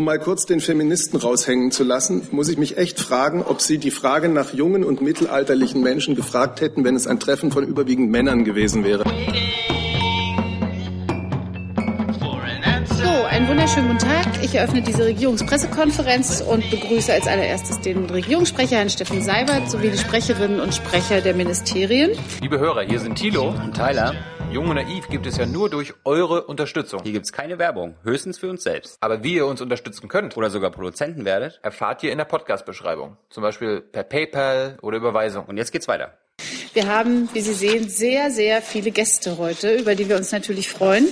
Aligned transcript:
Um 0.00 0.06
mal 0.06 0.18
kurz 0.18 0.46
den 0.46 0.60
Feministen 0.60 1.20
raushängen 1.20 1.72
zu 1.72 1.84
lassen, 1.84 2.26
muss 2.30 2.48
ich 2.48 2.56
mich 2.56 2.78
echt 2.78 2.98
fragen, 2.98 3.42
ob 3.42 3.60
Sie 3.60 3.76
die 3.76 3.90
Frage 3.90 4.30
nach 4.30 4.54
jungen 4.54 4.82
und 4.82 5.02
mittelalterlichen 5.02 5.82
Menschen 5.82 6.14
gefragt 6.14 6.62
hätten, 6.62 6.84
wenn 6.84 6.96
es 6.96 7.06
ein 7.06 7.20
Treffen 7.20 7.52
von 7.52 7.64
überwiegend 7.64 8.10
Männern 8.10 8.44
gewesen 8.46 8.82
wäre. 8.82 9.04
So, 12.86 13.10
einen 13.28 13.46
wunderschönen 13.46 13.88
guten 13.88 13.98
Tag. 13.98 14.42
Ich 14.42 14.54
eröffne 14.54 14.80
diese 14.80 15.04
Regierungspressekonferenz 15.04 16.42
und 16.50 16.70
begrüße 16.70 17.12
als 17.12 17.26
allererstes 17.26 17.82
den 17.82 18.08
Regierungssprecher 18.08 18.76
Herrn 18.76 18.88
Steffen 18.88 19.20
Seibert 19.20 19.70
sowie 19.70 19.90
die 19.90 19.98
Sprecherinnen 19.98 20.60
und 20.60 20.74
Sprecher 20.74 21.20
der 21.20 21.34
Ministerien. 21.34 22.12
Liebe 22.40 22.58
Hörer, 22.58 22.84
hier 22.84 23.00
sind 23.00 23.16
Thilo 23.16 23.50
und 23.50 23.76
Tyler. 23.76 24.14
Jung 24.52 24.68
und 24.68 24.74
Naiv 24.74 25.08
gibt 25.08 25.26
es 25.26 25.36
ja 25.36 25.46
nur 25.46 25.70
durch 25.70 25.94
eure 26.04 26.42
Unterstützung. 26.42 27.04
Hier 27.04 27.12
gibt's 27.12 27.32
keine 27.32 27.60
Werbung, 27.60 27.94
höchstens 28.02 28.38
für 28.38 28.50
uns 28.50 28.64
selbst. 28.64 28.96
Aber 29.00 29.22
wie 29.22 29.34
ihr 29.34 29.46
uns 29.46 29.60
unterstützen 29.60 30.08
könnt 30.08 30.36
Oder 30.36 30.50
sogar 30.50 30.72
Produzenten 30.72 31.24
werdet. 31.24 31.60
erfahrt 31.62 32.02
ihr 32.02 32.10
in 32.10 32.18
der 32.18 32.24
Podcast-Beschreibung. 32.24 33.16
Zum 33.28 33.44
Beispiel 33.44 33.80
per 33.80 34.02
PayPal 34.02 34.76
oder 34.82 34.96
Überweisung. 34.96 35.44
Und 35.44 35.56
jetzt 35.56 35.70
geht's 35.70 35.86
weiter. 35.86 36.18
Wir 36.72 36.88
haben, 36.88 37.28
wie 37.32 37.40
Sie 37.42 37.54
sehen, 37.54 37.88
sehr, 37.88 38.32
sehr 38.32 38.60
viele 38.60 38.90
Gäste 38.90 39.38
heute, 39.38 39.72
über 39.72 39.94
die 39.94 40.08
wir 40.08 40.16
uns 40.16 40.32
natürlich 40.32 40.68
freuen. 40.68 41.06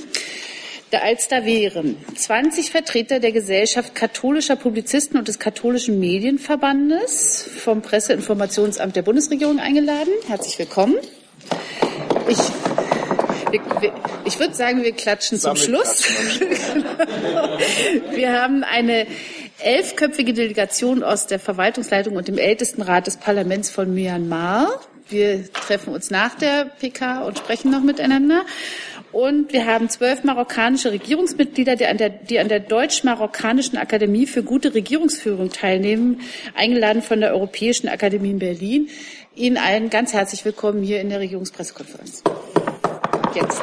Da 0.90 0.98
als 0.98 1.28
da 1.28 1.44
wären 1.44 1.96
20 2.16 2.72
Vertreter 2.72 3.20
der 3.20 3.30
Gesellschaft 3.30 3.94
katholischer 3.94 4.56
Publizisten 4.56 5.16
und 5.16 5.28
des 5.28 5.38
katholischen 5.38 6.00
Medienverbandes 6.00 7.48
vom 7.62 7.82
Presseinformationsamt 7.82 8.96
der 8.96 9.02
Bundesregierung 9.02 9.60
eingeladen. 9.60 10.12
Herzlich 10.26 10.58
willkommen. 10.58 10.96
Ich, 12.26 12.38
ich 14.24 14.38
würde 14.38 14.54
sagen, 14.54 14.82
wir 14.82 14.92
klatschen 14.92 15.38
zum 15.38 15.56
Schluss. 15.56 16.04
wir 18.14 18.32
haben 18.32 18.64
eine 18.64 19.06
elfköpfige 19.60 20.34
Delegation 20.34 21.02
aus 21.02 21.26
der 21.26 21.38
Verwaltungsleitung 21.38 22.16
und 22.16 22.28
dem 22.28 22.38
Ältestenrat 22.38 23.06
des 23.06 23.16
Parlaments 23.16 23.70
von 23.70 23.92
Myanmar. 23.92 24.80
Wir 25.08 25.50
treffen 25.52 25.94
uns 25.94 26.10
nach 26.10 26.34
der 26.34 26.66
PK 26.66 27.22
und 27.22 27.38
sprechen 27.38 27.70
noch 27.70 27.82
miteinander. 27.82 28.44
Und 29.10 29.54
wir 29.54 29.64
haben 29.64 29.88
zwölf 29.88 30.22
marokkanische 30.22 30.92
Regierungsmitglieder, 30.92 31.76
die 31.76 31.86
an 31.86 31.96
der, 31.96 32.10
die 32.10 32.38
an 32.38 32.48
der 32.48 32.60
Deutsch-Marokkanischen 32.60 33.78
Akademie 33.78 34.26
für 34.26 34.42
gute 34.42 34.74
Regierungsführung 34.74 35.50
teilnehmen, 35.50 36.20
eingeladen 36.54 37.00
von 37.00 37.20
der 37.20 37.32
Europäischen 37.32 37.88
Akademie 37.88 38.32
in 38.32 38.38
Berlin. 38.38 38.90
Ihnen 39.34 39.56
allen 39.56 39.88
ganz 39.88 40.12
herzlich 40.12 40.44
willkommen 40.44 40.82
hier 40.82 41.00
in 41.00 41.08
der 41.08 41.20
Regierungspressekonferenz. 41.20 42.22
Jetzt. 43.34 43.60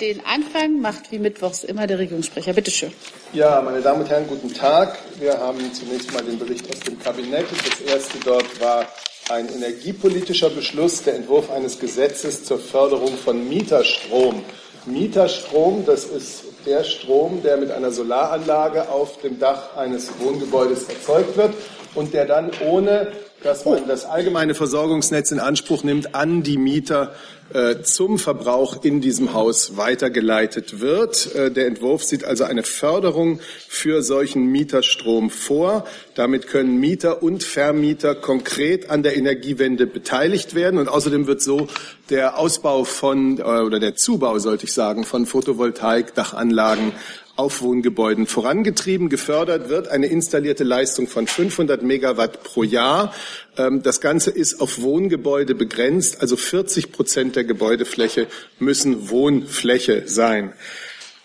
Den 0.00 0.20
Anfang 0.24 0.80
macht 0.80 1.10
wie 1.12 1.18
mittwochs 1.18 1.64
immer 1.64 1.86
der 1.86 1.98
Regierungssprecher. 1.98 2.52
Bitte 2.52 2.70
schön. 2.70 2.92
Ja, 3.32 3.60
meine 3.62 3.80
Damen 3.80 4.02
und 4.02 4.08
Herren, 4.08 4.26
guten 4.26 4.52
Tag. 4.52 4.98
Wir 5.18 5.38
haben 5.38 5.72
zunächst 5.72 6.12
mal 6.12 6.22
den 6.22 6.38
Bericht 6.38 6.68
aus 6.70 6.80
dem 6.80 6.98
Kabinett. 6.98 7.46
Das 7.50 7.80
erste 7.80 8.18
dort 8.24 8.60
war 8.60 8.86
ein 9.30 9.48
energiepolitischer 9.48 10.50
Beschluss, 10.50 11.02
der 11.02 11.16
Entwurf 11.16 11.50
eines 11.50 11.78
Gesetzes 11.78 12.44
zur 12.44 12.58
Förderung 12.58 13.16
von 13.16 13.48
Mieterstrom. 13.48 14.44
Mieterstrom, 14.86 15.84
das 15.86 16.04
ist 16.04 16.44
der 16.66 16.84
Strom, 16.84 17.42
der 17.42 17.56
mit 17.56 17.70
einer 17.70 17.90
Solaranlage 17.90 18.88
auf 18.88 19.20
dem 19.20 19.38
Dach 19.38 19.76
eines 19.76 20.10
Wohngebäudes 20.18 20.84
erzeugt 20.84 21.36
wird 21.36 21.54
und 21.94 22.12
der 22.12 22.26
dann 22.26 22.50
ohne 22.66 23.12
dass 23.44 23.66
man 23.66 23.86
das 23.86 24.06
allgemeine 24.06 24.54
Versorgungsnetz 24.54 25.30
in 25.30 25.38
Anspruch 25.38 25.84
nimmt, 25.84 26.14
an 26.14 26.42
die 26.42 26.56
Mieter 26.56 27.14
äh, 27.52 27.82
zum 27.82 28.18
Verbrauch 28.18 28.82
in 28.84 29.02
diesem 29.02 29.34
Haus 29.34 29.76
weitergeleitet 29.76 30.80
wird. 30.80 31.34
Äh, 31.34 31.50
der 31.50 31.66
Entwurf 31.66 32.02
sieht 32.02 32.24
also 32.24 32.44
eine 32.44 32.62
Förderung 32.62 33.40
für 33.68 34.02
solchen 34.02 34.46
Mieterstrom 34.46 35.28
vor. 35.28 35.84
Damit 36.14 36.46
können 36.46 36.80
Mieter 36.80 37.22
und 37.22 37.44
Vermieter 37.44 38.14
konkret 38.14 38.88
an 38.88 39.02
der 39.02 39.14
Energiewende 39.14 39.86
beteiligt 39.86 40.54
werden. 40.54 40.80
Und 40.80 40.88
außerdem 40.88 41.26
wird 41.26 41.42
so 41.42 41.68
der 42.08 42.38
Ausbau 42.38 42.84
von, 42.84 43.38
äh, 43.38 43.42
oder 43.42 43.78
der 43.78 43.94
Zubau, 43.94 44.38
sollte 44.38 44.64
ich 44.64 44.72
sagen, 44.72 45.04
von 45.04 45.26
Photovoltaikdachanlagen 45.26 46.92
auf 47.36 47.62
Wohngebäuden 47.62 48.26
vorangetrieben. 48.26 49.08
Gefördert 49.08 49.68
wird 49.68 49.88
eine 49.88 50.06
installierte 50.06 50.64
Leistung 50.64 51.08
von 51.08 51.26
500 51.26 51.82
Megawatt 51.82 52.42
pro 52.44 52.62
Jahr. 52.62 53.14
Ähm, 53.56 53.82
Das 53.82 54.00
Ganze 54.00 54.30
ist 54.30 54.60
auf 54.60 54.80
Wohngebäude 54.80 55.54
begrenzt, 55.54 56.20
also 56.20 56.36
40 56.36 56.92
Prozent 56.92 57.36
der 57.36 57.44
Gebäudefläche 57.44 58.28
müssen 58.58 59.10
Wohnfläche 59.10 60.04
sein. 60.06 60.52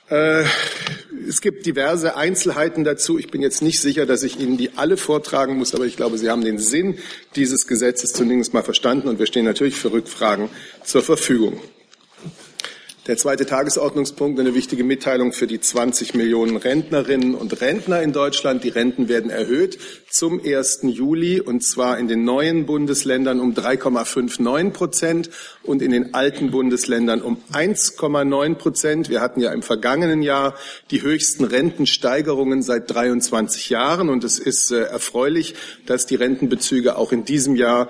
Äh, 0.09 0.44
Es 1.28 1.42
gibt 1.42 1.66
diverse 1.68 2.16
Einzelheiten 2.16 2.84
dazu. 2.84 3.20
Ich 3.20 3.30
bin 3.30 3.41
jetzt 3.41 3.62
nicht 3.62 3.80
sicher, 3.81 4.08
dass 4.08 4.24
ich 4.24 4.40
Ihnen 4.40 4.58
die 4.58 4.72
alle 4.78 4.97
vortragen 4.97 5.58
muss, 5.58 5.76
aber 5.76 5.86
ich 5.86 5.96
glaube, 5.96 6.18
Sie 6.18 6.30
haben 6.30 6.44
den 6.44 6.58
Sinn 6.58 6.97
dieses 7.36 7.68
Gesetzes 7.68 8.14
zunächst 8.14 8.53
mal 8.53 8.64
verstanden 8.64 9.08
und 9.09 9.20
wir 9.20 9.28
stehen 9.28 9.46
natürlich 9.46 9.76
für 9.76 9.91
Rückfragen 9.91 10.50
zur 10.84 11.03
Verfügung. 11.03 11.59
Der 13.09 13.18
zweite 13.18 13.47
Tagesordnungspunkt, 13.47 14.40
eine 14.40 14.53
wichtige 14.53 14.84
Mitteilung 14.84 15.34
für 15.34 15.47
die 15.47 15.59
20 15.59 16.14
Millionen 16.14 16.58
Rentnerinnen 16.58 17.34
und 17.34 17.59
Rentner 17.59 18.03
in 18.03 18.14
Deutschland. 18.14 18.64
Die 18.64 18.70
Renten 18.70 19.09
werden 19.09 19.31
erhöht 19.31 19.80
zum 20.12 20.40
1. 20.40 20.81
Juli 20.84 21.42
und 21.42 21.64
zwar 21.64 21.97
in 21.97 22.08
den 22.08 22.24
neuen 22.24 22.68
Bundesländern 22.68 23.40
um 23.40 23.56
3,59 23.56 24.70
Prozent 24.70 25.31
und 25.64 25.81
in 25.81 25.90
den 25.90 26.14
alten 26.14 26.52
Bundesländern 26.52 27.24
um 27.24 27.42
1,9 27.52 28.53
Prozent. 28.53 29.09
Wir 29.09 29.22
hatten 29.22 29.41
ja 29.41 29.53
im 29.53 29.64
vergangenen 29.64 30.22
Jahr 30.22 30.53
die 30.91 31.02
höchsten 31.02 31.46
Rentensteigerungen 31.46 32.62
seit 32.62 32.91
23 32.91 33.72
Jahren 33.72 34.09
und 34.09 34.24
es 34.24 34.38
ist 34.38 34.70
äh, 34.70 34.81
erfreulich, 34.81 35.56
dass 35.88 36.06
die 36.06 36.14
Rentenbezüge 36.14 36.96
auch 36.96 37.12
in 37.12 37.26
diesem 37.26 37.56
Jahr 37.56 37.90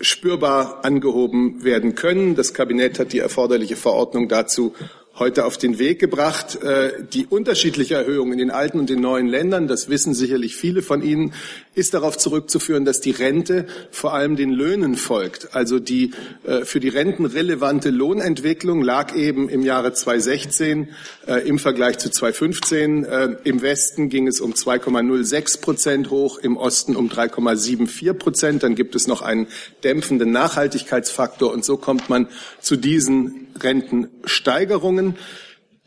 spürbar 0.00 0.84
angehoben 0.84 1.64
werden 1.64 1.94
können. 1.94 2.34
Das 2.34 2.54
Kabinett 2.54 2.98
hat 2.98 3.12
die 3.12 3.18
erforderliche 3.18 3.76
Verordnung 3.76 4.28
dazu 4.28 4.74
heute 5.18 5.46
auf 5.46 5.56
den 5.56 5.78
Weg 5.78 5.98
gebracht. 5.98 6.62
Äh, 6.62 7.04
Die 7.12 7.26
unterschiedliche 7.26 7.94
Erhöhung 7.94 8.32
in 8.32 8.38
den 8.38 8.50
alten 8.50 8.78
und 8.78 8.90
den 8.90 9.00
neuen 9.00 9.26
Ländern, 9.26 9.66
das 9.66 9.88
wissen 9.88 10.14
sicherlich 10.14 10.56
viele 10.56 10.82
von 10.82 11.02
Ihnen, 11.02 11.32
ist 11.74 11.94
darauf 11.94 12.18
zurückzuführen, 12.18 12.84
dass 12.84 13.00
die 13.00 13.10
Rente 13.10 13.66
vor 13.90 14.14
allem 14.14 14.36
den 14.36 14.50
Löhnen 14.50 14.96
folgt. 14.96 15.54
Also 15.54 15.78
die 15.78 16.12
äh, 16.44 16.64
für 16.64 16.80
die 16.80 16.88
Renten 16.88 17.24
relevante 17.24 17.90
Lohnentwicklung 17.90 18.82
lag 18.82 19.14
eben 19.14 19.48
im 19.48 19.62
Jahre 19.62 19.92
2016 19.92 20.88
äh, 21.26 21.46
im 21.48 21.58
Vergleich 21.58 21.98
zu 21.98 22.10
2015. 22.10 23.04
Äh, 23.04 23.36
Im 23.44 23.62
Westen 23.62 24.08
ging 24.08 24.26
es 24.26 24.40
um 24.40 24.52
2,06 24.52 25.60
Prozent 25.60 26.10
hoch, 26.10 26.38
im 26.38 26.56
Osten 26.56 26.94
um 26.94 27.08
3,74 27.08 28.12
Prozent. 28.14 28.62
Dann 28.62 28.74
gibt 28.74 28.94
es 28.94 29.06
noch 29.06 29.22
einen 29.22 29.46
dämpfenden 29.84 30.30
Nachhaltigkeitsfaktor 30.30 31.52
und 31.52 31.64
so 31.64 31.76
kommt 31.76 32.10
man 32.10 32.28
zu 32.60 32.76
diesen 32.76 33.45
Rentensteigerungen. 33.62 35.16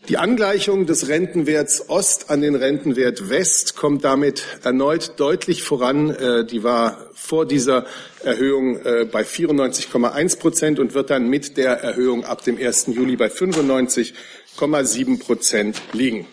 Die 0.07 0.17
Angleichung 0.17 0.85
des 0.85 1.09
Rentenwerts 1.09 1.89
Ost 1.89 2.29
an 2.31 2.41
den 2.41 2.55
Rentenwert 2.55 3.29
West 3.29 3.75
kommt 3.75 4.03
damit 4.03 4.43
erneut 4.63 5.19
deutlich 5.19 5.61
voran. 5.61 6.09
Äh, 6.09 6.45
Die 6.45 6.63
war 6.63 7.09
vor 7.13 7.45
dieser 7.45 7.85
Erhöhung 8.23 8.77
äh, 8.77 9.05
bei 9.05 9.21
94,1 9.21 10.39
Prozent 10.39 10.79
und 10.79 10.93
wird 10.93 11.09
dann 11.09 11.29
mit 11.29 11.57
der 11.57 11.81
Erhöhung 11.81 12.23
ab 12.23 12.43
dem 12.43 12.57
1. 12.57 12.87
Juli 12.87 13.17
bei 13.17 13.27
95,7 13.27 15.19
Prozent 15.19 15.81
liegen. 15.93 16.25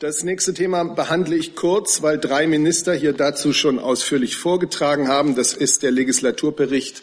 Das 0.00 0.24
nächste 0.24 0.54
Thema 0.54 0.82
behandle 0.84 1.36
ich 1.36 1.54
kurz, 1.54 2.00
weil 2.02 2.18
drei 2.18 2.46
Minister 2.46 2.94
hier 2.94 3.12
dazu 3.12 3.52
schon 3.52 3.78
ausführlich 3.78 4.34
vorgetragen 4.34 5.08
haben. 5.08 5.36
Das 5.36 5.52
ist 5.52 5.82
der 5.82 5.90
Legislaturbericht 5.90 7.02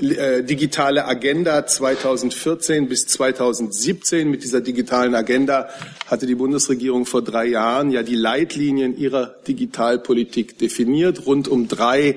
Digitale 0.00 1.06
Agenda 1.06 1.66
2014 1.66 2.88
bis 2.88 3.06
2017. 3.06 4.28
Mit 4.28 4.42
dieser 4.42 4.60
digitalen 4.60 5.14
Agenda 5.14 5.68
hatte 6.06 6.26
die 6.26 6.34
Bundesregierung 6.34 7.06
vor 7.06 7.22
drei 7.22 7.46
Jahren 7.46 7.92
ja 7.92 8.02
die 8.02 8.16
Leitlinien 8.16 8.98
ihrer 8.98 9.36
Digitalpolitik 9.46 10.58
definiert, 10.58 11.26
rund 11.26 11.46
um 11.46 11.68
drei 11.68 12.16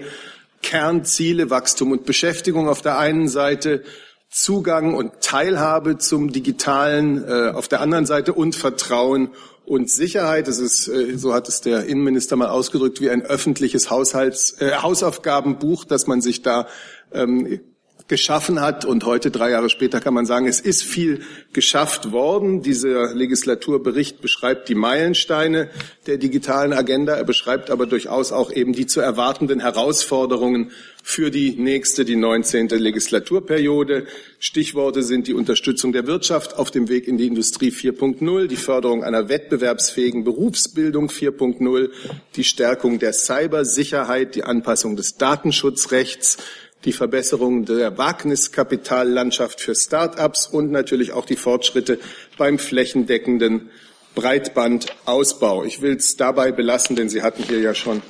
Kernziele 0.63 1.51
Wachstum 1.51 1.91
und 1.91 2.05
Beschäftigung 2.05 2.67
auf 2.67 2.81
der 2.81 2.97
einen 2.97 3.27
Seite, 3.27 3.83
Zugang 4.29 4.93
und 4.93 5.21
Teilhabe 5.21 5.97
zum 5.97 6.31
Digitalen 6.31 7.23
äh, 7.27 7.51
auf 7.51 7.67
der 7.67 7.81
anderen 7.81 8.05
Seite 8.05 8.33
und 8.33 8.55
Vertrauen 8.55 9.29
und 9.65 9.89
Sicherheit. 9.89 10.47
Es 10.47 10.59
ist, 10.59 10.87
äh, 10.87 11.17
so 11.17 11.33
hat 11.33 11.47
es 11.47 11.61
der 11.61 11.85
Innenminister 11.85 12.35
mal 12.35 12.49
ausgedrückt, 12.49 12.99
wie 13.01 13.09
ein 13.09 13.21
öffentliches 13.21 13.89
Haushalts, 13.89 14.61
äh, 14.61 14.75
Hausaufgabenbuch, 14.81 15.85
dass 15.85 16.07
man 16.07 16.21
sich 16.21 16.41
da 16.41 16.67
ähm, 17.13 17.59
geschaffen 18.07 18.61
hat. 18.61 18.85
Und 18.85 19.05
heute, 19.05 19.31
drei 19.31 19.51
Jahre 19.51 19.69
später, 19.69 19.99
kann 19.99 20.13
man 20.13 20.25
sagen, 20.25 20.47
es 20.47 20.59
ist 20.59 20.83
viel 20.83 21.21
geschafft 21.53 22.11
worden. 22.11 22.61
Dieser 22.61 23.13
Legislaturbericht 23.13 24.21
beschreibt 24.21 24.69
die 24.69 24.75
Meilensteine 24.75 25.69
der 26.05 26.17
digitalen 26.17 26.73
Agenda. 26.73 27.15
Er 27.15 27.25
beschreibt 27.25 27.69
aber 27.69 27.85
durchaus 27.85 28.31
auch 28.31 28.51
eben 28.51 28.73
die 28.73 28.87
zu 28.87 29.01
erwartenden 29.01 29.59
Herausforderungen 29.59 30.71
für 31.03 31.31
die 31.31 31.51
nächste, 31.51 32.03
die 32.03 32.17
19. 32.17 32.67
Legislaturperiode. 32.67 34.07
Stichworte 34.39 35.03
sind 35.03 35.27
die 35.27 35.33
Unterstützung 35.33 35.93
der 35.93 36.05
Wirtschaft 36.05 36.57
auf 36.57 36.69
dem 36.69 36.89
Weg 36.89 37.07
in 37.07 37.17
die 37.17 37.27
Industrie 37.27 37.71
4.0, 37.71 38.47
die 38.47 38.57
Förderung 38.57 39.05
einer 39.05 39.29
wettbewerbsfähigen 39.29 40.25
Berufsbildung 40.25 41.07
4.0, 41.07 41.91
die 42.35 42.43
Stärkung 42.43 42.99
der 42.99 43.13
Cybersicherheit, 43.13 44.35
die 44.35 44.43
Anpassung 44.43 44.97
des 44.97 45.15
Datenschutzrechts, 45.15 46.39
die 46.87 46.93
Verbesserung 46.93 47.65
der 47.65 47.97
Wagniskapitallandschaft 47.97 49.59
für 49.59 49.75
Start-ups 49.75 50.47
und 50.47 50.71
natürlich 50.71 51.11
auch 51.11 51.25
die 51.25 51.35
Fortschritte 51.35 51.99
beim 52.37 52.57
flächendeckenden 52.57 53.69
Breitbandausbau. 54.15 55.65
Ich 55.65 55.81
will 55.81 55.97
es 55.97 56.15
dabei 56.15 56.53
belassen, 56.53 56.95
denn 56.95 57.09
Sie 57.09 57.23
hatten 57.23 57.43
hier 57.43 57.59
ja 57.59 57.75
schon 57.75 58.01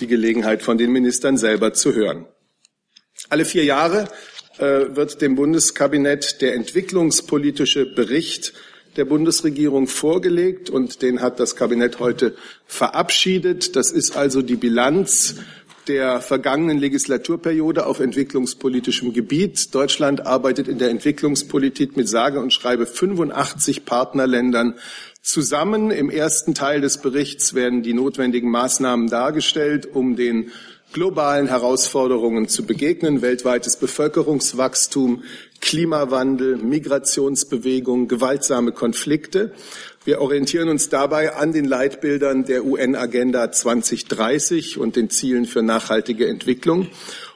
die 0.00 0.06
Gelegenheit, 0.06 0.62
von 0.62 0.76
den 0.76 0.92
Ministern 0.92 1.38
selber 1.38 1.72
zu 1.72 1.94
hören. 1.94 2.26
Alle 3.30 3.46
vier 3.46 3.64
Jahre 3.64 4.06
äh, 4.58 4.94
wird 4.94 5.22
dem 5.22 5.34
Bundeskabinett 5.34 6.42
der 6.42 6.54
entwicklungspolitische 6.54 7.86
Bericht 7.86 8.52
der 8.98 9.06
Bundesregierung 9.06 9.86
vorgelegt 9.86 10.68
und 10.68 11.00
den 11.00 11.22
hat 11.22 11.40
das 11.40 11.56
Kabinett 11.56 12.00
heute 12.00 12.36
verabschiedet. 12.66 13.76
Das 13.76 13.90
ist 13.90 14.14
also 14.14 14.42
die 14.42 14.56
Bilanz 14.56 15.36
der 15.88 16.20
vergangenen 16.20 16.78
Legislaturperiode 16.78 17.86
auf 17.86 18.00
entwicklungspolitischem 18.00 19.12
Gebiet. 19.12 19.74
Deutschland 19.74 20.26
arbeitet 20.26 20.68
in 20.68 20.78
der 20.78 20.90
Entwicklungspolitik 20.90 21.96
mit 21.96 22.08
sage 22.08 22.40
und 22.40 22.52
schreibe 22.52 22.86
85 22.86 23.84
Partnerländern 23.84 24.74
zusammen. 25.22 25.90
Im 25.90 26.10
ersten 26.10 26.54
Teil 26.54 26.80
des 26.80 26.98
Berichts 26.98 27.54
werden 27.54 27.82
die 27.82 27.94
notwendigen 27.94 28.50
Maßnahmen 28.50 29.08
dargestellt, 29.08 29.86
um 29.92 30.16
den 30.16 30.50
globalen 30.92 31.48
Herausforderungen 31.48 32.48
zu 32.48 32.64
begegnen. 32.64 33.22
Weltweites 33.22 33.76
Bevölkerungswachstum, 33.76 35.24
Klimawandel, 35.60 36.56
Migrationsbewegung, 36.56 38.08
gewaltsame 38.08 38.72
Konflikte. 38.72 39.52
Wir 40.06 40.20
orientieren 40.20 40.68
uns 40.68 40.88
dabei 40.88 41.34
an 41.34 41.50
den 41.50 41.64
Leitbildern 41.64 42.44
der 42.44 42.64
UN-Agenda 42.64 43.50
2030 43.50 44.78
und 44.78 44.94
den 44.94 45.10
Zielen 45.10 45.46
für 45.46 45.62
nachhaltige 45.62 46.28
Entwicklung. 46.28 46.86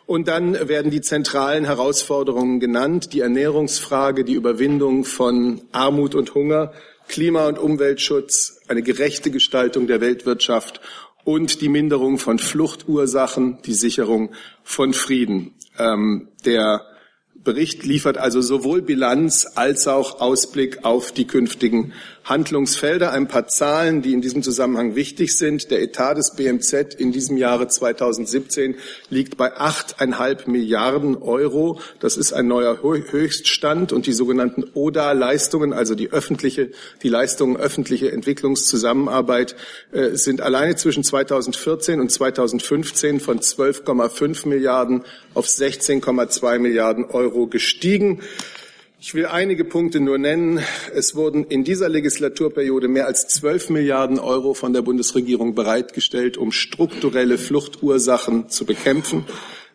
Und 0.07 0.29
dann 0.29 0.69
werden 0.69 0.93
die 0.93 1.01
zentralen 1.01 1.65
Herausforderungen 1.65 2.61
genannt, 2.61 3.13
die 3.13 3.23
Ernährungsfrage, 3.23 4.23
die 4.23 4.35
Überwindung 4.35 5.05
von 5.05 5.63
Armut 5.73 6.15
und 6.15 6.37
Hunger, 6.37 6.73
Klima- 7.09 7.49
und 7.49 7.59
Umweltschutz, 7.59 8.61
eine 8.69 8.83
gerechte 8.83 9.33
Gestaltung 9.33 9.89
der 9.89 10.01
Weltwirtschaft 10.01 10.81
und 11.25 11.63
die 11.63 11.69
Minderung 11.69 12.19
von 12.19 12.39
Fluchtursachen, 12.39 13.59
die 13.67 13.75
Sicherung 13.75 14.31
von 14.63 14.93
Frieden. 14.93 15.55
Ähm, 15.77 16.29
der 16.45 16.87
Bericht 17.43 17.85
liefert 17.85 18.19
also 18.19 18.43
sowohl 18.43 18.83
Bilanz 18.83 19.47
als 19.55 19.89
auch 19.89 20.21
Ausblick 20.21 20.85
auf 20.85 21.11
die 21.11 21.27
künftigen 21.27 21.95
Handlungsfelder. 22.25 23.13
Ein 23.13 23.29
paar 23.29 23.49
Zahlen, 23.49 24.03
die 24.03 24.13
in 24.13 24.21
diesem 24.21 24.43
Zusammenhang 24.43 24.95
wichtig 24.95 25.37
sind. 25.37 25.71
Der 25.71 25.83
Etat 25.83 26.15
des 26.15 26.35
BMZ 26.35 26.95
in 26.95 27.13
diesem 27.13 27.37
Jahre 27.37 27.69
2017 27.69 28.77
liegt 29.09 29.37
bei 29.37 29.57
8,5 29.57 30.49
Milliarden 30.51 31.17
Euro. 31.17 31.81
Das 31.99 32.17
ist 32.17 32.33
ein 32.33 32.47
neuer 32.47 32.83
Höchststand 32.83 33.93
und 33.93 34.07
die 34.07 34.13
sogenannten 34.13 34.65
ODA-Leistungen, 34.75 35.73
also 35.73 35.95
die 35.95 36.13
öffentliche, 36.13 36.71
die 37.03 37.09
Leistungen 37.09 37.57
öffentliche 37.57 38.13
Entwicklungszusammenarbeit, 38.13 39.57
äh, 39.93 40.11
sind 40.17 40.41
alleine 40.41 40.77
zwischen 40.77 41.05
2014 41.05 42.01
und 42.01 42.11
2015 42.11 43.21
von 43.21 43.41
12,5 43.41 44.49
Milliarden 44.49 45.05
auf 45.35 45.47
16,2 45.47 46.59
Milliarden 46.59 47.05
Euro 47.07 47.47
gestiegen. 47.47 48.21
Ich 49.03 49.15
will 49.15 49.25
einige 49.25 49.65
Punkte 49.65 49.99
nur 49.99 50.19
nennen. 50.19 50.63
Es 50.95 51.15
wurden 51.15 51.45
in 51.45 51.65
dieser 51.65 51.89
Legislaturperiode 51.89 52.87
mehr 52.87 53.07
als 53.07 53.29
12 53.29 53.71
Milliarden 53.71 54.19
Euro 54.19 54.53
von 54.53 54.75
der 54.75 54.83
Bundesregierung 54.83 55.55
bereitgestellt, 55.55 56.37
um 56.37 56.53
strukturelle 56.53 57.39
Fluchtursachen 57.39 58.51
zu 58.51 58.67
bekämpfen. 58.67 59.25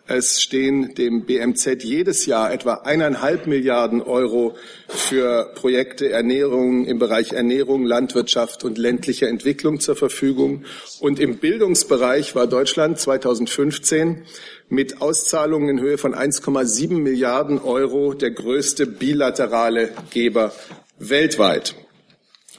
Es 0.08 0.40
stehen 0.40 0.94
dem 0.94 1.26
BMZ 1.26 1.84
jedes 1.84 2.28
Jahr 2.28 2.54
etwa 2.54 2.76
eineinhalb 2.84 3.48
Milliarden 3.48 4.04
Euro 4.04 4.56
für 4.88 5.52
Projekte 5.56 6.12
Ernährung 6.12 6.86
im 6.86 7.00
Bereich 7.00 7.34
Ernährung, 7.34 7.86
Landwirtschaft 7.86 8.64
und 8.64 8.78
ländliche 8.78 9.28
Entwicklung 9.28 9.80
zur 9.80 9.96
Verfügung. 9.96 10.64
Und 11.00 11.20
im 11.20 11.40
Bildungsbereich 11.40 12.36
war 12.36 12.46
Deutschland 12.46 13.00
2015 13.00 14.26
mit 14.70 15.02
Auszahlungen 15.02 15.70
in 15.70 15.80
Höhe 15.80 15.98
von 15.98 16.14
1,7 16.14 17.00
Milliarden 17.00 17.60
Euro 17.60 18.14
der 18.14 18.30
größte 18.30 18.86
bilaterale 18.86 19.90
Geber 20.12 20.54
weltweit. 21.00 21.74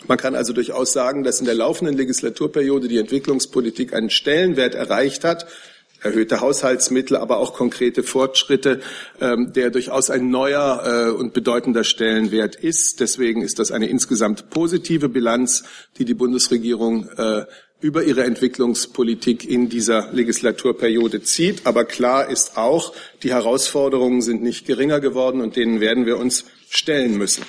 Man 0.09 0.19
kann 0.19 0.35
also 0.35 0.53
durchaus 0.53 0.93
sagen, 0.93 1.23
dass 1.23 1.39
in 1.39 1.47
der 1.47 1.55
laufenden 1.55 1.97
Legislaturperiode 1.97 2.89
die 2.89 2.99
Entwicklungspolitik 2.99 3.95
einen 3.95 4.11
Stellenwert 4.11 4.75
erreicht 4.75 5.23
hat, 5.23 5.47
erhöhte 6.03 6.41
Haushaltsmittel, 6.41 7.17
aber 7.17 7.39
auch 7.39 7.55
konkrete 7.55 8.03
Fortschritte, 8.03 8.81
ähm, 9.21 9.53
der 9.53 9.71
durchaus 9.71 10.11
ein 10.11 10.31
neuer 10.31 10.83
äh, 10.85 11.11
und 11.11 11.33
bedeutender 11.33 11.85
Stellenwert 11.85 12.55
ist. 12.55 13.01
Deswegen 13.01 13.43
ist 13.43 13.59
das 13.59 13.71
eine 13.71 13.89
insgesamt 13.89 14.51
positive 14.51 15.09
Bilanz, 15.09 15.65
die 15.99 16.05
die 16.05 16.15
Bundesregierung 16.15 17.09
äh, 17.17 17.47
über 17.81 18.05
ihre 18.05 18.25
Entwicklungspolitik 18.25 19.49
in 19.49 19.69
dieser 19.69 20.11
Legislaturperiode 20.13 21.23
zieht. 21.23 21.67
Aber 21.67 21.85
klar 21.85 22.31
ist 22.31 22.57
auch, 22.57 22.95
die 23.23 23.31
Herausforderungen 23.31 24.23
sind 24.23 24.43
nicht 24.43 24.67
geringer 24.67 25.01
geworden 25.01 25.41
und 25.41 25.57
denen 25.57 25.81
werden 25.81 26.07
wir 26.07 26.17
uns 26.17 26.45
stellen 26.69 27.19
müssen. 27.19 27.45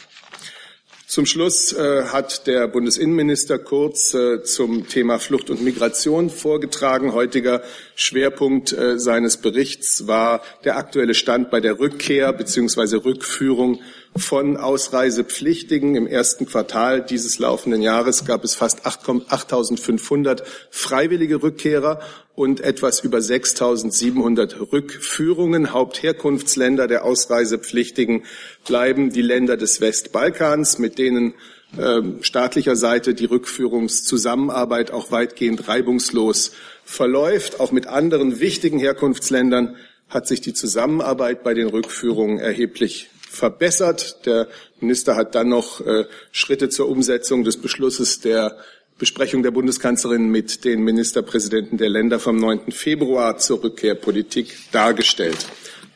Zum 1.08 1.26
Schluss 1.26 1.72
äh, 1.72 2.04
hat 2.08 2.48
der 2.48 2.68
Bundesinnenminister 2.68 3.60
Kurz 3.60 4.14
äh, 4.14 4.44
zum 4.44 4.90
Thema 4.90 5.20
Flucht 5.20 5.50
und 5.50 5.64
Migration 5.64 6.30
vorgetragen. 6.30 7.14
Heutiger 7.14 7.62
Schwerpunkt 7.96 8.74
äh, 8.74 9.00
seines 9.00 9.38
Berichts 9.38 10.08
war 10.08 10.42
der 10.66 10.76
aktuelle 10.76 11.14
Stand 11.14 11.50
bei 11.50 11.62
der 11.62 11.80
Rückkehr 11.80 12.34
bzw. 12.34 12.98
Rückführung 12.98 13.80
von 14.18 14.58
Ausreisepflichtigen. 14.58 15.96
Im 15.96 16.08
ersten 16.08 16.46
Quartal 16.46 17.02
dieses 17.02 17.40
laufenden 17.40 17.82
Jahres 17.82 18.26
gab 18.26 18.44
es 18.44 18.56
fast 18.56 18.86
8.500 18.86 20.44
freiwillige 20.70 21.42
Rückkehrer 21.44 22.00
und 22.36 22.60
etwas 22.62 23.00
über 23.02 23.18
6.700 23.18 24.72
Rückführungen. 24.72 25.74
Hauptherkunftsländer 25.74 26.88
der 26.88 27.04
Ausreisepflichtigen 27.04 28.24
bleiben 28.66 29.10
die 29.10 29.22
Länder 29.22 29.58
des 29.58 29.82
Westbalkans, 29.82 30.78
mit 30.78 30.98
denen 30.98 31.34
äh, 31.78 32.02
staatlicher 32.22 32.76
Seite 32.76 33.14
die 33.14 33.26
Rückführungszusammenarbeit 33.26 34.92
auch 34.92 35.12
weitgehend 35.12 35.68
reibungslos 35.68 36.52
verläuft. 36.86 37.60
Auch 37.60 37.72
mit 37.72 37.88
anderen 37.88 38.40
wichtigen 38.40 38.80
Herkunftsländern 38.80 39.76
hat 40.10 40.28
sich 40.28 40.42
die 40.42 40.54
Zusammenarbeit 40.54 41.44
bei 41.44 41.54
den 41.54 41.68
Rückführungen 41.68 42.40
erheblich 42.40 43.10
verbessert. 43.30 44.26
Der 44.26 44.48
Minister 44.80 45.16
hat 45.16 45.36
dann 45.36 45.50
noch 45.50 45.82
äh, 45.82 46.06
Schritte 46.32 46.70
zur 46.70 46.90
Umsetzung 46.90 47.44
des 47.44 47.58
Beschlusses 47.58 48.20
der 48.20 48.58
Besprechung 48.98 49.44
der 49.44 49.52
Bundeskanzlerin 49.52 50.30
mit 50.30 50.66
den 50.66 50.84
Ministerpräsidenten 50.84 51.78
der 51.78 51.90
Länder 51.90 52.20
vom 52.20 52.38
9. 52.38 52.72
Februar 52.72 53.38
zur 53.38 53.64
Rückkehrpolitik 53.64 54.58
dargestellt. 54.72 55.46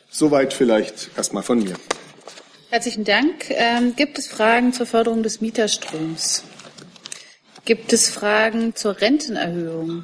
Soweit 0.09 0.53
vielleicht 0.53 1.09
erstmal 1.17 1.41
von 1.41 1.63
mir. 1.63 1.75
Herzlichen 2.69 3.03
Dank. 3.03 3.49
Ähm, 3.49 3.95
gibt 3.95 4.19
es 4.19 4.27
Fragen 4.27 4.71
zur 4.71 4.85
Förderung 4.85 5.23
des 5.23 5.41
Mieterstroms? 5.41 6.43
Gibt 7.65 7.91
es 7.91 8.09
Fragen 8.09 8.75
zur 8.75 9.01
Rentenerhöhung? 9.01 10.03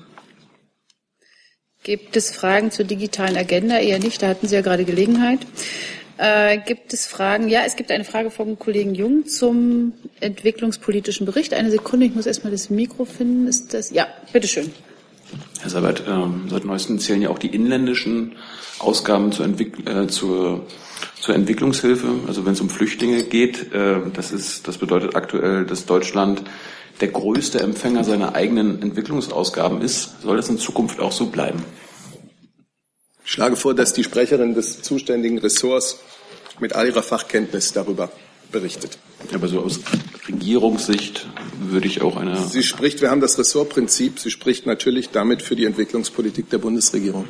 Gibt 1.83 2.17
es 2.17 2.31
Fragen 2.31 2.71
zur 2.71 2.85
digitalen 2.85 3.37
Agenda? 3.37 3.77
Eher 3.77 3.99
nicht, 3.99 4.21
da 4.21 4.27
hatten 4.27 4.47
Sie 4.47 4.55
ja 4.55 4.61
gerade 4.61 4.83
Gelegenheit. 4.83 5.39
Äh, 6.17 6.59
gibt 6.59 6.93
es 6.93 7.05
Fragen? 7.05 7.47
Ja, 7.47 7.61
es 7.65 7.75
gibt 7.75 7.91
eine 7.91 8.03
Frage 8.03 8.31
vom 8.31 8.57
Kollegen 8.57 8.95
Jung 8.95 9.27
zum 9.27 9.93
entwicklungspolitischen 10.19 11.25
Bericht. 11.25 11.53
Eine 11.53 11.69
Sekunde, 11.69 12.07
ich 12.07 12.15
muss 12.15 12.25
erstmal 12.25 12.51
das 12.51 12.69
Mikro 12.69 13.05
finden. 13.05 13.47
Ist 13.47 13.73
das? 13.73 13.91
Ja, 13.91 14.07
bitteschön. 14.33 14.71
Herr 15.61 15.69
Sabat, 15.69 16.03
ähm, 16.07 16.47
seit 16.49 16.65
neuestem 16.65 16.99
zählen 16.99 17.21
ja 17.21 17.29
auch 17.29 17.39
die 17.39 17.53
inländischen 17.53 18.35
Ausgaben 18.79 19.31
zur, 19.31 19.45
Entwick 19.45 19.87
äh, 19.87 20.07
zur, 20.07 20.65
zur 21.19 21.35
Entwicklungshilfe. 21.35 22.07
Also 22.27 22.45
wenn 22.45 22.53
es 22.53 22.61
um 22.61 22.69
Flüchtlinge 22.69 23.23
geht, 23.23 23.73
äh, 23.73 23.97
das 24.13 24.31
ist, 24.31 24.67
das 24.67 24.77
bedeutet 24.77 25.15
aktuell, 25.15 25.65
dass 25.65 25.85
Deutschland 25.85 26.43
der 27.01 27.09
größte 27.09 27.59
Empfänger 27.59 28.03
seiner 28.03 28.35
eigenen 28.35 28.81
Entwicklungsausgaben 28.81 29.81
ist. 29.81 30.21
Soll 30.21 30.37
das 30.37 30.49
in 30.49 30.57
Zukunft 30.57 30.99
auch 30.99 31.11
so 31.11 31.27
bleiben? 31.27 31.63
Ich 33.27 33.33
schlage 33.33 33.57
vor, 33.57 33.75
dass 33.75 33.91
die 33.91 34.05
Sprecherin 34.05 34.55
des 34.55 34.81
zuständigen 34.81 35.37
Ressorts 35.37 35.99
mit 36.61 36.71
all 36.71 36.87
ihrer 36.87 37.03
Fachkenntnis 37.03 37.73
darüber 37.73 38.09
berichtet. 38.53 38.97
Aber 39.33 39.49
so 39.49 39.59
aus 39.59 39.81
Regierungssicht 40.29 41.27
würde 41.59 41.87
ich 41.87 42.01
auch 42.01 42.15
eine. 42.15 42.37
Sie 42.47 42.63
spricht, 42.63 43.01
wir 43.01 43.11
haben 43.11 43.19
das 43.19 43.37
Ressortprinzip, 43.37 44.17
sie 44.19 44.31
spricht 44.31 44.65
natürlich 44.65 45.09
damit 45.09 45.41
für 45.41 45.57
die 45.57 45.65
Entwicklungspolitik 45.65 46.49
der 46.49 46.59
Bundesregierung. 46.59 47.27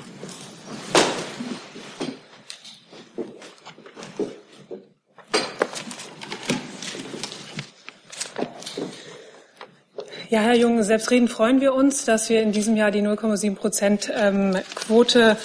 Ja, 10.30 10.42
Herr 10.42 10.56
Jung, 10.56 10.84
selbstredend 10.84 11.32
freuen 11.32 11.60
wir 11.62 11.74
uns, 11.74 12.06
dass 12.06 12.30
wir 12.30 12.44
in 12.44 12.52
diesem 12.52 12.76
Jahr 12.76 12.92
die 12.92 13.02
0,7 13.02 13.56
Prozent 13.56 14.12
ähm, 14.14 14.56
Quote 14.76 15.38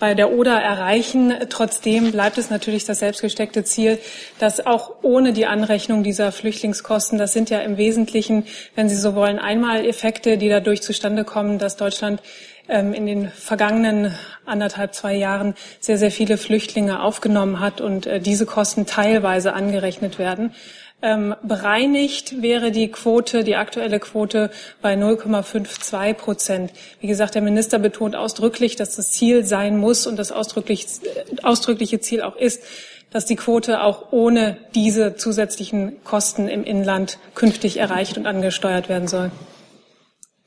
bei 0.00 0.14
der 0.14 0.32
Oder 0.32 0.60
erreichen. 0.60 1.32
Trotzdem 1.48 2.10
bleibt 2.10 2.38
es 2.38 2.50
natürlich 2.50 2.84
das 2.84 2.98
selbstgesteckte 2.98 3.62
Ziel, 3.62 3.98
dass 4.40 4.66
auch 4.66 4.90
ohne 5.02 5.32
die 5.32 5.46
Anrechnung 5.46 6.02
dieser 6.02 6.32
Flüchtlingskosten, 6.32 7.18
das 7.18 7.32
sind 7.32 7.50
ja 7.50 7.60
im 7.60 7.76
Wesentlichen, 7.76 8.46
wenn 8.74 8.88
Sie 8.88 8.96
so 8.96 9.14
wollen, 9.14 9.38
Einmaleffekte, 9.38 10.38
die 10.38 10.48
dadurch 10.48 10.82
zustande 10.82 11.22
kommen, 11.22 11.58
dass 11.58 11.76
Deutschland 11.76 12.20
ähm, 12.68 12.94
in 12.94 13.06
den 13.06 13.28
vergangenen 13.28 14.14
anderthalb, 14.46 14.94
zwei 14.94 15.14
Jahren 15.14 15.54
sehr, 15.80 15.98
sehr 15.98 16.10
viele 16.10 16.38
Flüchtlinge 16.38 17.02
aufgenommen 17.02 17.60
hat 17.60 17.80
und 17.80 18.06
äh, 18.06 18.20
diese 18.20 18.46
Kosten 18.46 18.86
teilweise 18.86 19.52
angerechnet 19.52 20.18
werden. 20.18 20.54
Ähm, 21.02 21.34
bereinigt 21.42 22.42
wäre 22.42 22.70
die 22.70 22.90
Quote, 22.90 23.42
die 23.42 23.56
aktuelle 23.56 24.00
Quote 24.00 24.50
bei 24.82 24.94
0,52 24.94 26.12
Prozent. 26.12 26.72
Wie 27.00 27.06
gesagt, 27.06 27.34
der 27.34 27.42
Minister 27.42 27.78
betont 27.78 28.14
ausdrücklich, 28.14 28.76
dass 28.76 28.96
das 28.96 29.10
Ziel 29.10 29.44
sein 29.44 29.78
muss 29.78 30.06
und 30.06 30.16
das 30.16 30.30
ausdrücklich, 30.30 30.86
äh, 31.02 31.42
ausdrückliche 31.42 32.00
Ziel 32.00 32.20
auch 32.20 32.36
ist, 32.36 32.62
dass 33.10 33.24
die 33.24 33.36
Quote 33.36 33.82
auch 33.82 34.12
ohne 34.12 34.58
diese 34.74 35.16
zusätzlichen 35.16 36.04
Kosten 36.04 36.48
im 36.48 36.64
Inland 36.64 37.18
künftig 37.34 37.78
erreicht 37.78 38.18
und 38.18 38.26
angesteuert 38.26 38.88
werden 38.88 39.08
soll. 39.08 39.30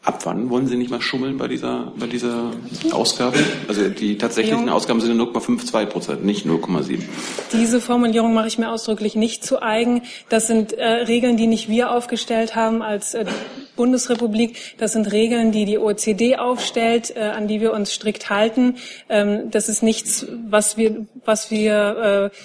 Ab 0.06 0.20
wann 0.26 0.50
wollen 0.50 0.68
Sie 0.68 0.76
nicht 0.76 0.92
mal 0.92 1.00
schummeln 1.00 1.38
bei 1.38 1.48
dieser, 1.48 1.94
bei 1.98 2.08
dieser 2.08 2.52
Ausgabe? 2.92 3.38
Also 3.70 3.88
die 3.88 4.18
tatsächlichen 4.18 4.68
Ausgaben 4.68 5.00
sind 5.00 5.18
0,52 5.18 5.86
Prozent, 5.86 6.26
nicht 6.26 6.46
0,7. 6.46 7.04
Diese 7.54 7.80
Formulierung 7.80 8.34
mache 8.34 8.48
ich 8.48 8.58
mir 8.58 8.70
ausdrücklich 8.70 9.16
nicht 9.16 9.46
zu 9.46 9.62
eigen. 9.62 10.02
Das 10.28 10.48
sind 10.48 10.74
äh, 10.74 10.86
Regeln, 10.86 11.38
die 11.38 11.48
nicht 11.48 11.70
wir 11.70 11.90
aufgestellt 11.92 12.54
haben 12.54 12.82
als 12.82 13.14
äh, 13.14 13.24
Bundesrepublik. 13.78 14.76
Das 14.78 14.92
sind 14.92 15.10
Regeln, 15.10 15.54
die 15.54 15.64
die 15.64 15.78
OECD 15.78 16.36
aufstellt, 16.36 17.16
äh, 17.16 17.22
an 17.22 17.48
die 17.48 17.62
wir 17.62 17.72
uns 17.72 17.94
strikt 17.94 18.30
halten. 18.30 18.76
Ähm, 19.08 19.52
das 19.52 19.70
ist 19.70 19.84
nichts, 19.84 20.26
was 20.50 20.76
wir, 20.76 21.06
was 21.24 21.50
wir 21.50 22.32
äh, 22.34 22.38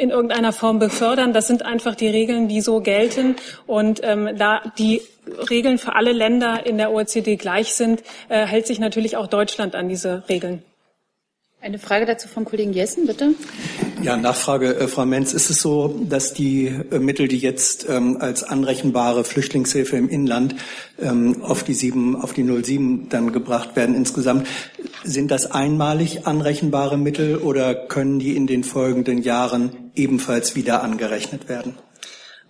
in 0.00 0.10
irgendeiner 0.10 0.52
Form 0.52 0.78
befördern. 0.78 1.32
Das 1.32 1.46
sind 1.46 1.64
einfach 1.64 1.94
die 1.94 2.08
Regeln, 2.08 2.48
die 2.48 2.60
so 2.60 2.80
gelten. 2.80 3.36
Und 3.66 4.00
ähm, 4.02 4.30
da 4.36 4.62
die 4.78 5.02
Regeln 5.50 5.78
für 5.78 5.94
alle 5.94 6.12
Länder 6.12 6.64
in 6.66 6.78
der 6.78 6.90
OECD 6.90 7.36
gleich 7.36 7.74
sind, 7.74 8.02
äh, 8.28 8.46
hält 8.46 8.66
sich 8.66 8.78
natürlich 8.78 9.16
auch 9.16 9.26
Deutschland 9.26 9.74
an 9.74 9.88
diese 9.88 10.24
Regeln. 10.28 10.62
Eine 11.60 11.78
Frage 11.78 12.06
dazu 12.06 12.26
vom 12.26 12.46
Kollegen 12.46 12.72
Jessen, 12.72 13.06
bitte. 13.06 13.34
Ja, 14.02 14.16
Nachfrage, 14.16 14.76
äh, 14.76 14.88
Frau 14.88 15.04
Menz. 15.04 15.34
Ist 15.34 15.50
es 15.50 15.60
so, 15.60 15.94
dass 16.08 16.32
die 16.32 16.66
äh, 16.66 16.98
Mittel, 16.98 17.28
die 17.28 17.38
jetzt 17.38 17.86
ähm, 17.88 18.16
als 18.18 18.42
anrechenbare 18.42 19.24
Flüchtlingshilfe 19.24 19.96
im 19.96 20.08
Inland 20.08 20.54
ähm, 20.98 21.42
auf 21.42 21.64
die 21.64 21.74
sieben, 21.74 22.16
auf 22.16 22.32
die 22.32 22.44
07 22.44 23.10
dann 23.10 23.32
gebracht 23.32 23.76
werden 23.76 23.94
insgesamt, 23.94 24.46
sind 25.04 25.30
das 25.30 25.50
einmalig 25.50 26.26
anrechenbare 26.26 26.96
Mittel 26.96 27.36
oder 27.36 27.74
können 27.74 28.18
die 28.18 28.36
in 28.36 28.46
den 28.46 28.64
folgenden 28.64 29.20
Jahren 29.22 29.90
ebenfalls 29.94 30.56
wieder 30.56 30.82
angerechnet 30.82 31.48
werden? 31.48 31.74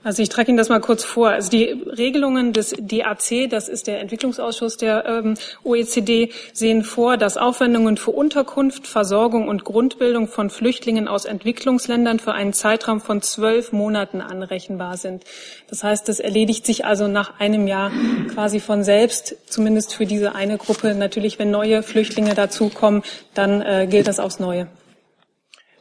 Also 0.03 0.23
ich 0.23 0.31
trage 0.31 0.49
Ihnen 0.49 0.57
das 0.57 0.71
mal 0.71 0.81
kurz 0.81 1.05
vor. 1.05 1.29
Also 1.29 1.51
die 1.51 1.65
Regelungen 1.65 2.55
des 2.55 2.75
DAC, 2.81 3.51
das 3.51 3.69
ist 3.69 3.87
der 3.87 4.01
Entwicklungsausschuss 4.01 4.79
der 4.79 5.05
ähm, 5.05 5.35
OECD, 5.63 6.33
sehen 6.55 6.85
vor, 6.85 7.19
dass 7.19 7.37
Aufwendungen 7.37 7.99
für 7.99 8.11
Unterkunft, 8.13 8.87
Versorgung 8.87 9.47
und 9.47 9.65
Grundbildung 9.65 10.27
von 10.27 10.49
Flüchtlingen 10.49 11.07
aus 11.07 11.27
Entwicklungsländern 11.27 12.19
für 12.19 12.33
einen 12.33 12.55
Zeitraum 12.55 13.03
von 13.03 13.21
zwölf 13.21 13.73
Monaten 13.73 14.23
anrechenbar 14.23 14.97
sind. 14.97 15.25
Das 15.69 15.85
heißt, 15.85 16.09
das 16.09 16.19
erledigt 16.19 16.65
sich 16.65 16.87
also 16.87 17.07
nach 17.07 17.39
einem 17.39 17.67
Jahr 17.67 17.93
quasi 18.33 18.59
von 18.59 18.83
selbst, 18.85 19.37
zumindest 19.47 19.93
für 19.93 20.07
diese 20.07 20.35
eine 20.35 20.57
Gruppe. 20.57 20.95
Natürlich, 20.95 21.39
wenn 21.39 21.51
neue 21.51 21.83
Flüchtlinge 21.83 22.35
dazukommen, 22.35 23.03
dann 23.35 23.61
äh, 23.61 23.87
gilt 23.87 24.09
das 24.09 24.19
aufs 24.19 24.41
Neue. 24.41 24.67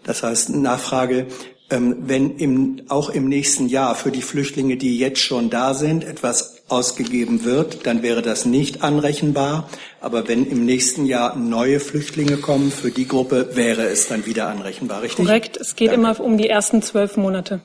Das 0.04 0.24
heißt, 0.24 0.50
Nachfrage, 0.50 1.28
wenn 1.70 2.38
im, 2.38 2.82
auch 2.88 3.10
im 3.10 3.30
nächsten 3.30 3.68
Jahr 3.68 3.94
für 3.96 4.12
die 4.12 4.24
Flüchtlinge, 4.24 4.76
die 4.78 4.98
jetzt 4.98 5.20
schon 5.20 5.50
da 5.50 5.74
sind, 5.74 6.04
etwas 6.04 6.64
ausgegeben 6.68 7.44
wird, 7.44 7.86
dann 7.86 8.02
wäre 8.02 8.22
das 8.22 8.46
nicht 8.46 8.82
anrechenbar. 8.84 9.70
Aber 10.02 10.28
wenn 10.28 10.46
im 10.46 10.66
nächsten 10.66 11.06
Jahr 11.06 11.36
neue 11.36 11.80
Flüchtlinge 11.80 12.38
kommen, 12.38 12.72
für 12.72 12.92
die 12.92 13.08
Gruppe 13.08 13.56
wäre 13.56 13.88
es 13.88 14.08
dann 14.08 14.26
wieder 14.26 14.48
anrechenbar, 14.48 15.04
richtig? 15.04 15.26
Korrekt. 15.26 15.58
Es 15.58 15.76
geht 15.76 15.92
Danke. 15.92 16.02
immer 16.02 16.20
um 16.20 16.38
die 16.38 16.50
ersten 16.50 16.82
zwölf 16.82 17.18
Monate. 17.18 17.62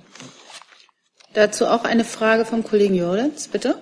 Dazu 1.32 1.66
auch 1.66 1.84
eine 1.84 2.04
Frage 2.04 2.44
vom 2.44 2.62
Kollegen 2.62 2.94
Jordans, 2.94 3.48
bitte. 3.48 3.76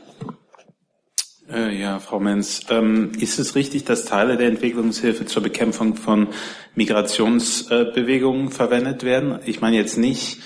Äh, 1.52 1.78
ja, 1.78 1.99
Frau 1.99 2.18
Menz, 2.18 2.62
ähm, 2.71 3.12
ist 3.18 3.38
es 3.38 3.54
richtig, 3.54 3.85
dass 3.85 4.04
Teile 4.04 4.37
der 4.37 4.49
Entwicklungshilfe 4.49 5.26
zur 5.26 5.42
Bekämpfung 5.42 5.97
von 5.97 6.28
Migrationsbewegungen 6.75 8.50
verwendet 8.50 9.02
werden? 9.02 9.38
Ich 9.44 9.61
meine 9.61 9.76
jetzt 9.76 9.99
nicht 9.99 10.38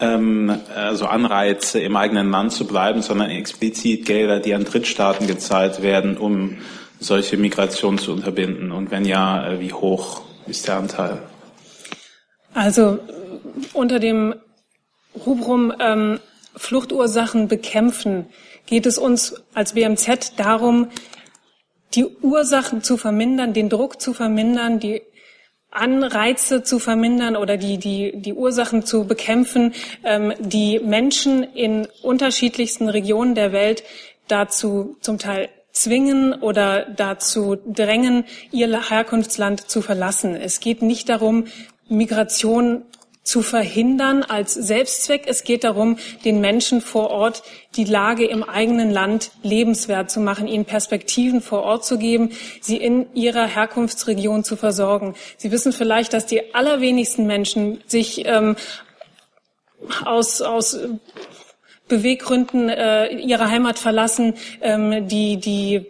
ähm, 0.00 0.58
also 0.74 1.06
Anreize 1.06 1.80
im 1.80 1.96
eigenen 1.96 2.30
Land 2.30 2.52
zu 2.52 2.66
bleiben, 2.66 3.02
sondern 3.02 3.30
explizit 3.30 4.06
Gelder, 4.06 4.40
die 4.40 4.54
an 4.54 4.64
Drittstaaten 4.64 5.26
gezahlt 5.26 5.82
werden, 5.82 6.16
um 6.16 6.58
solche 7.00 7.36
Migration 7.36 7.98
zu 7.98 8.12
unterbinden. 8.12 8.72
Und 8.72 8.90
wenn 8.90 9.04
ja, 9.04 9.48
äh, 9.48 9.60
wie 9.60 9.72
hoch 9.72 10.22
ist 10.46 10.68
der 10.68 10.76
Anteil? 10.76 11.22
Also 12.54 12.98
unter 13.74 13.98
dem 13.98 14.34
Rubrum 15.26 15.72
ähm, 15.80 16.18
Fluchtursachen 16.56 17.48
bekämpfen 17.48 18.26
geht 18.66 18.86
es 18.86 18.98
uns 18.98 19.42
als 19.54 19.72
BMZ 19.72 20.34
darum, 20.36 20.88
die 21.94 22.04
Ursachen 22.04 22.82
zu 22.82 22.96
vermindern, 22.96 23.52
den 23.52 23.68
Druck 23.68 24.00
zu 24.00 24.12
vermindern, 24.12 24.80
die 24.80 25.02
Anreize 25.70 26.62
zu 26.62 26.78
vermindern 26.78 27.36
oder 27.36 27.56
die, 27.56 27.78
die, 27.78 28.12
die 28.16 28.32
Ursachen 28.32 28.84
zu 28.84 29.06
bekämpfen, 29.06 29.74
ähm, 30.04 30.32
die 30.38 30.78
Menschen 30.80 31.42
in 31.42 31.86
unterschiedlichsten 32.02 32.88
Regionen 32.88 33.34
der 33.34 33.52
Welt 33.52 33.84
dazu 34.28 34.96
zum 35.00 35.18
Teil 35.18 35.48
zwingen 35.72 36.32
oder 36.32 36.86
dazu 36.86 37.56
drängen, 37.66 38.24
ihr 38.50 38.88
Herkunftsland 38.88 39.68
zu 39.70 39.82
verlassen. 39.82 40.34
Es 40.34 40.60
geht 40.60 40.80
nicht 40.80 41.08
darum, 41.08 41.44
Migration 41.88 42.82
zu 43.26 43.42
verhindern 43.42 44.22
als 44.22 44.54
Selbstzweck. 44.54 45.24
Es 45.26 45.42
geht 45.42 45.64
darum, 45.64 45.98
den 46.24 46.40
Menschen 46.40 46.80
vor 46.80 47.10
Ort 47.10 47.42
die 47.74 47.84
Lage 47.84 48.24
im 48.24 48.44
eigenen 48.44 48.90
Land 48.90 49.32
lebenswert 49.42 50.10
zu 50.10 50.20
machen, 50.20 50.46
ihnen 50.46 50.64
Perspektiven 50.64 51.40
vor 51.40 51.64
Ort 51.64 51.84
zu 51.84 51.98
geben, 51.98 52.30
sie 52.60 52.76
in 52.76 53.12
ihrer 53.14 53.46
Herkunftsregion 53.46 54.44
zu 54.44 54.56
versorgen. 54.56 55.14
Sie 55.36 55.50
wissen 55.50 55.72
vielleicht, 55.72 56.12
dass 56.12 56.26
die 56.26 56.54
allerwenigsten 56.54 57.26
Menschen 57.26 57.82
sich 57.86 58.24
ähm, 58.26 58.54
aus, 60.04 60.40
aus 60.40 60.78
Beweggründen 61.88 62.68
äh, 62.68 63.08
ihre 63.08 63.50
Heimat 63.50 63.78
verlassen, 63.78 64.34
ähm, 64.60 65.08
die, 65.08 65.36
die 65.36 65.86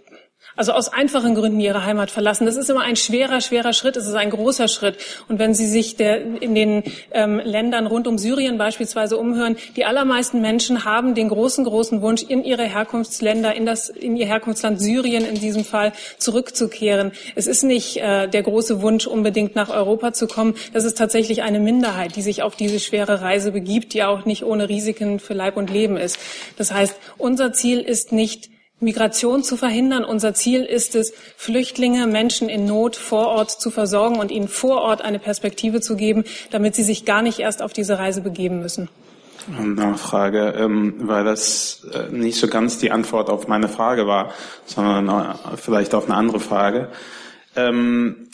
also 0.56 0.72
aus 0.72 0.88
einfachen 0.88 1.34
Gründen 1.34 1.60
ihre 1.60 1.84
Heimat 1.84 2.10
verlassen. 2.10 2.46
Das 2.46 2.56
ist 2.56 2.70
immer 2.70 2.80
ein 2.80 2.96
schwerer, 2.96 3.40
schwerer 3.40 3.72
Schritt. 3.72 3.96
Es 3.96 4.06
ist 4.06 4.14
ein 4.14 4.30
großer 4.30 4.68
Schritt. 4.68 4.96
Und 5.28 5.38
wenn 5.38 5.54
Sie 5.54 5.66
sich 5.66 5.96
der, 5.96 6.20
in 6.40 6.54
den 6.54 6.82
ähm, 7.12 7.40
Ländern 7.44 7.86
rund 7.86 8.08
um 8.08 8.18
Syrien 8.18 8.58
beispielsweise 8.58 9.18
umhören, 9.18 9.56
die 9.76 9.84
allermeisten 9.84 10.40
Menschen 10.40 10.84
haben 10.84 11.14
den 11.14 11.28
großen, 11.28 11.64
großen 11.64 12.00
Wunsch, 12.00 12.22
in 12.22 12.42
ihre 12.42 12.64
Herkunftsländer, 12.64 13.54
in, 13.54 13.66
das, 13.66 13.90
in 13.90 14.16
ihr 14.16 14.26
Herkunftsland 14.26 14.80
Syrien 14.80 15.24
in 15.24 15.34
diesem 15.34 15.64
Fall 15.64 15.92
zurückzukehren. 16.18 17.12
Es 17.34 17.46
ist 17.46 17.62
nicht 17.62 17.98
äh, 17.98 18.26
der 18.26 18.42
große 18.42 18.80
Wunsch, 18.80 19.06
unbedingt 19.06 19.54
nach 19.54 19.68
Europa 19.68 20.12
zu 20.12 20.26
kommen. 20.26 20.54
Das 20.72 20.84
ist 20.84 20.96
tatsächlich 20.96 21.42
eine 21.42 21.60
Minderheit, 21.60 22.16
die 22.16 22.22
sich 22.22 22.42
auf 22.42 22.56
diese 22.56 22.80
schwere 22.80 23.20
Reise 23.20 23.52
begibt, 23.52 23.92
die 23.92 24.02
auch 24.02 24.24
nicht 24.24 24.44
ohne 24.44 24.68
Risiken 24.68 25.20
für 25.20 25.34
Leib 25.34 25.56
und 25.56 25.70
Leben 25.70 25.96
ist. 25.96 26.18
Das 26.56 26.72
heißt, 26.72 26.96
unser 27.18 27.52
Ziel 27.52 27.80
ist 27.80 28.12
nicht, 28.12 28.50
Migration 28.78 29.42
zu 29.42 29.56
verhindern. 29.56 30.04
Unser 30.04 30.34
Ziel 30.34 30.62
ist 30.62 30.94
es, 30.94 31.12
Flüchtlinge, 31.36 32.06
Menschen 32.06 32.48
in 32.48 32.66
Not 32.66 32.96
vor 32.96 33.28
Ort 33.28 33.50
zu 33.50 33.70
versorgen 33.70 34.16
und 34.16 34.30
ihnen 34.30 34.48
vor 34.48 34.82
Ort 34.82 35.00
eine 35.02 35.18
Perspektive 35.18 35.80
zu 35.80 35.96
geben, 35.96 36.24
damit 36.50 36.74
sie 36.74 36.82
sich 36.82 37.04
gar 37.04 37.22
nicht 37.22 37.38
erst 37.38 37.62
auf 37.62 37.72
diese 37.72 37.98
Reise 37.98 38.20
begeben 38.20 38.60
müssen. 38.60 38.88
Nachfrage, 39.48 40.54
ähm, 40.58 40.94
weil 40.98 41.24
das 41.24 41.86
äh, 41.92 42.12
nicht 42.12 42.38
so 42.38 42.48
ganz 42.48 42.78
die 42.78 42.90
Antwort 42.90 43.30
auf 43.30 43.46
meine 43.46 43.68
Frage 43.68 44.06
war, 44.06 44.32
sondern 44.64 45.08
äh, 45.08 45.56
vielleicht 45.56 45.94
auf 45.94 46.06
eine 46.06 46.16
andere 46.16 46.40
Frage. 46.40 46.88
Ähm, 47.54 48.28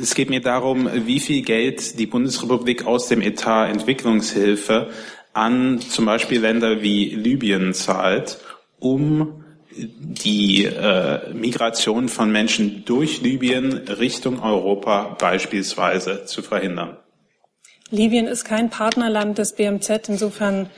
es 0.00 0.14
geht 0.14 0.30
mir 0.30 0.40
darum, 0.40 0.88
wie 0.94 1.20
viel 1.20 1.42
Geld 1.42 1.98
die 1.98 2.06
Bundesrepublik 2.06 2.86
aus 2.86 3.08
dem 3.08 3.20
Etat 3.20 3.68
Entwicklungshilfe 3.68 4.90
an 5.32 5.80
zum 5.80 6.06
Beispiel 6.06 6.40
Länder 6.40 6.82
wie 6.82 7.14
Libyen 7.14 7.74
zahlt, 7.74 8.38
um 8.78 9.44
die 9.76 10.64
äh, 10.64 11.32
Migration 11.32 12.08
von 12.08 12.30
Menschen 12.30 12.84
durch 12.84 13.22
Libyen 13.22 13.72
Richtung 13.88 14.42
Europa 14.42 15.16
beispielsweise 15.18 16.24
zu 16.24 16.42
verhindern. 16.42 16.96
Libyen 17.90 18.26
ist 18.26 18.44
kein 18.44 18.70
Partnerland 18.70 19.38
des 19.38 19.54
BMZ, 19.54 20.08
insofern 20.08 20.70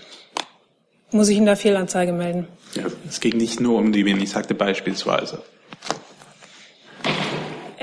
muss 1.10 1.28
ich 1.28 1.36
Ihnen 1.36 1.46
da 1.46 1.56
Fehlanzeige 1.56 2.12
melden. 2.12 2.48
Ja, 2.74 2.84
es 3.06 3.20
ging 3.20 3.36
nicht 3.36 3.60
nur 3.60 3.78
um 3.78 3.92
Libyen, 3.92 4.20
ich 4.20 4.30
sagte 4.30 4.54
beispielsweise. 4.54 5.42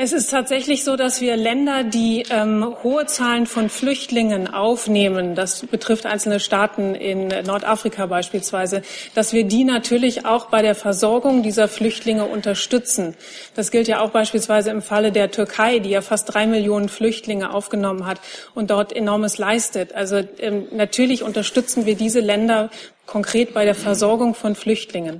Es 0.01 0.13
ist 0.13 0.31
tatsächlich 0.31 0.85
so, 0.85 0.95
dass 0.95 1.19
wir 1.19 1.35
Länder, 1.35 1.83
die 1.83 2.23
ähm, 2.29 2.73
hohe 2.83 3.05
Zahlen 3.05 3.45
von 3.45 3.67
Flüchtlingen 3.67 4.47
aufnehmen, 4.47 5.35
das 5.35 5.65
betrifft 5.65 6.05
einzelne 6.05 6.39
Staaten 6.39 6.95
in 6.95 7.27
Nordafrika 7.27 8.05
beispielsweise, 8.05 8.81
dass 9.13 9.33
wir 9.33 9.43
die 9.43 9.65
natürlich 9.65 10.25
auch 10.25 10.45
bei 10.45 10.61
der 10.61 10.75
Versorgung 10.75 11.43
dieser 11.43 11.67
Flüchtlinge 11.67 12.23
unterstützen. 12.23 13.13
Das 13.55 13.71
gilt 13.71 13.89
ja 13.89 13.99
auch 13.99 14.11
beispielsweise 14.11 14.69
im 14.69 14.81
Falle 14.81 15.11
der 15.11 15.31
Türkei, 15.31 15.79
die 15.79 15.89
ja 15.89 15.99
fast 15.99 16.33
drei 16.33 16.47
Millionen 16.47 16.87
Flüchtlinge 16.87 17.53
aufgenommen 17.53 18.05
hat 18.05 18.21
und 18.55 18.71
dort 18.71 18.95
enormes 18.95 19.37
leistet. 19.37 19.93
Also 19.95 20.21
ähm, 20.37 20.69
natürlich 20.71 21.23
unterstützen 21.23 21.85
wir 21.85 21.95
diese 21.95 22.21
Länder 22.21 22.69
konkret 23.05 23.53
bei 23.53 23.65
der 23.65 23.75
Versorgung 23.75 24.33
von 24.33 24.55
Flüchtlingen. 24.55 25.19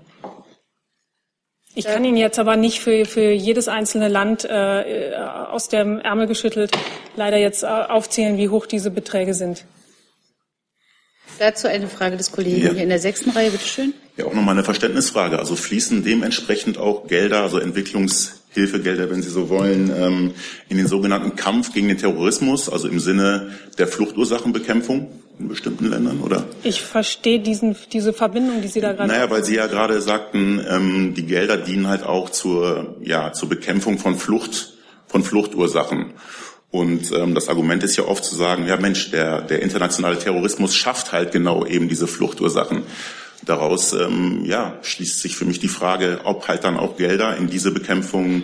Ich 1.75 1.85
kann 1.85 2.03
Ihnen 2.03 2.17
jetzt 2.17 2.39
aber 2.39 2.55
nicht 2.55 2.79
für, 2.79 3.05
für 3.05 3.31
jedes 3.31 3.67
einzelne 3.67 4.07
Land 4.07 4.43
äh, 4.43 5.13
aus 5.49 5.69
dem 5.69 5.99
Ärmel 5.99 6.27
geschüttelt 6.27 6.71
leider 7.19 7.37
jetzt 7.37 7.63
äh, 7.63 7.67
aufzählen, 7.67 8.37
wie 8.37 8.49
hoch 8.49 8.65
diese 8.65 8.89
Beträge 8.89 9.35
sind. 9.35 9.65
Dazu 11.37 11.67
eine 11.67 11.87
Frage 11.87 12.17
des 12.17 12.31
Kollegen 12.31 12.61
ja. 12.61 12.71
hier 12.73 12.83
in 12.83 12.89
der 12.89 12.99
sechsten 12.99 13.29
Reihe, 13.29 13.51
bitte 13.51 13.65
schön. 13.65 13.93
Ja, 14.17 14.25
auch 14.25 14.33
nochmal 14.33 14.55
eine 14.55 14.63
Verständnisfrage. 14.63 15.37
Also 15.37 15.55
fließen 15.55 16.03
dementsprechend 16.03 16.77
auch 16.77 17.07
Gelder, 17.07 17.43
also 17.43 17.59
Entwicklungshilfegelder, 17.59 19.09
wenn 19.09 19.21
Sie 19.21 19.29
so 19.29 19.47
wollen, 19.49 19.93
ähm, 19.95 20.33
in 20.67 20.77
den 20.77 20.87
sogenannten 20.87 21.35
Kampf 21.35 21.71
gegen 21.71 21.87
den 21.87 21.97
Terrorismus, 21.97 22.67
also 22.69 22.89
im 22.89 22.99
Sinne 22.99 23.51
der 23.77 23.87
Fluchtursachenbekämpfung? 23.87 25.11
In 25.39 25.47
bestimmten 25.47 25.89
Ländern, 25.89 26.19
oder? 26.21 26.45
Ich 26.63 26.81
verstehe 26.81 27.39
diesen, 27.39 27.75
diese 27.91 28.13
Verbindung, 28.13 28.61
die 28.61 28.67
Sie 28.67 28.81
da 28.81 28.93
gerade. 28.93 29.07
Naja, 29.07 29.29
weil 29.29 29.43
Sie 29.43 29.55
ja 29.55 29.67
gerade 29.67 30.01
sagten, 30.01 30.63
ähm, 30.69 31.13
die 31.15 31.25
Gelder 31.25 31.57
dienen 31.57 31.87
halt 31.87 32.03
auch 32.03 32.29
zur, 32.29 32.97
ja, 33.01 33.31
zur 33.31 33.49
Bekämpfung 33.49 33.97
von 33.97 34.17
Flucht, 34.17 34.73
von 35.07 35.23
Fluchtursachen. 35.23 36.13
Und 36.71 37.11
ähm, 37.13 37.33
das 37.33 37.49
Argument 37.49 37.83
ist 37.83 37.95
ja 37.95 38.05
oft 38.05 38.23
zu 38.23 38.35
sagen, 38.35 38.67
ja 38.67 38.77
Mensch, 38.77 39.11
der, 39.11 39.41
der 39.41 39.61
internationale 39.61 40.19
Terrorismus 40.19 40.75
schafft 40.75 41.11
halt 41.11 41.31
genau 41.31 41.65
eben 41.65 41.89
diese 41.89 42.05
Fluchtursachen. 42.05 42.83
Daraus 43.45 43.93
ähm, 43.93 44.43
ja, 44.45 44.77
schließt 44.81 45.21
sich 45.21 45.35
für 45.35 45.45
mich 45.45 45.59
die 45.59 45.69
Frage, 45.69 46.21
ob 46.25 46.47
halt 46.47 46.65
dann 46.65 46.77
auch 46.77 46.97
Gelder 46.97 47.37
in 47.37 47.47
diese 47.47 47.71
Bekämpfung 47.71 48.43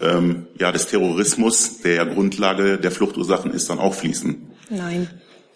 ähm, 0.00 0.46
ja, 0.58 0.70
des 0.70 0.86
Terrorismus, 0.86 1.80
der 1.80 1.94
ja 1.94 2.04
Grundlage 2.04 2.78
der 2.78 2.90
Fluchtursachen 2.90 3.52
ist, 3.52 3.70
dann 3.70 3.78
auch 3.78 3.94
fließen. 3.94 4.50
Nein. 4.70 5.08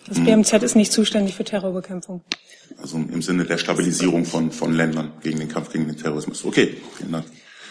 Das 0.09 0.19
BMZ 0.19 0.63
ist 0.63 0.77
nicht 0.77 0.93
zuständig 0.93 1.35
für 1.35 1.45
Terrorbekämpfung. 1.45 2.23
Also 2.81 2.97
im 2.97 3.23
Sinne 3.23 3.45
der 3.45 3.59
Stabilisierung 3.59 4.25
von, 4.25 4.53
von 4.53 4.73
Ländern 4.73 5.13
gegen 5.23 5.39
den 5.39 5.49
Kampf 5.49 5.73
gegen 5.73 5.87
den 5.87 5.97
Terrorismus. 5.97 6.45
Okay, 6.45 6.77
vielen 6.97 7.13
Dank. 7.13 7.25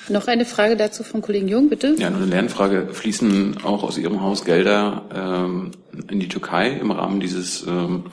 Noch 0.10 0.27
eine 0.27 0.46
Frage 0.46 0.77
dazu 0.77 1.03
vom 1.03 1.22
Kollegen 1.22 1.50
Jung, 1.50 1.70
bitte. 1.70 1.96
Ja, 1.98 2.10
nur 2.10 2.22
eine 2.22 2.29
Lernfrage. 2.29 2.89
Fließen 2.94 3.58
auch 3.63 3.84
aus 3.84 3.98
Ihrem 3.98 4.22
Haus 4.22 4.46
Gelder 4.46 5.06
ähm, 5.13 5.72
in 6.10 6.20
die 6.20 6.29
Türkei 6.29 6.70
im 6.70 6.91
Rahmen 6.91 7.20
dieses 7.20 7.65
ähm, 7.67 8.06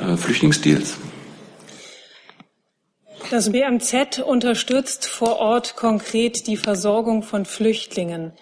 äh, 0.00 0.16
Flüchtlingsdeals? 0.16 0.96
Das 3.30 3.50
BMZ 3.52 4.18
unterstützt 4.18 5.06
vor 5.06 5.38
Ort 5.38 5.76
konkret 5.76 6.46
die 6.46 6.56
Versorgung 6.56 7.22
von 7.22 7.44
Flüchtlingen. 7.44 8.32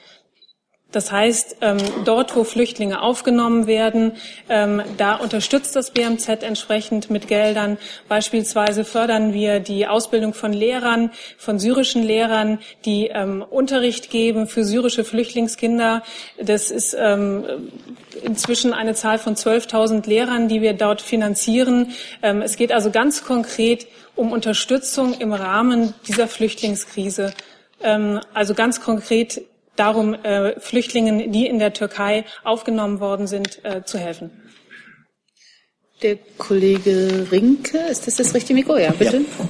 Das 0.93 1.11
heißt, 1.11 1.57
ähm, 1.63 1.79
dort, 2.05 2.37
wo 2.37 2.45
Flüchtlinge 2.45 3.01
aufgenommen 3.01 3.67
werden, 3.67 4.13
ähm, 4.49 4.83
da 4.99 5.17
unterstützt 5.17 5.75
das 5.75 5.91
BMZ 5.91 6.43
entsprechend 6.43 7.11
mit 7.11 7.29
Geldern. 7.29 7.79
Beispielsweise 8.09 8.85
fördern 8.85 9.33
wir 9.33 9.59
die 9.59 9.87
Ausbildung 9.87 10.35
von 10.35 10.53
Lehrern, 10.53 11.11
von 11.39 11.59
syrischen 11.59 12.03
Lehrern, 12.03 12.59
die 12.85 13.07
ähm, 13.07 13.43
Unterricht 13.49 14.11
geben 14.11 14.47
für 14.47 14.65
syrische 14.65 15.05
Flüchtlingskinder. 15.05 16.03
Das 16.41 16.71
ist 16.71 16.95
inzwischen 18.23 18.73
eine 18.75 18.95
Zahl 18.95 19.19
von 19.19 19.35
12.000 19.35 20.07
Lehrern, 20.07 20.49
die 20.49 20.61
wir 20.61 20.75
dort 20.75 21.01
finanzieren. 21.01 21.93
es 22.21 22.57
geht 22.57 22.73
also 22.73 22.91
ganz 22.91 23.25
konkret 23.25 23.87
um 24.15 24.33
Unterstützung 24.33 25.15
im 25.19 25.33
Rahmen 25.33 25.95
dieser 26.07 26.29
Flüchtlingskrise. 26.29 27.33
also 27.81 28.55
ganz 28.55 28.81
konkret 28.81 29.43
darum, 29.77 30.15
äh, 30.15 30.59
Flüchtlingen, 30.61 31.33
die 31.33 31.47
in 31.47 31.59
der 31.59 31.73
Türkei 31.73 32.25
aufgenommen 32.45 33.01
worden 33.01 33.27
sind, 33.27 33.65
äh, 33.65 33.85
zu 33.85 33.99
helfen. 33.99 34.31
Der 36.03 36.19
Kollege 36.37 37.29
Rinke, 37.31 37.79
ist 37.79 38.07
das 38.07 38.17
das 38.17 38.35
richtige 38.35 38.55
Mikro? 38.55 38.77
Ja, 38.77 38.91
bitte. 38.91 39.19
Ja. 39.19 39.49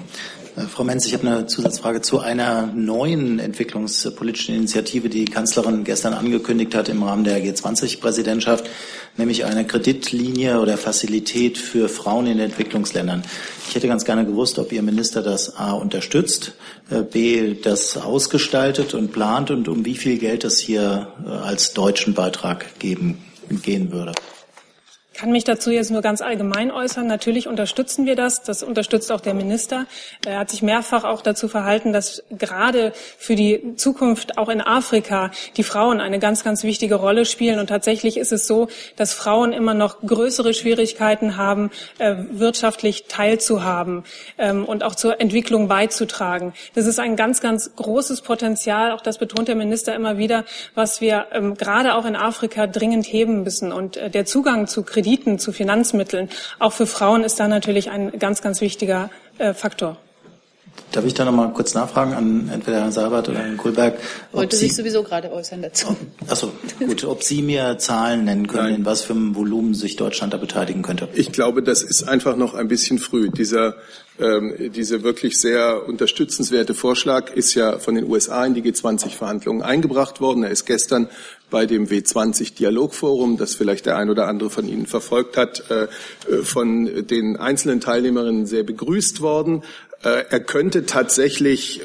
Äh, 0.56 0.62
Frau 0.62 0.84
Menz, 0.84 1.06
ich 1.06 1.14
habe 1.14 1.26
eine 1.26 1.46
Zusatzfrage 1.46 2.00
zu 2.00 2.20
einer 2.20 2.66
neuen 2.66 3.38
entwicklungspolitischen 3.38 4.54
Initiative, 4.54 5.08
die 5.08 5.24
die 5.24 5.32
Kanzlerin 5.32 5.84
gestern 5.84 6.14
angekündigt 6.14 6.74
hat 6.74 6.88
im 6.88 7.02
Rahmen 7.02 7.24
der 7.24 7.42
G20-Präsidentschaft, 7.42 8.68
nämlich 9.16 9.44
eine 9.44 9.66
Kreditlinie 9.66 10.60
oder 10.60 10.76
Fazilität 10.76 11.58
für 11.58 11.88
Frauen 11.88 12.26
in 12.26 12.38
Entwicklungsländern. 12.38 13.22
Ich 13.68 13.74
hätte 13.74 13.88
ganz 13.88 14.04
gerne 14.04 14.26
gewusst, 14.26 14.58
ob 14.58 14.72
Ihr 14.72 14.82
Minister 14.82 15.22
das 15.22 15.56
A 15.56 15.72
unterstützt, 15.72 16.52
äh, 16.90 17.02
B 17.02 17.54
das 17.54 17.96
ausgestaltet 17.96 18.94
und 18.94 19.12
plant 19.12 19.50
und 19.50 19.68
um 19.68 19.84
wie 19.84 19.96
viel 19.96 20.18
Geld 20.18 20.44
es 20.44 20.58
hier 20.58 21.08
äh, 21.24 21.30
als 21.30 21.72
deutschen 21.72 22.14
Beitrag 22.14 22.78
geben, 22.78 23.24
gehen 23.62 23.92
würde 23.92 24.12
kann 25.14 25.30
mich 25.30 25.44
dazu 25.44 25.70
jetzt 25.70 25.90
nur 25.90 26.02
ganz 26.02 26.20
allgemein 26.20 26.70
äußern. 26.70 27.06
Natürlich 27.06 27.46
unterstützen 27.46 28.06
wir 28.06 28.16
das. 28.16 28.42
Das 28.42 28.62
unterstützt 28.62 29.12
auch 29.12 29.20
der 29.20 29.34
Minister. 29.34 29.86
Er 30.26 30.38
hat 30.38 30.50
sich 30.50 30.62
mehrfach 30.62 31.04
auch 31.04 31.22
dazu 31.22 31.48
verhalten, 31.48 31.92
dass 31.92 32.22
gerade 32.30 32.92
für 33.18 33.36
die 33.36 33.76
Zukunft 33.76 34.38
auch 34.38 34.48
in 34.48 34.60
Afrika 34.60 35.30
die 35.56 35.62
Frauen 35.62 36.00
eine 36.00 36.18
ganz, 36.18 36.44
ganz 36.44 36.64
wichtige 36.64 36.96
Rolle 36.96 37.24
spielen. 37.24 37.58
Und 37.58 37.68
tatsächlich 37.68 38.16
ist 38.16 38.32
es 38.32 38.46
so, 38.46 38.68
dass 38.96 39.12
Frauen 39.12 39.52
immer 39.52 39.74
noch 39.74 40.00
größere 40.00 40.54
Schwierigkeiten 40.54 41.36
haben, 41.36 41.70
äh, 41.98 42.16
wirtschaftlich 42.30 43.04
teilzuhaben 43.08 44.04
ähm, 44.38 44.64
und 44.64 44.82
auch 44.82 44.94
zur 44.94 45.20
Entwicklung 45.20 45.68
beizutragen. 45.68 46.52
Das 46.74 46.86
ist 46.86 46.98
ein 46.98 47.16
ganz, 47.16 47.40
ganz 47.40 47.76
großes 47.76 48.22
Potenzial. 48.22 48.92
Auch 48.92 49.00
das 49.00 49.18
betont 49.18 49.48
der 49.48 49.56
Minister 49.56 49.94
immer 49.94 50.18
wieder, 50.18 50.44
was 50.74 51.00
wir 51.00 51.26
ähm, 51.32 51.54
gerade 51.54 51.94
auch 51.94 52.06
in 52.06 52.16
Afrika 52.16 52.66
dringend 52.66 53.06
heben 53.06 53.42
müssen. 53.42 53.72
Und 53.72 53.96
äh, 53.96 54.10
der 54.10 54.24
Zugang 54.24 54.66
zu 54.66 54.82
Krediten 54.82 55.11
Krediten, 55.12 55.38
zu 55.38 55.52
Finanzmitteln. 55.52 56.28
Auch 56.58 56.72
für 56.72 56.86
Frauen 56.86 57.22
ist 57.24 57.38
da 57.38 57.48
natürlich 57.48 57.90
ein 57.90 58.18
ganz, 58.18 58.40
ganz 58.40 58.60
wichtiger 58.60 59.10
äh, 59.38 59.52
Faktor. 59.52 59.98
Darf 60.90 61.04
ich 61.04 61.12
da 61.12 61.26
noch 61.26 61.32
mal 61.32 61.52
kurz 61.52 61.74
nachfragen 61.74 62.14
an 62.14 62.48
entweder 62.50 62.80
Herrn 62.80 62.92
Seibert 62.92 63.28
oder 63.28 63.40
Herrn 63.40 63.58
Kohlberg? 63.58 63.98
Wollte 64.32 64.56
Sie, 64.56 64.68
sich 64.68 64.76
sowieso 64.76 65.02
gerade 65.02 65.30
äußern 65.30 65.60
dazu. 65.60 65.96
Achso, 66.28 66.50
gut. 66.78 67.04
Ob 67.04 67.22
Sie 67.22 67.42
mir 67.42 67.76
Zahlen 67.76 68.24
nennen 68.24 68.46
können, 68.46 68.68
Nein. 68.68 68.74
in 68.76 68.84
was 68.86 69.02
für 69.02 69.12
einem 69.12 69.34
Volumen 69.34 69.74
sich 69.74 69.96
Deutschland 69.96 70.32
da 70.32 70.38
beteiligen 70.38 70.80
könnte? 70.80 71.08
Ich 71.12 71.30
glaube, 71.30 71.62
das 71.62 71.82
ist 71.82 72.04
einfach 72.04 72.36
noch 72.36 72.54
ein 72.54 72.68
bisschen 72.68 72.98
früh. 72.98 73.28
Dieser, 73.28 73.74
ähm, 74.20 74.54
diese 74.72 75.02
wirklich 75.02 75.38
sehr 75.38 75.88
unterstützenswerte 75.88 76.74
Vorschlag 76.74 77.34
ist 77.34 77.54
ja 77.54 77.78
von 77.78 77.94
den 77.94 78.04
USA 78.10 78.44
in 78.44 78.54
die 78.54 78.62
G20-Verhandlungen 78.62 79.62
eingebracht 79.62 80.20
worden. 80.20 80.44
Er 80.44 80.50
ist 80.50 80.66
gestern 80.66 81.08
bei 81.50 81.66
dem 81.66 81.86
W20-Dialogforum, 81.88 83.36
das 83.36 83.54
vielleicht 83.54 83.86
der 83.86 83.96
ein 83.96 84.10
oder 84.10 84.28
andere 84.28 84.50
von 84.50 84.68
Ihnen 84.68 84.86
verfolgt 84.86 85.36
hat, 85.36 85.70
äh, 85.70 85.88
von 86.42 87.06
den 87.06 87.36
einzelnen 87.36 87.80
Teilnehmerinnen 87.80 88.46
sehr 88.46 88.64
begrüßt 88.64 89.20
worden. 89.20 89.62
Äh, 90.02 90.24
er 90.28 90.40
könnte 90.40 90.86
tatsächlich 90.86 91.82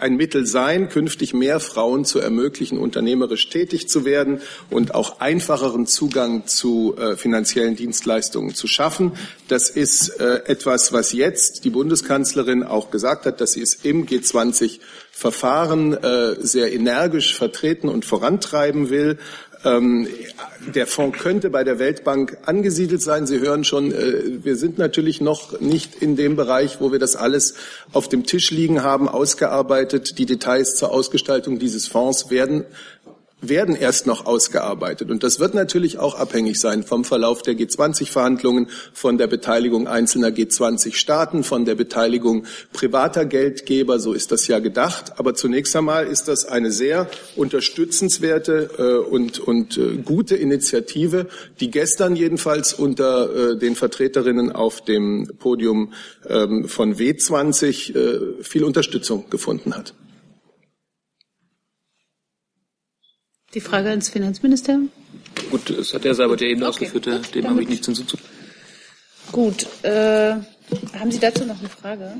ein 0.00 0.16
Mittel 0.16 0.46
sein, 0.46 0.88
künftig 0.88 1.34
mehr 1.34 1.60
Frauen 1.60 2.04
zu 2.04 2.18
ermöglichen, 2.18 2.78
unternehmerisch 2.78 3.48
tätig 3.48 3.88
zu 3.88 4.04
werden 4.04 4.40
und 4.70 4.94
auch 4.94 5.20
einfacheren 5.20 5.86
Zugang 5.86 6.46
zu 6.46 6.96
äh, 6.96 7.16
finanziellen 7.16 7.76
Dienstleistungen 7.76 8.54
zu 8.54 8.66
schaffen. 8.66 9.12
Das 9.48 9.70
ist 9.70 10.20
äh, 10.20 10.42
etwas, 10.46 10.92
was 10.92 11.12
jetzt 11.12 11.64
die 11.64 11.70
Bundeskanzlerin 11.70 12.62
auch 12.62 12.90
gesagt 12.90 13.26
hat, 13.26 13.40
dass 13.40 13.52
sie 13.52 13.62
es 13.62 13.74
im 13.74 14.06
G20 14.06 14.80
Verfahren 15.12 15.92
äh, 15.92 16.36
sehr 16.40 16.72
energisch 16.72 17.34
vertreten 17.34 17.88
und 17.88 18.04
vorantreiben 18.04 18.88
will. 18.88 19.18
Ähm, 19.62 20.08
der 20.74 20.86
Fonds 20.86 21.18
könnte 21.18 21.50
bei 21.50 21.64
der 21.64 21.78
Weltbank 21.78 22.38
angesiedelt 22.46 23.02
sein. 23.02 23.26
Sie 23.26 23.40
hören 23.40 23.64
schon, 23.64 23.92
äh, 23.92 24.42
wir 24.42 24.56
sind 24.56 24.78
natürlich 24.78 25.20
noch 25.20 25.60
nicht 25.60 25.96
in 25.96 26.16
dem 26.16 26.36
Bereich, 26.36 26.80
wo 26.80 26.92
wir 26.92 26.98
das 26.98 27.14
alles 27.14 27.54
auf 27.92 28.08
dem 28.08 28.24
Tisch 28.24 28.50
liegen 28.50 28.82
haben, 28.82 29.08
ausgearbeitet. 29.08 30.18
Die 30.18 30.26
Details 30.26 30.76
zur 30.76 30.92
Ausgestaltung 30.92 31.58
dieses 31.58 31.86
Fonds 31.86 32.30
werden 32.30 32.64
werden 33.40 33.76
erst 33.76 34.06
noch 34.06 34.26
ausgearbeitet. 34.26 35.10
Und 35.10 35.22
das 35.22 35.40
wird 35.40 35.54
natürlich 35.54 35.98
auch 35.98 36.14
abhängig 36.14 36.60
sein 36.60 36.82
vom 36.82 37.04
Verlauf 37.04 37.42
der 37.42 37.54
G20-Verhandlungen, 37.54 38.68
von 38.92 39.18
der 39.18 39.26
Beteiligung 39.26 39.86
einzelner 39.88 40.28
G20-Staaten, 40.28 41.44
von 41.44 41.64
der 41.64 41.74
Beteiligung 41.74 42.44
privater 42.72 43.24
Geldgeber. 43.24 43.98
So 43.98 44.12
ist 44.12 44.32
das 44.32 44.46
ja 44.46 44.58
gedacht. 44.58 45.18
Aber 45.18 45.34
zunächst 45.34 45.74
einmal 45.76 46.06
ist 46.06 46.28
das 46.28 46.44
eine 46.44 46.70
sehr 46.70 47.08
unterstützenswerte 47.36 48.70
äh, 48.78 49.08
und, 49.08 49.38
und 49.38 49.76
äh, 49.76 49.96
gute 50.04 50.36
Initiative, 50.36 51.26
die 51.60 51.70
gestern 51.70 52.16
jedenfalls 52.16 52.74
unter 52.74 53.52
äh, 53.52 53.58
den 53.58 53.76
Vertreterinnen 53.76 54.52
auf 54.52 54.82
dem 54.84 55.30
Podium 55.38 55.92
ähm, 56.28 56.68
von 56.68 56.96
W20 56.96 57.94
äh, 57.94 58.42
viel 58.42 58.64
Unterstützung 58.64 59.28
gefunden 59.30 59.74
hat. 59.74 59.94
Die 63.54 63.60
Frage 63.60 63.90
ans 63.90 64.08
Finanzministerium? 64.08 64.90
Gut, 65.50 65.74
das 65.76 65.92
hat 65.92 66.04
Herr 66.04 66.14
Seibert 66.14 66.40
ja 66.40 66.46
eben 66.46 66.62
okay. 66.62 66.68
ausgeführt, 66.68 67.34
dem 67.34 67.48
habe 67.48 67.62
ich 67.62 67.68
nichts 67.68 67.86
hinzuzufügen. 67.86 68.30
Gut, 69.32 69.66
äh, 69.82 70.34
haben 70.98 71.10
Sie 71.10 71.18
dazu 71.18 71.44
noch 71.44 71.58
eine 71.58 71.68
Frage? 71.68 72.14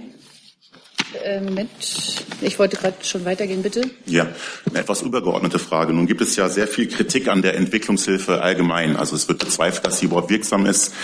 Äh, 1.24 1.40
Moment, 1.40 1.70
ich 2.40 2.58
wollte 2.58 2.76
gerade 2.76 2.96
schon 3.02 3.24
weitergehen, 3.24 3.62
bitte. 3.62 3.82
Ja, 4.06 4.28
eine 4.68 4.78
etwas 4.78 5.02
übergeordnete 5.02 5.58
Frage. 5.58 5.92
Nun 5.92 6.06
gibt 6.06 6.20
es 6.20 6.36
ja 6.36 6.48
sehr 6.48 6.68
viel 6.68 6.86
Kritik 6.88 7.28
an 7.28 7.42
der 7.42 7.56
Entwicklungshilfe 7.56 8.42
allgemein. 8.42 8.96
Also 8.96 9.16
es 9.16 9.28
wird 9.28 9.40
bezweifelt, 9.40 9.84
dass 9.84 9.98
sie 9.98 10.06
überhaupt 10.06 10.30
wirksam 10.30 10.66
ist. 10.66 10.94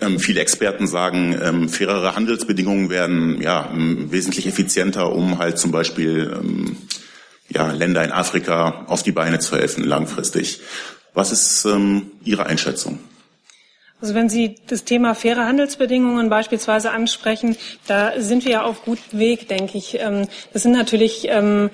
Ähm, 0.00 0.18
viele 0.18 0.40
Experten 0.40 0.86
sagen, 0.86 1.38
ähm, 1.42 1.68
fairere 1.68 2.16
Handelsbedingungen 2.16 2.88
werden 2.88 3.42
ja 3.42 3.70
wesentlich 3.74 4.46
effizienter, 4.46 5.14
um 5.14 5.38
halt 5.38 5.58
zum 5.58 5.70
Beispiel 5.70 6.34
ähm, 6.34 6.76
ja, 7.52 7.70
Länder 7.72 8.04
in 8.04 8.12
Afrika 8.12 8.84
auf 8.86 9.02
die 9.02 9.12
Beine 9.12 9.38
zu 9.38 9.56
helfen 9.56 9.84
langfristig. 9.84 10.60
Was 11.14 11.30
ist 11.30 11.64
ähm, 11.64 12.10
Ihre 12.24 12.46
Einschätzung? 12.46 12.98
Also 14.00 14.14
wenn 14.14 14.28
Sie 14.28 14.56
das 14.66 14.82
Thema 14.82 15.14
faire 15.14 15.46
Handelsbedingungen 15.46 16.28
beispielsweise 16.28 16.90
ansprechen, 16.90 17.56
da 17.86 18.20
sind 18.20 18.44
wir 18.44 18.52
ja 18.52 18.62
auf 18.64 18.84
gutem 18.84 19.20
Weg, 19.20 19.48
denke 19.48 19.78
ich. 19.78 20.00
Ähm, 20.00 20.26
das 20.52 20.62
sind 20.62 20.72
natürlich 20.72 21.28
ähm, 21.28 21.70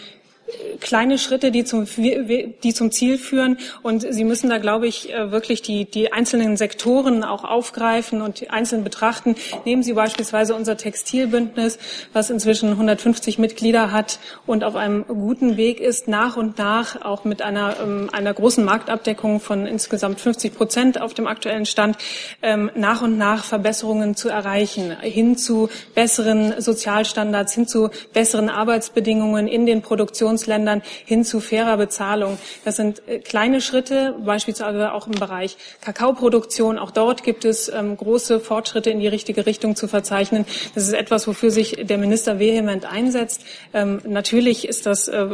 kleine 0.81 1.19
Schritte, 1.19 1.51
die 1.51 1.65
zum, 1.65 1.87
die 1.97 2.75
zum 2.75 2.91
Ziel 2.91 3.19
führen. 3.19 3.59
Und 3.83 4.07
Sie 4.09 4.25
müssen 4.25 4.51
da, 4.51 4.59
glaube 4.59 4.87
ich, 4.87 5.13
äh, 5.13 5.31
wirklich 5.31 5.63
die, 5.63 5.85
die 5.85 6.13
einzelnen 6.13 6.57
Sektoren 6.57 7.25
auch 7.25 7.45
aufgreifen 7.45 8.23
und 8.23 8.51
einzeln 8.51 8.85
betrachten. 8.85 9.37
Nehmen 9.65 9.83
Sie 9.83 9.93
beispielsweise 9.93 10.55
unser 10.55 10.77
Textilbündnis, 10.77 11.79
was 12.13 12.31
inzwischen 12.31 12.71
150 12.71 13.39
Mitglieder 13.39 13.93
hat 13.93 14.19
und 14.47 14.65
auf 14.65 14.77
einem 14.77 15.05
guten 15.07 15.57
Weg 15.57 15.81
ist, 15.81 16.09
nach 16.09 16.37
und 16.37 16.59
nach 16.59 17.03
auch 17.03 17.25
mit 17.25 17.43
einer, 17.43 17.77
ähm, 17.83 18.09
einer 18.13 18.33
großen 18.33 18.65
Marktabdeckung 18.65 19.41
von 19.41 19.67
insgesamt 19.67 20.21
50 20.21 20.55
Prozent 20.55 21.01
auf 21.01 21.15
dem 21.15 21.27
aktuellen 21.27 21.67
Stand 21.67 21.99
ähm, 22.43 22.71
nach 22.75 23.03
und 23.03 23.19
nach 23.19 23.45
Verbesserungen 23.45 24.17
zu 24.17 24.29
erreichen, 24.29 24.97
hin 25.01 25.37
zu 25.37 25.69
besseren 25.95 26.61
Sozialstandards, 26.61 27.55
hin 27.55 27.67
zu 27.67 27.91
besseren 28.13 28.49
Arbeitsbedingungen 28.49 29.49
in 29.49 29.67
den 29.67 29.83
Produktions 29.83 30.38
Entwicklungsländern 30.39 30.83
hin 31.05 31.25
zu 31.25 31.41
fairer 31.41 31.77
Bezahlung. 31.77 32.39
Das 32.65 32.77
sind 32.77 33.03
äh, 33.07 33.19
kleine 33.19 33.61
Schritte, 33.61 34.15
beispielsweise 34.25 34.93
auch 34.93 35.07
im 35.07 35.15
Bereich 35.15 35.57
Kakaoproduktion. 35.81 36.79
Auch 36.79 36.91
dort 36.91 37.25
gibt 37.25 37.45
es 37.45 37.69
ähm, 37.69 37.97
große 37.97 38.41
Fortschritte 38.41 38.91
in 38.91 39.01
die 39.01 39.09
richtige 39.09 39.47
Richtung 39.47 39.77
zu 39.77 39.89
verzeichnen. 39.89 40.45
Das 40.75 40.85
ist 40.85 40.95
etwas, 40.95 41.27
wofür 41.27 41.51
sich 41.51 41.77
der 41.83 41.99
Minister 41.99 42.39
vehement 42.39 42.85
einsetzt. 42.91 43.43
Ähm, 43.75 44.01
natürlich 44.07 44.69
ist 44.69 44.87
das 44.87 45.09
äh, 45.09 45.29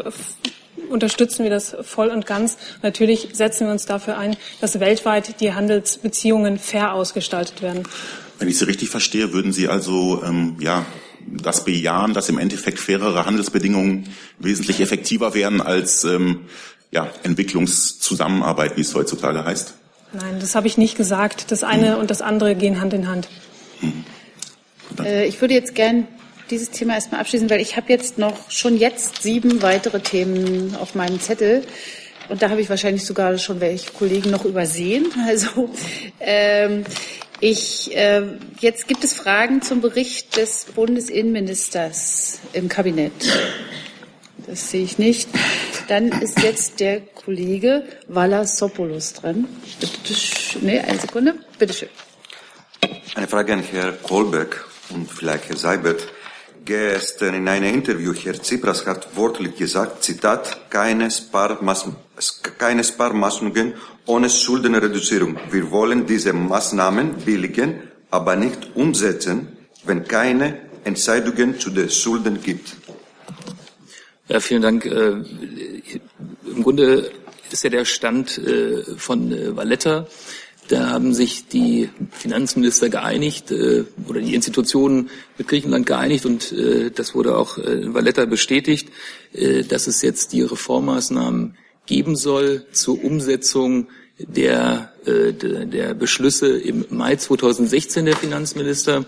unterstützen 0.91 1.45
wir 1.45 1.51
das 1.51 1.77
voll 1.83 2.09
und 2.09 2.27
ganz. 2.27 2.59
Natürlich 2.83 3.29
setzen 3.33 3.67
wir 3.67 3.73
uns 3.73 3.87
dafür 3.87 4.19
ein, 4.19 4.37
dass 4.61 4.81
weltweit 4.81 5.41
die 5.41 5.55
Handelsbeziehungen 5.55 6.59
fair 6.59 6.93
ausgestaltet 6.93 7.63
werden. 7.63 7.85
Wenn 8.39 8.49
ich 8.49 8.59
Sie 8.59 8.67
richtig 8.67 8.91
verstehe, 8.91 9.33
würden 9.33 9.53
Sie 9.53 9.69
also 9.69 10.23
ähm, 10.25 10.57
ja 10.61 10.85
das 11.27 11.65
bejahen, 11.65 12.15
dass 12.15 12.29
im 12.29 12.39
Endeffekt 12.39 12.79
fairere 12.79 13.27
Handelsbedingungen 13.27 14.09
wesentlich 14.39 14.81
effektiver 14.81 15.35
wären 15.35 15.61
als 15.61 16.05
ähm, 16.05 16.43
ja, 16.91 17.09
Entwicklungszusammenarbeit, 17.23 18.77
wie 18.77 18.83
es 18.83 18.95
heutzutage 18.95 19.45
heißt? 19.45 19.75
Nein, 20.13 20.37
das 20.41 20.55
habe 20.55 20.67
ich 20.67 20.79
nicht 20.79 20.97
gesagt. 20.97 21.51
Das 21.51 21.65
eine 21.65 21.95
hm. 21.95 22.01
und 22.01 22.11
das 22.11 22.23
andere 22.23 22.55
gehen 22.55 22.81
Hand 22.81 22.95
in 22.95 23.09
Hand. 23.09 23.29
Hm. 23.81 24.05
Äh, 25.03 25.27
ich 25.27 25.41
würde 25.41 25.55
jetzt 25.55 25.75
gern 25.75 26.07
dieses 26.51 26.71
Thema 26.71 26.95
erstmal 26.95 27.21
abschließen, 27.21 27.51
weil 27.51 27.61
ich 27.61 27.77
habe 27.77 27.87
jetzt 27.89 28.19
noch 28.19 28.51
schon 28.51 28.77
jetzt 28.77 29.23
sieben 29.23 29.63
weitere 29.63 30.01
Themen 30.01 30.77
auf 30.77 30.95
meinem 30.95 31.21
Zettel. 31.21 31.65
Und 32.29 32.43
da 32.43 32.51
habe 32.51 32.61
ich 32.61 32.71
wahrscheinlich 32.71 33.05
sogar 33.05 33.37
schon 33.39 33.61
welche 33.61 33.91
Kollegen 33.93 34.31
noch 34.31 34.45
übersehen. 34.45 35.07
Also 35.27 35.71
ähm, 36.21 36.85
ich, 37.41 37.95
äh, 37.97 38.23
jetzt 38.61 38.89
gibt 38.89 39.05
es 39.05 39.15
Fragen 39.15 39.63
zum 39.63 39.81
Bericht 39.81 40.37
des 40.37 40.67
Bundesinnenministers 40.75 42.41
im 42.53 42.69
Kabinett. 42.69 43.13
Das 44.47 44.71
sehe 44.71 44.85
ich 44.85 44.99
nicht. 44.99 45.29
Dann 45.89 46.09
ist 46.09 46.43
jetzt 46.43 46.81
der 46.81 47.01
Kollege 47.01 47.85
Valasopoulos 48.09 49.15
dran. 49.15 49.47
Nee, 50.61 50.81
eine 50.81 50.99
Sekunde. 50.99 51.35
Bitte 51.59 51.73
schön. 51.73 51.89
Eine 53.15 53.29
Frage 53.29 53.55
an 53.55 53.63
Herrn 53.63 53.97
Kohlberg 54.03 54.67
und 54.91 55.11
vielleicht 55.11 55.49
Herr 55.49 55.57
Seibert. 55.57 56.07
Gestern 56.65 57.35
in 57.35 57.49
einem 57.49 57.75
Interview, 57.75 58.15
Herr 58.15 58.41
Tsipras 58.41 58.87
hat 58.87 59.15
wortlich 59.17 59.57
gesagt, 59.57 60.03
Zitat, 60.03 60.71
keine, 60.71 61.11
Sparmaß, 61.11 61.91
keine 62.57 62.83
Sparmaßnahmen 62.83 63.75
ohne 64.07 64.31
Schuldenreduzierung. 64.31 65.39
Wir 65.51 65.71
wollen 65.71 66.07
diese 66.07 66.33
Maßnahmen 66.33 67.17
billigen, 67.25 67.83
aber 68.11 68.37
nicht 68.37 68.75
umsetzen, 68.75 69.57
wenn 69.85 70.05
keine 70.05 70.61
Entscheidungen 70.85 71.59
zu 71.59 71.71
den 71.71 71.91
Schulden 71.91 72.43
gibt. 72.43 72.77
Ja, 74.29 74.41
vielen 74.41 74.63
Dank. 74.63 74.87
Äh, 74.87 75.23
Im 76.47 76.63
Grunde 76.63 77.11
ist 77.51 77.65
ja 77.65 77.71
der 77.71 77.85
Stand 77.85 78.39
äh, 78.39 78.83
von 78.97 79.33
äh, 79.33 79.55
Valletta, 79.55 80.07
da 80.69 80.91
haben 80.91 81.13
sich 81.15 81.49
die 81.49 81.91
Finanzminister 82.11 82.89
geeinigt 82.89 83.51
äh, 83.51 83.85
oder 84.09 84.21
die 84.21 84.35
Institutionen 84.35 85.11
mit 85.37 85.49
Griechenland 85.49 85.87
geeinigt 85.87 86.27
und 86.27 86.53
äh, 86.53 86.91
das 86.91 87.15
wurde 87.15 87.37
auch 87.37 87.59
äh, 87.59 87.83
in 87.83 87.95
Valletta 87.95 88.25
bestätigt, 88.25 88.89
äh, 89.33 89.63
dass 89.63 89.87
es 89.87 90.03
jetzt 90.03 90.33
die 90.33 90.43
Reformmaßnahmen 90.43 91.57
geben 91.87 92.17
soll 92.17 92.67
zur 92.73 93.03
Umsetzung 93.05 93.89
der, 94.19 94.93
äh, 95.05 95.33
der 95.33 95.95
Beschlüsse 95.95 96.57
im 96.57 96.87
Mai 96.91 97.17
2016 97.17 98.07
der 98.07 98.17
Finanzminister. 98.17 99.05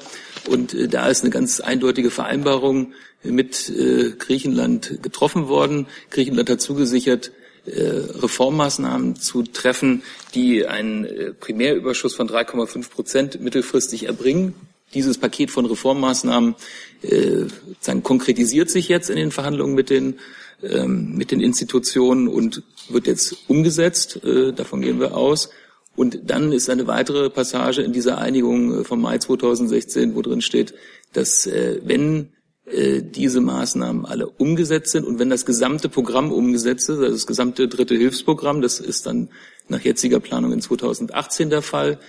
Und 0.48 0.74
äh, 0.74 0.88
da 0.88 1.08
ist 1.08 1.22
eine 1.22 1.30
ganz 1.30 1.60
eindeutige 1.60 2.10
Vereinbarung 2.10 2.92
mit 3.22 3.70
äh, 3.70 4.10
Griechenland 4.18 5.02
getroffen 5.02 5.48
worden. 5.48 5.86
Griechenland 6.10 6.50
hat 6.50 6.60
zugesichert, 6.60 7.32
Reformmaßnahmen 7.66 9.16
zu 9.16 9.42
treffen, 9.42 10.02
die 10.34 10.66
einen 10.66 11.04
äh, 11.04 11.32
Primärüberschuss 11.32 12.14
von 12.14 12.28
3,5 12.28 12.90
Prozent 12.90 13.40
mittelfristig 13.40 14.06
erbringen. 14.06 14.54
Dieses 14.94 15.18
Paket 15.18 15.50
von 15.50 15.66
Reformmaßnahmen 15.66 16.54
äh, 17.02 17.44
sagen, 17.80 18.02
konkretisiert 18.02 18.70
sich 18.70 18.88
jetzt 18.88 19.10
in 19.10 19.16
den 19.16 19.32
Verhandlungen 19.32 19.74
mit 19.74 19.90
den, 19.90 20.18
ähm, 20.62 21.16
mit 21.16 21.32
den 21.32 21.40
Institutionen 21.40 22.28
und 22.28 22.62
wird 22.88 23.06
jetzt 23.06 23.36
umgesetzt. 23.48 24.24
Äh, 24.24 24.52
davon 24.52 24.80
gehen 24.80 25.00
wir 25.00 25.16
aus. 25.16 25.50
Und 25.96 26.30
dann 26.30 26.52
ist 26.52 26.68
eine 26.68 26.86
weitere 26.86 27.30
Passage 27.30 27.82
in 27.82 27.92
dieser 27.92 28.18
Einigung 28.18 28.80
äh, 28.80 28.84
vom 28.84 29.00
Mai 29.00 29.18
2016, 29.18 30.14
wo 30.14 30.22
drin 30.22 30.42
steht, 30.42 30.74
dass 31.12 31.46
äh, 31.46 31.80
wenn 31.82 32.24
äh, 32.24 32.26
diese 32.68 33.40
Maßnahmen 33.40 34.06
alle 34.06 34.26
umgesetzt 34.26 34.90
sind 34.90 35.04
und 35.04 35.20
wenn 35.20 35.30
das 35.30 35.46
gesamte 35.46 35.88
Programm 35.88 36.32
umgesetzt 36.32 36.88
ist, 36.88 36.98
also 36.98 37.12
das 37.12 37.26
gesamte 37.26 37.68
dritte 37.68 37.94
Hilfsprogramm, 37.94 38.60
das 38.60 38.80
ist 38.80 39.06
dann 39.06 39.28
nach 39.68 39.80
jetziger 39.80 40.18
Planung 40.18 40.52
in 40.52 40.60
2018 40.60 41.50
der 41.50 41.62
Fall, 41.62 42.00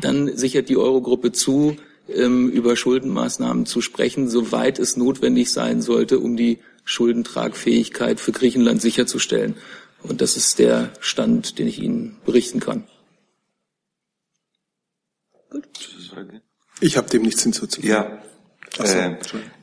dann 0.00 0.36
sichert 0.36 0.68
die 0.68 0.76
Eurogruppe 0.76 1.32
zu, 1.32 1.76
ähm, 2.08 2.48
über 2.50 2.76
Schuldenmaßnahmen 2.76 3.66
zu 3.66 3.80
sprechen, 3.80 4.28
soweit 4.28 4.78
es 4.78 4.96
notwendig 4.96 5.52
sein 5.52 5.82
sollte, 5.82 6.18
um 6.18 6.36
die 6.36 6.58
Schuldentragfähigkeit 6.84 8.20
für 8.20 8.32
Griechenland 8.32 8.80
sicherzustellen. 8.80 9.56
Und 10.02 10.20
das 10.20 10.36
ist 10.36 10.58
der 10.58 10.92
Stand, 11.00 11.58
den 11.58 11.66
ich 11.66 11.80
Ihnen 11.80 12.16
berichten 12.24 12.60
kann. 12.60 12.84
Gut. 15.50 15.66
Ich 16.80 16.96
habe 16.96 17.08
dem 17.08 17.22
nichts 17.22 17.42
hinzuzufügen. 17.42 17.90
Ja. 17.90 18.22
So, 18.76 18.84
äh, 18.84 19.16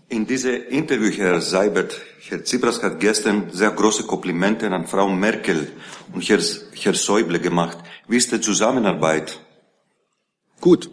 in 0.09 0.25
diesem 0.25 0.67
Interview, 0.67 1.11
Herr 1.11 1.41
Seibert, 1.41 1.99
Herr 2.29 2.43
Tsipras 2.43 2.81
hat 2.81 2.99
gestern 2.99 3.49
sehr 3.51 3.71
große 3.71 4.03
Komplimente 4.03 4.67
an 4.69 4.87
Frau 4.87 5.09
Merkel 5.09 5.71
und 6.13 6.27
Herr, 6.27 6.39
Herr 6.39 6.93
Schäuble 6.93 7.39
gemacht. 7.39 7.77
Wie 8.07 8.17
ist 8.17 8.31
die 8.31 8.41
Zusammenarbeit? 8.41 9.39
Gut. 10.61 10.89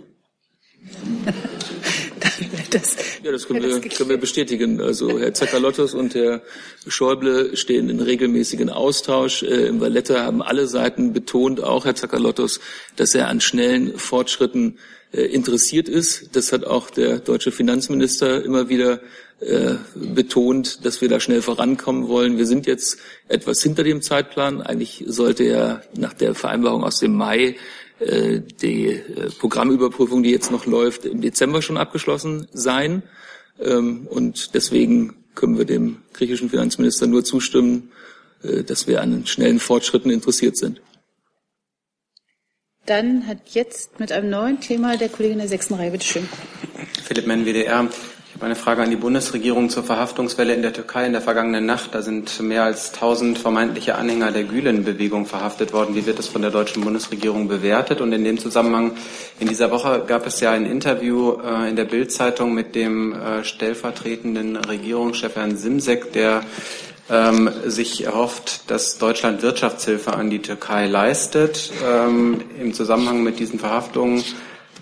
Das, 2.70 2.96
ja, 3.22 3.32
das 3.32 3.46
können, 3.46 3.62
wir, 3.62 3.80
können 3.80 4.10
wir 4.10 4.16
bestätigen. 4.16 4.80
Also 4.80 5.18
Herr 5.18 5.34
Zakalottos 5.34 5.94
und 5.94 6.14
Herr 6.14 6.42
Schäuble 6.86 7.56
stehen 7.56 7.90
in 7.90 8.00
regelmäßigen 8.00 8.70
Austausch. 8.70 9.42
Äh, 9.42 9.66
Im 9.66 9.80
Valletta 9.80 10.24
haben 10.24 10.42
alle 10.42 10.66
Seiten 10.66 11.12
betont, 11.12 11.62
auch 11.62 11.84
Herr 11.84 11.94
Zakalottos, 11.94 12.60
dass 12.96 13.14
er 13.14 13.28
an 13.28 13.40
schnellen 13.40 13.98
Fortschritten 13.98 14.78
äh, 15.12 15.22
interessiert 15.22 15.88
ist. 15.88 16.36
Das 16.36 16.52
hat 16.52 16.64
auch 16.64 16.90
der 16.90 17.18
deutsche 17.18 17.52
Finanzminister 17.52 18.44
immer 18.44 18.68
wieder 18.68 19.00
äh, 19.40 19.76
betont, 19.94 20.84
dass 20.84 21.00
wir 21.00 21.08
da 21.08 21.18
schnell 21.18 21.40
vorankommen 21.40 22.08
wollen. 22.08 22.36
Wir 22.36 22.46
sind 22.46 22.66
jetzt 22.66 22.98
etwas 23.26 23.62
hinter 23.62 23.84
dem 23.84 24.02
Zeitplan. 24.02 24.60
Eigentlich 24.60 25.04
sollte 25.06 25.44
ja 25.44 25.80
nach 25.96 26.12
der 26.12 26.34
Vereinbarung 26.34 26.84
aus 26.84 26.98
dem 26.98 27.14
Mai 27.14 27.56
äh, 28.00 28.40
die 28.60 28.88
äh, 28.88 29.30
Programmüberprüfung, 29.38 30.22
die 30.22 30.30
jetzt 30.30 30.50
noch 30.50 30.66
läuft, 30.66 31.06
im 31.06 31.20
Dezember 31.20 31.62
schon 31.62 31.78
abgeschlossen 31.78 32.48
sein. 32.52 33.02
Ähm, 33.60 34.06
und 34.10 34.54
deswegen 34.54 35.16
können 35.34 35.56
wir 35.56 35.64
dem 35.64 36.02
griechischen 36.12 36.50
Finanzminister 36.50 37.06
nur 37.06 37.24
zustimmen, 37.24 37.92
äh, 38.42 38.62
dass 38.62 38.86
wir 38.86 39.00
an 39.00 39.26
schnellen 39.26 39.58
Fortschritten 39.58 40.10
interessiert 40.10 40.56
sind. 40.56 40.82
Dann 42.86 43.26
hat 43.26 43.38
jetzt 43.50 44.00
mit 44.00 44.12
einem 44.12 44.30
neuen 44.30 44.60
Thema 44.60 44.96
der 44.96 45.08
Kollege 45.08 45.32
in 45.32 45.38
der 45.38 45.48
sechsten 45.48 45.74
Reihe, 45.74 45.90
bitte 45.90 46.04
schön. 46.04 46.28
Philipp 47.04 47.26
Menn, 47.26 47.46
WDR. 47.46 47.88
Habe 48.40 48.46
eine 48.46 48.56
Frage 48.56 48.82
an 48.82 48.88
die 48.88 48.96
Bundesregierung 48.96 49.68
zur 49.68 49.84
Verhaftungswelle 49.84 50.54
in 50.54 50.62
der 50.62 50.72
Türkei 50.72 51.04
in 51.04 51.12
der 51.12 51.20
vergangenen 51.20 51.66
Nacht. 51.66 51.94
Da 51.94 52.00
sind 52.00 52.40
mehr 52.40 52.62
als 52.62 52.94
1000 52.94 53.38
vermeintliche 53.38 53.96
Anhänger 53.96 54.32
der 54.32 54.44
Gülen-Bewegung 54.44 55.26
verhaftet 55.26 55.74
worden. 55.74 55.94
Wie 55.94 56.06
wird 56.06 56.18
das 56.18 56.28
von 56.28 56.40
der 56.40 56.50
deutschen 56.50 56.82
Bundesregierung 56.82 57.48
bewertet? 57.48 58.00
Und 58.00 58.12
in 58.12 58.24
dem 58.24 58.38
Zusammenhang, 58.38 58.92
in 59.40 59.48
dieser 59.48 59.70
Woche 59.70 60.04
gab 60.06 60.26
es 60.26 60.40
ja 60.40 60.52
ein 60.52 60.64
Interview 60.64 61.34
äh, 61.44 61.68
in 61.68 61.76
der 61.76 61.84
Bild-Zeitung 61.84 62.54
mit 62.54 62.74
dem 62.74 63.12
äh, 63.12 63.44
stellvertretenden 63.44 64.56
Regierungschef 64.56 65.36
Herrn 65.36 65.58
Simsek, 65.58 66.14
der 66.14 66.42
ähm, 67.10 67.50
sich 67.66 68.06
erhofft, 68.06 68.70
dass 68.70 68.96
Deutschland 68.96 69.42
Wirtschaftshilfe 69.42 70.14
an 70.14 70.30
die 70.30 70.40
Türkei 70.40 70.86
leistet. 70.86 71.70
Ähm, 71.86 72.40
Im 72.58 72.72
Zusammenhang 72.72 73.22
mit 73.22 73.38
diesen 73.38 73.58
Verhaftungen 73.58 74.24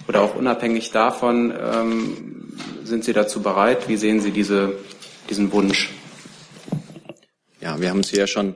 oder 0.09 0.23
auch 0.23 0.35
unabhängig 0.35 0.91
davon, 0.91 1.53
ähm, 1.53 2.55
sind 2.83 3.05
Sie 3.05 3.13
dazu 3.13 3.43
bereit? 3.43 3.89
Wie 3.89 3.99
sehen 3.99 4.21
Sie 4.21 4.31
diese, 4.31 4.73
diesen 5.29 5.53
Wunsch? 5.53 5.91
Ja, 7.61 7.79
wir 7.81 7.91
haben 7.91 7.99
uns 7.99 8.11
ja 8.11 8.27
schon 8.27 8.55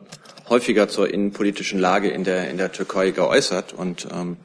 häufiger 0.49 0.89
zur 0.89 1.13
innenpolitischen 1.13 1.79
Lage 1.79 2.09
in 2.09 2.25
der, 2.25 2.51
in 2.51 2.57
der 2.57 2.73
Türkei 2.73 3.11
geäußert 3.11 3.75
und 3.75 4.09
ähm, 4.13 4.39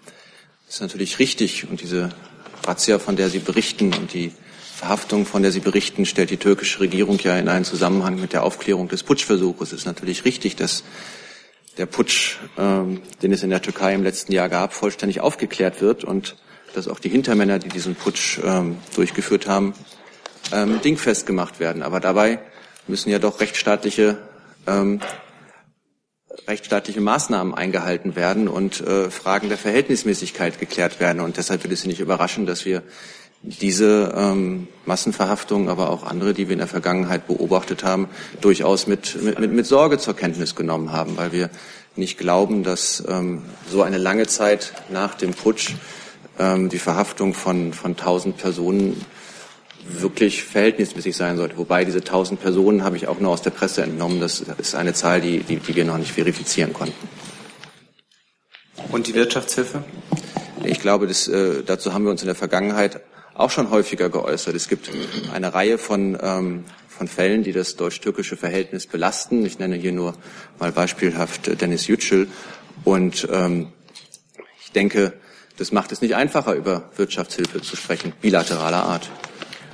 ist 0.67 0.81
natürlich 0.81 1.19
richtig 1.19 1.69
und 1.69 1.81
diese 1.81 2.09
Razzia, 2.65 2.99
von 2.99 3.15
der 3.15 3.29
Sie 3.29 3.39
berichten 3.39 3.93
und 3.93 4.13
die 4.13 4.33
Verhaftung, 4.75 5.25
von 5.25 5.41
der 5.41 5.51
Sie 5.51 5.61
berichten, 5.61 6.05
stellt 6.05 6.29
die 6.29 6.37
türkische 6.37 6.81
Regierung 6.81 7.17
ja 7.19 7.37
in 7.39 7.47
einen 7.47 7.65
Zusammenhang 7.65 8.19
mit 8.19 8.33
der 8.33 8.43
Aufklärung 8.43 8.89
des 8.89 9.03
Putschversuches. 9.03 9.71
Es 9.71 9.79
ist 9.79 9.85
natürlich 9.85 10.25
richtig, 10.25 10.57
dass 10.57 10.83
der 11.77 11.85
Putsch, 11.85 12.37
ähm, 12.57 13.01
den 13.21 13.31
es 13.31 13.43
in 13.43 13.49
der 13.49 13.61
Türkei 13.61 13.93
im 13.93 14.03
letzten 14.03 14.33
Jahr 14.33 14.49
gab, 14.49 14.73
vollständig 14.73 15.21
aufgeklärt 15.21 15.81
wird 15.81 16.03
und 16.03 16.35
dass 16.77 16.87
auch 16.87 16.99
die 16.99 17.09
Hintermänner, 17.09 17.57
die 17.57 17.69
diesen 17.69 17.95
Putsch 17.95 18.39
ähm, 18.43 18.77
durchgeführt 18.95 19.47
haben, 19.47 19.73
ähm, 20.53 20.79
dingfest 20.83 21.25
gemacht 21.25 21.59
werden. 21.59 21.81
Aber 21.81 21.99
dabei 21.99 22.39
müssen 22.87 23.09
ja 23.09 23.17
doch 23.17 23.39
rechtsstaatliche 23.39 24.19
ähm, 24.67 25.01
rechtsstaatliche 26.47 27.01
Maßnahmen 27.01 27.55
eingehalten 27.55 28.15
werden 28.15 28.47
und 28.47 28.79
äh, 28.81 29.09
Fragen 29.09 29.49
der 29.49 29.57
Verhältnismäßigkeit 29.57 30.59
geklärt 30.59 30.99
werden. 30.99 31.19
Und 31.19 31.37
deshalb 31.37 31.63
wird 31.63 31.73
es 31.73 31.81
Sie 31.81 31.87
nicht 31.87 31.99
überraschen, 31.99 32.45
dass 32.45 32.63
wir 32.63 32.83
diese 33.41 34.13
ähm, 34.15 34.67
Massenverhaftungen, 34.85 35.69
aber 35.69 35.89
auch 35.89 36.03
andere, 36.03 36.35
die 36.35 36.47
wir 36.47 36.53
in 36.53 36.59
der 36.59 36.67
Vergangenheit 36.67 37.25
beobachtet 37.25 37.83
haben, 37.83 38.07
durchaus 38.39 38.85
mit, 38.85 39.21
mit, 39.21 39.51
mit 39.51 39.65
Sorge 39.65 39.97
zur 39.97 40.15
Kenntnis 40.15 40.55
genommen 40.55 40.91
haben, 40.91 41.17
weil 41.17 41.31
wir 41.31 41.49
nicht 41.95 42.19
glauben, 42.19 42.63
dass 42.63 43.03
ähm, 43.07 43.41
so 43.69 43.81
eine 43.81 43.97
lange 43.97 44.27
Zeit 44.27 44.73
nach 44.91 45.15
dem 45.15 45.33
Putsch 45.33 45.73
ähm, 46.39 46.69
die 46.69 46.79
Verhaftung 46.79 47.33
von, 47.33 47.73
von 47.73 47.91
1000 47.91 48.37
Personen 48.37 49.05
wirklich 49.89 50.43
verhältnismäßig 50.43 51.15
sein 51.15 51.37
sollte. 51.37 51.57
Wobei 51.57 51.85
diese 51.85 51.99
1000 51.99 52.41
Personen 52.41 52.83
habe 52.83 52.97
ich 52.97 53.07
auch 53.07 53.19
nur 53.19 53.31
aus 53.31 53.41
der 53.41 53.51
Presse 53.51 53.83
entnommen. 53.83 54.19
Das 54.19 54.43
ist 54.57 54.75
eine 54.75 54.93
Zahl, 54.93 55.21
die, 55.21 55.39
die, 55.39 55.57
die 55.57 55.75
wir 55.75 55.85
noch 55.85 55.97
nicht 55.97 56.11
verifizieren 56.11 56.73
konnten. 56.73 57.07
Und 58.91 59.07
die 59.07 59.13
Wirtschaftshilfe? 59.13 59.83
Ich 60.63 60.81
glaube, 60.81 61.07
das, 61.07 61.27
äh, 61.27 61.63
dazu 61.63 61.93
haben 61.93 62.03
wir 62.03 62.11
uns 62.11 62.21
in 62.21 62.27
der 62.27 62.35
Vergangenheit 62.35 63.01
auch 63.33 63.51
schon 63.51 63.69
häufiger 63.69 64.09
geäußert. 64.09 64.55
Es 64.55 64.67
gibt 64.67 64.89
eine 65.33 65.53
Reihe 65.53 65.77
von, 65.77 66.17
ähm, 66.21 66.65
von 66.87 67.07
Fällen, 67.07 67.43
die 67.43 67.51
das 67.51 67.75
deutsch-türkische 67.75 68.35
Verhältnis 68.35 68.87
belasten. 68.87 69.45
Ich 69.45 69.59
nenne 69.59 69.75
hier 69.75 69.91
nur 69.91 70.15
mal 70.59 70.71
beispielhaft 70.71 71.61
Dennis 71.61 71.87
Yücel. 71.87 72.27
Und 72.83 73.27
ähm, 73.31 73.67
ich 74.63 74.71
denke, 74.71 75.13
das 75.57 75.71
macht 75.71 75.91
es 75.91 76.01
nicht 76.01 76.15
einfacher, 76.15 76.53
über 76.53 76.83
Wirtschaftshilfe 76.95 77.61
zu 77.61 77.75
sprechen, 77.75 78.13
bilateraler 78.21 78.83
Art. 78.83 79.09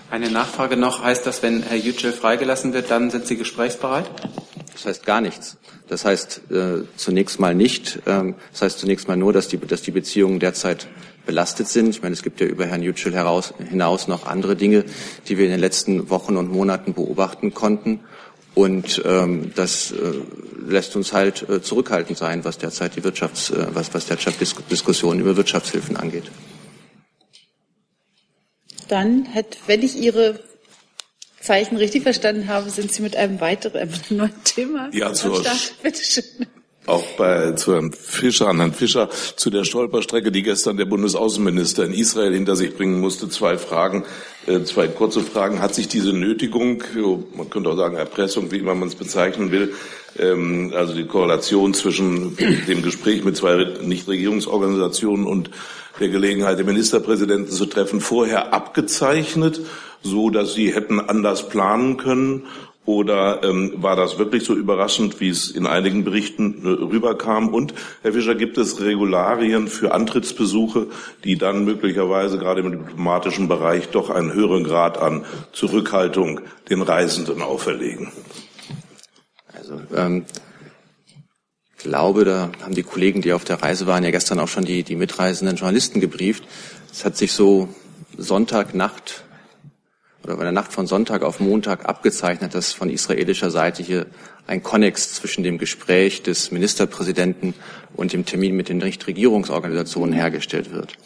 Eine 0.09 0.29
Nachfrage 0.29 0.77
noch. 0.77 1.03
Heißt 1.03 1.25
das, 1.25 1.43
wenn 1.43 1.63
Herr 1.63 1.77
Yücel 1.77 2.13
freigelassen 2.13 2.73
wird, 2.73 2.91
dann 2.91 3.09
sind 3.09 3.25
Sie 3.27 3.35
gesprächsbereit? 3.35 4.09
Das 4.71 4.85
heißt 4.85 5.05
gar 5.05 5.21
nichts. 5.21 5.57
Das 5.87 6.05
heißt 6.05 6.51
äh, 6.51 6.83
zunächst 6.95 7.39
mal 7.39 7.55
nicht. 7.55 7.99
Ähm, 8.05 8.35
das 8.51 8.61
heißt 8.61 8.79
zunächst 8.79 9.07
mal 9.07 9.17
nur, 9.17 9.33
dass 9.33 9.47
die, 9.47 9.57
dass 9.57 9.81
die 9.81 9.91
Beziehungen 9.91 10.39
derzeit 10.39 10.87
belastet 11.25 11.67
sind. 11.67 11.89
Ich 11.89 12.01
meine, 12.01 12.13
es 12.13 12.23
gibt 12.23 12.41
ja 12.41 12.47
über 12.47 12.65
Herrn 12.65 12.83
Yücel 12.83 13.13
heraus, 13.13 13.53
hinaus 13.69 14.07
noch 14.07 14.25
andere 14.25 14.55
Dinge, 14.55 14.85
die 15.27 15.37
wir 15.37 15.45
in 15.45 15.51
den 15.51 15.59
letzten 15.59 16.09
Wochen 16.09 16.37
und 16.37 16.51
Monaten 16.51 16.93
beobachten 16.93 17.53
konnten. 17.53 18.01
Und 18.55 19.01
ähm, 19.03 19.51
das 19.55 19.91
äh, 19.91 20.13
lässt 20.67 20.95
uns 20.95 21.11
halt 21.11 21.47
äh, 21.49 21.61
zurückhaltend 21.61 22.17
sein, 22.17 22.45
was 22.45 22.57
derzeit 22.57 22.95
die 22.95 23.01
Wirtschafts-, 23.01 23.51
äh, 23.51 23.67
was, 23.73 23.93
was 23.93 24.05
derzeit 24.05 24.39
Dis 24.39 24.55
Diskussionen 24.69 25.19
über 25.19 25.35
Wirtschaftshilfen 25.35 25.97
angeht. 25.97 26.25
Dann 28.87 29.33
hat, 29.33 29.57
wenn 29.65 29.81
ich 29.81 29.97
Ihre 29.97 30.39
Zeichen 31.39 31.77
richtig 31.77 32.03
verstanden 32.03 32.47
habe, 32.47 32.69
sind 32.69 32.91
Sie 32.91 33.01
mit 33.01 33.15
einem 33.15 33.41
weiteren, 33.41 33.77
einem 33.81 33.93
neuen 34.09 34.43
Thema. 34.43 34.89
Ja, 34.93 35.13
zur, 35.13 35.43
Bitte 35.81 36.03
schön 36.03 36.23
auch 36.85 37.03
bei 37.17 37.51
zu 37.53 37.73
Herrn 37.73 37.93
Fischer, 37.93 38.47
an 38.49 38.59
Herrn 38.59 38.73
Fischer, 38.73 39.09
zu 39.09 39.49
der 39.49 39.63
Stolperstrecke, 39.63 40.31
die 40.31 40.43
gestern 40.43 40.77
der 40.77 40.85
Bundesaußenminister 40.85 41.85
in 41.85 41.93
Israel 41.93 42.33
hinter 42.33 42.55
sich 42.55 42.75
bringen 42.75 42.99
musste. 42.99 43.29
Zwei 43.29 43.57
Fragen, 43.57 44.03
äh, 44.47 44.63
zwei 44.63 44.87
kurze 44.87 45.21
Fragen. 45.21 45.61
Hat 45.61 45.73
sich 45.73 45.87
diese 45.87 46.13
Nötigung, 46.13 46.83
man 47.35 47.49
könnte 47.49 47.69
auch 47.69 47.77
sagen 47.77 47.95
Erpressung, 47.95 48.51
wie 48.51 48.57
immer 48.57 48.75
man 48.75 48.89
es 48.89 48.95
bezeichnen 48.95 49.51
will, 49.51 49.73
ähm, 50.19 50.73
also 50.75 50.93
die 50.93 51.05
Korrelation 51.05 51.73
zwischen 51.73 52.35
dem 52.67 52.83
Gespräch 52.83 53.23
mit 53.23 53.37
zwei 53.37 53.63
Nichtregierungsorganisationen 53.81 55.25
und 55.25 55.51
der 55.99 56.09
Gelegenheit, 56.09 56.59
den 56.59 56.65
Ministerpräsidenten 56.65 57.51
zu 57.51 57.65
treffen, 57.65 58.01
vorher 58.01 58.53
abgezeichnet, 58.53 59.61
so 60.01 60.29
dass 60.29 60.53
sie 60.53 60.73
hätten 60.73 60.99
anders 60.99 61.47
planen 61.47 61.97
können 61.97 62.47
oder 62.85 63.43
ähm, 63.43 63.75
war 63.77 63.95
das 63.95 64.17
wirklich 64.17 64.43
so 64.43 64.53
überraschend, 64.53 65.21
wie 65.21 65.29
es 65.29 65.49
in 65.49 65.65
einigen 65.65 66.03
Berichten 66.03 66.65
äh, 66.65 66.67
rüberkam? 66.67 67.49
Und, 67.49 67.73
Herr 68.01 68.11
Fischer, 68.11 68.35
gibt 68.35 68.57
es 68.57 68.81
Regularien 68.81 69.69
für 69.69 69.93
Antrittsbesuche, 69.93 70.87
die 71.23 71.37
dann 71.37 71.63
möglicherweise 71.63 72.37
gerade 72.37 72.61
im 72.61 72.71
diplomatischen 72.71 73.47
Bereich 73.47 73.89
doch 73.89 74.09
einen 74.09 74.33
höheren 74.33 74.65
Grad 74.65 74.97
an 74.97 75.23
Zurückhaltung 75.53 76.41
den 76.69 76.81
Reisenden 76.81 77.41
auferlegen? 77.41 78.11
Also 79.53 79.81
ähm, 79.95 80.25
ich 81.77 81.83
glaube, 81.85 82.25
da 82.25 82.51
haben 82.61 82.75
die 82.75 82.83
Kollegen, 82.83 83.21
die 83.21 83.31
auf 83.31 83.45
der 83.45 83.61
Reise 83.61 83.87
waren, 83.87 84.03
ja 84.03 84.11
gestern 84.11 84.39
auch 84.39 84.47
schon 84.49 84.65
die, 84.65 84.83
die 84.83 84.97
mitreisenden 84.97 85.55
Journalisten 85.55 86.01
gebrieft. 86.01 86.43
Es 86.91 87.05
hat 87.05 87.15
sich 87.15 87.31
so 87.31 87.69
Sonntagnacht 88.17 89.23
oder 90.23 90.37
bei 90.37 90.43
der 90.43 90.53
Nacht 90.53 90.71
von 90.71 90.87
Sonntag 90.87 91.21
auf 91.21 91.39
Montag 91.39 91.85
abgezeichnet, 91.85 92.55
dass 92.55 92.71
von 92.71 92.89
israelischer 92.89 93.51
Seite 93.51 93.83
hier 93.83 94.05
ein 94.47 94.63
Konnex 94.63 95.13
zwischen 95.13 95.43
dem 95.43 95.57
Gespräch 95.57 96.23
des 96.23 96.51
Ministerpräsidenten 96.51 97.53
und 97.93 98.13
dem 98.13 98.25
Termin 98.25 98.55
mit 98.55 98.69
den 98.69 98.77
Nichtregierungsorganisationen 98.77 100.13
hergestellt 100.13 100.71
wird. 100.71 100.97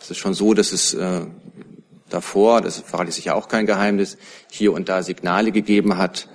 Es 0.00 0.10
ist 0.10 0.18
schon 0.18 0.34
so, 0.34 0.52
dass 0.52 0.72
es 0.72 0.94
äh, 0.94 1.22
davor, 2.10 2.60
das 2.60 2.78
verrate 2.80 3.08
ich 3.08 3.16
sicher 3.16 3.34
auch 3.34 3.48
kein 3.48 3.66
Geheimnis, 3.66 4.18
hier 4.50 4.72
und 4.72 4.88
da 4.88 5.02
Signale 5.02 5.50
gegeben 5.50 5.96
hat, 5.96 6.28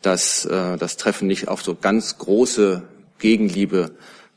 dass 0.00 0.44
äh, 0.46 0.76
das 0.78 0.96
Treffen 0.96 1.28
nicht 1.28 1.48
auf 1.48 1.62
so 1.62 1.74
ganz 1.74 2.18
große 2.18 2.82
Gegenliebe 3.18 3.92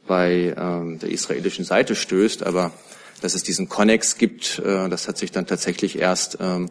bei 0.06 0.54
äh, 0.56 0.98
der 0.98 1.10
israelischen 1.10 1.66
Seite 1.66 1.96
stößt, 1.96 2.44
aber 2.44 2.72
dass 3.22 3.36
es 3.36 3.44
diesen 3.44 3.68
Konnex 3.68 4.18
gibt, 4.18 4.60
äh, 4.60 4.90
das 4.90 5.08
hat 5.08 5.18
sich 5.18 5.32
dann 5.32 5.48
tatsächlich 5.48 5.98
erst 5.98 6.38
ähm, 6.40 6.70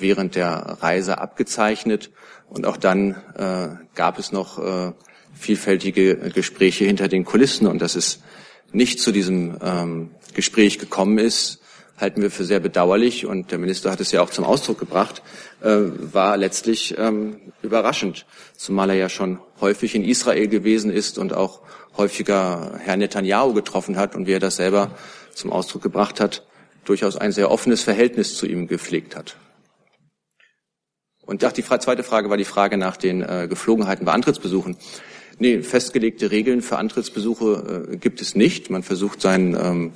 während 0.00 0.34
der 0.34 0.78
Reise 0.80 1.18
abgezeichnet. 1.18 2.10
Und 2.48 2.66
auch 2.66 2.76
dann 2.76 3.16
äh, 3.36 3.68
gab 3.94 4.18
es 4.18 4.32
noch 4.32 4.58
äh, 4.58 4.92
vielfältige 5.34 6.16
Gespräche 6.30 6.84
hinter 6.84 7.08
den 7.08 7.24
Kulissen. 7.24 7.66
Und 7.66 7.82
dass 7.82 7.94
es 7.94 8.20
nicht 8.72 9.00
zu 9.00 9.12
diesem 9.12 9.56
ähm, 9.62 10.10
Gespräch 10.34 10.78
gekommen 10.78 11.18
ist, 11.18 11.60
halten 11.98 12.20
wir 12.20 12.30
für 12.30 12.44
sehr 12.44 12.60
bedauerlich 12.60 13.26
und 13.26 13.50
der 13.50 13.58
Minister 13.58 13.90
hat 13.90 14.00
es 14.00 14.12
ja 14.12 14.20
auch 14.20 14.30
zum 14.30 14.44
Ausdruck 14.44 14.78
gebracht, 14.78 15.22
äh, 15.62 15.78
war 16.12 16.36
letztlich 16.36 16.94
ähm, 16.98 17.40
überraschend, 17.62 18.26
zumal 18.56 18.90
er 18.90 18.96
ja 18.96 19.08
schon 19.08 19.38
häufig 19.60 19.94
in 19.94 20.04
Israel 20.04 20.48
gewesen 20.48 20.90
ist 20.90 21.18
und 21.18 21.32
auch 21.32 21.60
häufiger 21.96 22.78
Herrn 22.78 22.98
Netanyahu 22.98 23.54
getroffen 23.54 23.96
hat 23.96 24.14
und 24.14 24.26
wie 24.26 24.32
er 24.32 24.40
das 24.40 24.56
selber 24.56 24.90
zum 25.32 25.50
Ausdruck 25.50 25.82
gebracht 25.82 26.20
hat, 26.20 26.46
durchaus 26.84 27.16
ein 27.16 27.32
sehr 27.32 27.50
offenes 27.50 27.82
Verhältnis 27.82 28.36
zu 28.36 28.46
ihm 28.46 28.68
gepflegt 28.68 29.16
hat. 29.16 29.36
Und 31.26 31.42
die 31.42 31.64
zweite 31.64 32.04
Frage 32.04 32.30
war 32.30 32.36
die 32.36 32.44
Frage 32.44 32.78
nach 32.78 32.96
den 32.96 33.20
äh, 33.20 33.48
Geflogenheiten 33.48 34.06
bei 34.06 34.12
Antrittsbesuchen. 34.12 34.76
Nee, 35.38 35.62
festgelegte 35.62 36.30
Regeln 36.30 36.62
für 36.62 36.78
Antrittsbesuche 36.78 37.88
äh, 37.92 37.96
gibt 37.96 38.22
es 38.22 38.36
nicht. 38.36 38.70
Man 38.70 38.84
versucht 38.84 39.20
seinen, 39.20 39.54
ähm, 39.54 39.92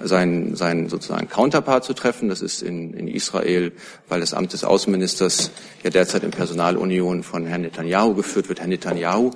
seinen, 0.00 0.56
seinen 0.56 0.88
sozusagen 0.88 1.28
Counterpart 1.28 1.84
zu 1.84 1.94
treffen. 1.94 2.28
Das 2.28 2.42
ist 2.42 2.60
in, 2.60 2.92
in 2.92 3.06
Israel, 3.06 3.72
weil 4.08 4.20
das 4.20 4.34
Amt 4.34 4.52
des 4.52 4.64
Außenministers 4.64 5.52
ja 5.84 5.90
derzeit 5.90 6.24
in 6.24 6.32
Personalunion 6.32 7.22
von 7.22 7.46
Herrn 7.46 7.62
Netanyahu 7.62 8.14
geführt 8.14 8.48
wird, 8.48 8.60
Herr 8.60 8.66
Netanyahu. 8.66 9.30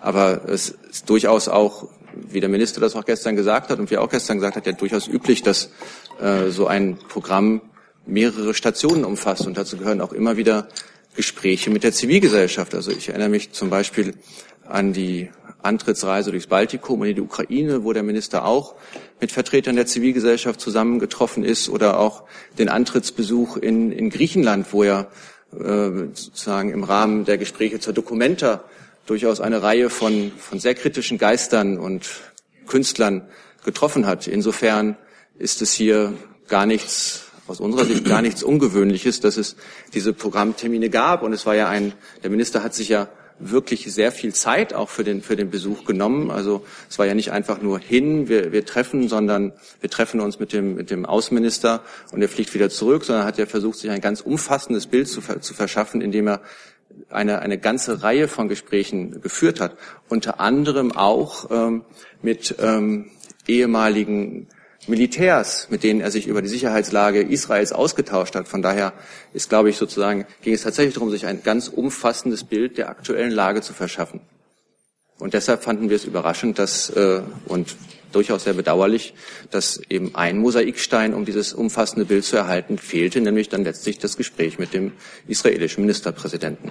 Aber 0.00 0.48
es 0.48 0.70
ist 0.90 1.08
durchaus 1.10 1.48
auch, 1.48 1.88
wie 2.14 2.40
der 2.40 2.48
Minister 2.48 2.80
das 2.80 2.96
auch 2.96 3.04
gestern 3.04 3.36
gesagt 3.36 3.68
hat 3.68 3.78
und 3.78 3.90
wie 3.90 3.96
er 3.96 4.02
auch 4.02 4.10
gestern 4.10 4.38
gesagt 4.38 4.56
hat, 4.56 4.66
ja 4.66 4.72
durchaus 4.72 5.06
üblich, 5.06 5.42
dass 5.42 5.70
äh, 6.20 6.48
so 6.48 6.66
ein 6.66 6.96
Programm 7.08 7.60
mehrere 8.08 8.54
Stationen 8.54 9.04
umfasst. 9.04 9.46
Und 9.46 9.56
dazu 9.56 9.76
gehören 9.76 10.00
auch 10.00 10.12
immer 10.12 10.36
wieder 10.36 10.68
Gespräche 11.14 11.70
mit 11.70 11.84
der 11.84 11.92
Zivilgesellschaft. 11.92 12.74
Also 12.74 12.90
ich 12.90 13.08
erinnere 13.08 13.28
mich 13.28 13.52
zum 13.52 13.70
Beispiel 13.70 14.14
an 14.66 14.92
die 14.92 15.30
Antrittsreise 15.62 16.30
durchs 16.30 16.46
Baltikum 16.46 17.00
und 17.00 17.08
in 17.08 17.16
die 17.16 17.20
Ukraine, 17.20 17.84
wo 17.84 17.92
der 17.92 18.02
Minister 18.02 18.44
auch 18.44 18.74
mit 19.20 19.32
Vertretern 19.32 19.76
der 19.76 19.86
Zivilgesellschaft 19.86 20.60
zusammengetroffen 20.60 21.44
ist, 21.44 21.68
oder 21.68 21.98
auch 21.98 22.24
den 22.58 22.68
Antrittsbesuch 22.68 23.56
in, 23.56 23.90
in 23.90 24.10
Griechenland, 24.10 24.72
wo 24.72 24.84
er 24.84 25.10
äh, 25.52 25.90
sozusagen 26.12 26.70
im 26.70 26.84
Rahmen 26.84 27.24
der 27.24 27.38
Gespräche 27.38 27.80
zur 27.80 27.92
Documenta 27.92 28.62
durchaus 29.06 29.40
eine 29.40 29.62
Reihe 29.62 29.90
von, 29.90 30.30
von 30.38 30.60
sehr 30.60 30.74
kritischen 30.74 31.18
Geistern 31.18 31.78
und 31.78 32.08
Künstlern 32.66 33.26
getroffen 33.64 34.06
hat. 34.06 34.26
Insofern 34.26 34.96
ist 35.38 35.62
es 35.62 35.72
hier 35.72 36.12
gar 36.46 36.66
nichts, 36.66 37.27
aus 37.48 37.60
unserer 37.60 37.84
Sicht 37.84 38.04
gar 38.04 38.22
nichts 38.22 38.42
Ungewöhnliches, 38.42 39.20
dass 39.20 39.36
es 39.36 39.56
diese 39.94 40.12
Programmtermine 40.12 40.90
gab. 40.90 41.22
Und 41.22 41.32
es 41.32 41.46
war 41.46 41.54
ja 41.54 41.68
ein, 41.68 41.92
der 42.22 42.30
Minister 42.30 42.62
hat 42.62 42.74
sich 42.74 42.88
ja 42.88 43.08
wirklich 43.40 43.92
sehr 43.92 44.10
viel 44.12 44.34
Zeit 44.34 44.74
auch 44.74 44.88
für 44.88 45.04
den, 45.04 45.22
für 45.22 45.36
den 45.36 45.50
Besuch 45.50 45.84
genommen. 45.84 46.30
Also 46.30 46.64
es 46.88 46.98
war 46.98 47.06
ja 47.06 47.14
nicht 47.14 47.30
einfach 47.30 47.62
nur 47.62 47.78
hin, 47.78 48.28
wir, 48.28 48.52
wir 48.52 48.66
treffen, 48.66 49.08
sondern 49.08 49.52
wir 49.80 49.90
treffen 49.90 50.20
uns 50.20 50.40
mit 50.40 50.52
dem, 50.52 50.74
mit 50.74 50.90
dem 50.90 51.06
Außenminister 51.06 51.82
und 52.10 52.20
er 52.20 52.28
fliegt 52.28 52.54
wieder 52.54 52.70
zurück, 52.70 53.04
sondern 53.04 53.26
hat 53.26 53.38
er 53.38 53.46
versucht, 53.46 53.78
sich 53.78 53.90
ein 53.90 54.00
ganz 54.00 54.20
umfassendes 54.20 54.86
Bild 54.86 55.08
zu, 55.08 55.20
zu 55.20 55.54
verschaffen, 55.54 56.00
indem 56.00 56.28
er 56.28 56.40
eine, 57.10 57.40
eine 57.40 57.58
ganze 57.58 58.02
Reihe 58.02 58.28
von 58.28 58.48
Gesprächen 58.48 59.20
geführt 59.20 59.60
hat, 59.60 59.76
unter 60.08 60.40
anderem 60.40 60.92
auch 60.92 61.50
ähm, 61.50 61.84
mit 62.22 62.56
ähm, 62.60 63.10
ehemaligen 63.46 64.48
Militärs, 64.88 65.68
mit 65.70 65.82
denen 65.82 66.00
er 66.00 66.10
sich 66.10 66.26
über 66.26 66.42
die 66.42 66.48
Sicherheitslage 66.48 67.22
Israels 67.22 67.72
ausgetauscht 67.72 68.34
hat. 68.34 68.48
Von 68.48 68.62
daher 68.62 68.92
ist, 69.32 69.48
glaube 69.48 69.70
ich, 69.70 69.76
sozusagen, 69.76 70.26
ging 70.42 70.54
es 70.54 70.62
tatsächlich 70.62 70.94
darum, 70.94 71.10
sich 71.10 71.26
ein 71.26 71.42
ganz 71.42 71.68
umfassendes 71.68 72.44
Bild 72.44 72.78
der 72.78 72.88
aktuellen 72.88 73.30
Lage 73.30 73.60
zu 73.60 73.72
verschaffen. 73.72 74.20
Und 75.18 75.34
deshalb 75.34 75.62
fanden 75.64 75.90
wir 75.90 75.96
es 75.96 76.04
überraschend, 76.04 76.58
dass 76.58 76.90
äh, 76.90 77.22
und 77.46 77.76
durchaus 78.12 78.44
sehr 78.44 78.54
bedauerlich, 78.54 79.14
dass 79.50 79.80
eben 79.88 80.14
ein 80.14 80.38
Mosaikstein, 80.38 81.14
um 81.14 81.24
dieses 81.24 81.52
umfassende 81.52 82.04
Bild 82.04 82.24
zu 82.24 82.36
erhalten, 82.36 82.78
fehlte, 82.78 83.20
nämlich 83.20 83.48
dann 83.48 83.64
letztlich 83.64 83.98
das 83.98 84.16
Gespräch 84.16 84.58
mit 84.58 84.72
dem 84.72 84.92
israelischen 85.26 85.82
Ministerpräsidenten. 85.82 86.70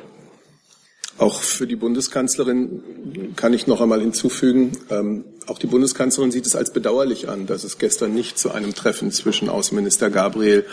Auch 1.17 1.41
für 1.41 1.65
die 1.65 1.75
Bundeskanzlerin 1.75 3.33
kann 3.35 3.53
ich 3.53 3.65
noch 3.65 3.81
einmal 3.81 4.01
hinzufügen, 4.01 4.73
ähm, 4.89 5.25
auch 5.47 5.59
die 5.59 5.67
Bundeskanzlerin 5.67 6.31
sieht 6.31 6.45
es 6.45 6.55
als 6.55 6.71
bedauerlich 6.71 7.29
an, 7.29 7.47
dass 7.47 7.63
es 7.63 7.77
gestern 7.77 8.13
nicht 8.13 8.37
zu 8.37 8.51
einem 8.51 8.75
Treffen 8.75 9.11
zwischen 9.11 9.49
Außenminister 9.49 10.09
Gabriel 10.09 10.65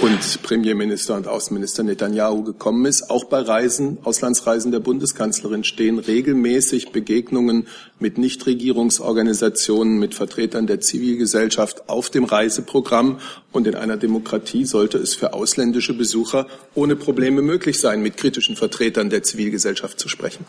und 0.00 0.42
Premierminister 0.42 1.16
und 1.16 1.26
Außenminister 1.26 1.82
Netanyahu 1.82 2.42
gekommen 2.44 2.84
ist. 2.86 3.10
Auch 3.10 3.24
bei 3.24 3.40
Reisen, 3.40 3.98
Auslandsreisen 4.04 4.70
der 4.70 4.80
Bundeskanzlerin 4.80 5.64
stehen 5.64 5.98
regelmäßig 5.98 6.92
Begegnungen 6.92 7.66
mit 7.98 8.16
Nichtregierungsorganisationen, 8.18 9.98
mit 9.98 10.14
Vertretern 10.14 10.66
der 10.66 10.80
Zivilgesellschaft 10.80 11.88
auf 11.88 12.10
dem 12.10 12.24
Reiseprogramm. 12.24 13.18
Und 13.50 13.66
in 13.66 13.74
einer 13.74 13.96
Demokratie 13.96 14.64
sollte 14.64 14.98
es 14.98 15.14
für 15.14 15.32
ausländische 15.32 15.94
Besucher 15.94 16.46
ohne 16.74 16.94
Probleme 16.94 17.42
möglich 17.42 17.80
sein, 17.80 18.00
mit 18.02 18.16
kritischen 18.16 18.56
Vertretern 18.56 19.10
der 19.10 19.22
Zivilgesellschaft 19.24 19.98
zu 19.98 20.08
sprechen. 20.08 20.46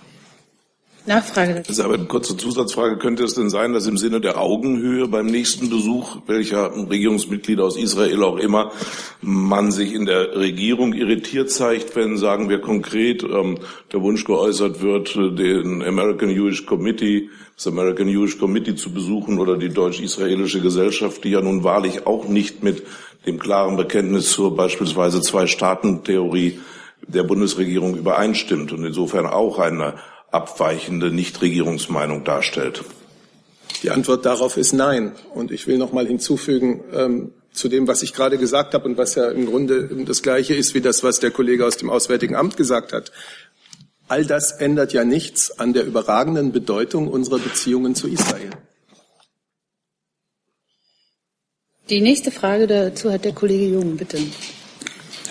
Nachfrage. 1.05 1.55
Das 1.55 1.69
ist 1.69 1.79
aber 1.79 1.95
eine 1.95 2.05
kurze 2.05 2.37
Zusatzfrage. 2.37 2.97
Könnte 2.97 3.23
es 3.23 3.33
denn 3.33 3.49
sein, 3.49 3.73
dass 3.73 3.87
im 3.87 3.97
Sinne 3.97 4.21
der 4.21 4.39
Augenhöhe 4.39 5.07
beim 5.07 5.25
nächsten 5.25 5.69
Besuch, 5.69 6.17
welcher 6.27 6.71
Regierungsmitglieder 6.75 7.63
aus 7.63 7.77
Israel 7.77 8.23
auch 8.23 8.37
immer, 8.37 8.71
man 9.21 9.71
sich 9.71 9.93
in 9.93 10.05
der 10.05 10.35
Regierung 10.35 10.93
irritiert 10.93 11.49
zeigt, 11.49 11.95
wenn, 11.95 12.17
sagen 12.17 12.49
wir 12.49 12.59
konkret, 12.59 13.23
ähm, 13.23 13.59
der 13.91 14.01
Wunsch 14.01 14.23
geäußert 14.25 14.81
wird, 14.81 15.15
den 15.15 15.81
American 15.83 16.29
Jewish 16.29 16.65
Committee, 16.65 17.29
das 17.55 17.67
American 17.67 18.07
Jewish 18.07 18.37
Committee 18.37 18.75
zu 18.75 18.93
besuchen 18.93 19.39
oder 19.39 19.57
die 19.57 19.69
deutsch-israelische 19.69 20.61
Gesellschaft, 20.61 21.23
die 21.23 21.31
ja 21.31 21.41
nun 21.41 21.63
wahrlich 21.63 22.05
auch 22.07 22.27
nicht 22.27 22.63
mit 22.63 22.83
dem 23.25 23.39
klaren 23.39 23.75
Bekenntnis 23.75 24.31
zur 24.31 24.55
beispielsweise 24.55 25.21
Zwei-Staaten-Theorie 25.21 26.59
der 27.07 27.23
Bundesregierung 27.23 27.95
übereinstimmt 27.95 28.71
und 28.71 28.85
insofern 28.85 29.25
auch 29.25 29.59
eine 29.59 29.95
abweichende 30.31 31.11
Nichtregierungsmeinung 31.11 32.23
darstellt? 32.23 32.83
Die 33.83 33.91
Antwort 33.91 34.25
darauf 34.25 34.57
ist 34.57 34.73
nein. 34.73 35.13
Und 35.33 35.51
ich 35.51 35.67
will 35.67 35.77
noch 35.77 35.93
mal 35.93 36.05
hinzufügen 36.05 36.81
ähm, 36.93 37.31
zu 37.51 37.67
dem, 37.67 37.87
was 37.87 38.03
ich 38.03 38.13
gerade 38.13 38.37
gesagt 38.37 38.73
habe 38.73 38.85
und 38.85 38.97
was 38.97 39.15
ja 39.15 39.29
im 39.29 39.45
Grunde 39.45 39.89
das 40.05 40.21
Gleiche 40.21 40.55
ist 40.55 40.73
wie 40.73 40.81
das, 40.81 41.03
was 41.03 41.19
der 41.19 41.31
Kollege 41.31 41.65
aus 41.65 41.77
dem 41.77 41.89
Auswärtigen 41.89 42.35
Amt 42.35 42.57
gesagt 42.57 42.93
hat. 42.93 43.11
All 44.07 44.25
das 44.25 44.51
ändert 44.53 44.91
ja 44.93 45.05
nichts 45.05 45.59
an 45.59 45.73
der 45.73 45.85
überragenden 45.85 46.51
Bedeutung 46.51 47.07
unserer 47.07 47.39
Beziehungen 47.39 47.95
zu 47.95 48.07
Israel. 48.07 48.49
Die 51.89 52.01
nächste 52.01 52.31
Frage 52.31 52.67
dazu 52.67 53.11
hat 53.11 53.25
der 53.25 53.33
Kollege 53.33 53.73
Jung, 53.73 53.97
bitte. 53.97 54.19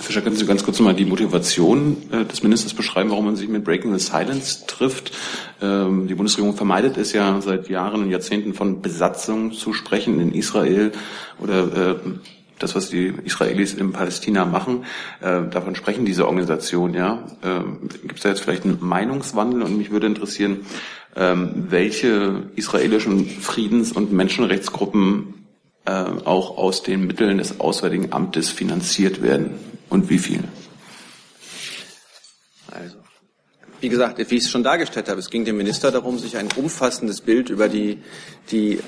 Fischer, 0.08 0.22
können 0.22 0.36
Sie 0.36 0.46
ganz 0.46 0.64
kurz 0.64 0.80
mal 0.80 0.94
die 0.94 1.04
Motivation 1.04 1.98
äh, 2.10 2.24
des 2.24 2.42
Ministers 2.42 2.72
beschreiben, 2.72 3.10
warum 3.10 3.26
man 3.26 3.36
sich 3.36 3.46
mit 3.46 3.62
Breaking 3.62 3.92
the 3.92 4.02
Silence 4.02 4.64
trifft? 4.66 5.12
Ähm, 5.60 6.06
die 6.08 6.14
Bundesregierung 6.14 6.56
vermeidet 6.56 6.96
es 6.96 7.12
ja 7.12 7.38
seit 7.42 7.68
Jahren 7.68 8.04
und 8.04 8.10
Jahrzehnten 8.10 8.54
von 8.54 8.80
Besatzung 8.80 9.52
zu 9.52 9.74
sprechen 9.74 10.18
in 10.18 10.32
Israel 10.32 10.92
oder 11.38 11.90
äh, 11.90 11.96
das, 12.58 12.74
was 12.74 12.88
die 12.88 13.12
Israelis 13.22 13.74
in 13.74 13.92
Palästina 13.92 14.46
machen, 14.46 14.86
äh, 15.20 15.42
davon 15.50 15.74
sprechen 15.74 16.06
diese 16.06 16.24
Organisationen, 16.24 16.94
ja. 16.94 17.22
Ähm, 17.44 17.90
Gibt 18.00 18.16
es 18.16 18.22
da 18.22 18.30
jetzt 18.30 18.40
vielleicht 18.40 18.64
einen 18.64 18.78
Meinungswandel? 18.80 19.60
Und 19.60 19.76
mich 19.76 19.90
würde 19.90 20.06
interessieren, 20.06 20.60
ähm, 21.16 21.66
welche 21.68 22.44
israelischen 22.56 23.26
Friedens- 23.26 23.92
und 23.92 24.10
Menschenrechtsgruppen 24.10 25.34
auch 25.88 26.56
aus 26.56 26.82
den 26.82 27.06
Mitteln 27.06 27.38
des 27.38 27.60
Auswärtigen 27.60 28.12
Amtes 28.12 28.50
finanziert 28.50 29.22
werden 29.22 29.54
und 29.88 30.10
wie 30.10 30.18
viel? 30.18 30.44
Also, 32.70 32.96
wie 33.80 33.88
gesagt, 33.88 34.18
wie 34.18 34.36
ich 34.36 34.44
es 34.44 34.50
schon 34.50 34.62
dargestellt 34.62 35.08
habe, 35.08 35.20
es 35.20 35.30
ging 35.30 35.44
dem 35.44 35.56
Minister 35.56 35.90
darum, 35.90 36.18
sich 36.18 36.36
ein 36.36 36.48
umfassendes 36.56 37.20
Bild 37.20 37.48
über 37.48 37.68
die, 37.68 37.98
die 38.50 38.80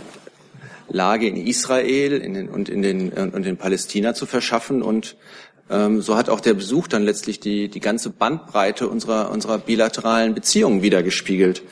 Lage 0.89 1.27
in 1.29 1.37
Israel 1.37 2.21
in 2.21 2.35
den, 2.35 2.49
und 2.49 2.69
in 2.69 2.83
den, 2.83 3.11
und 3.13 3.47
in 3.47 3.57
Palästina 3.57 4.15
zu 4.15 4.27
verschaffen 4.27 4.83
und 4.83 5.17
ähm, 5.71 6.03
so 6.03 6.17
hat 6.17 6.29
auch 6.29 6.41
der 6.41 6.55
Besuch 6.55 6.89
dann 6.89 7.05
letztlich 7.05 7.39
die, 7.39 7.69
die 7.69 7.81
ganze 7.81 8.11
Bandbreite 8.11 8.89
unserer, 8.89 9.31
unserer 9.31 9.59
bilateralen 9.59 10.35
Beziehungen 10.35 10.83
wiedergespiegelt. 10.83 11.63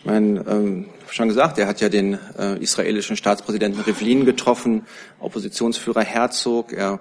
Ich 0.00 0.04
meine, 0.04 0.44
ähm, 0.46 0.84
schon 1.10 1.28
gesagt, 1.28 1.58
er 1.58 1.66
hat 1.66 1.80
ja 1.80 1.88
den 1.88 2.18
äh, 2.38 2.58
israelischen 2.58 3.16
Staatspräsidenten 3.16 3.80
Rivlin 3.80 4.24
getroffen, 4.24 4.86
Oppositionsführer 5.20 6.02
Herzog, 6.02 6.72
er 6.72 7.00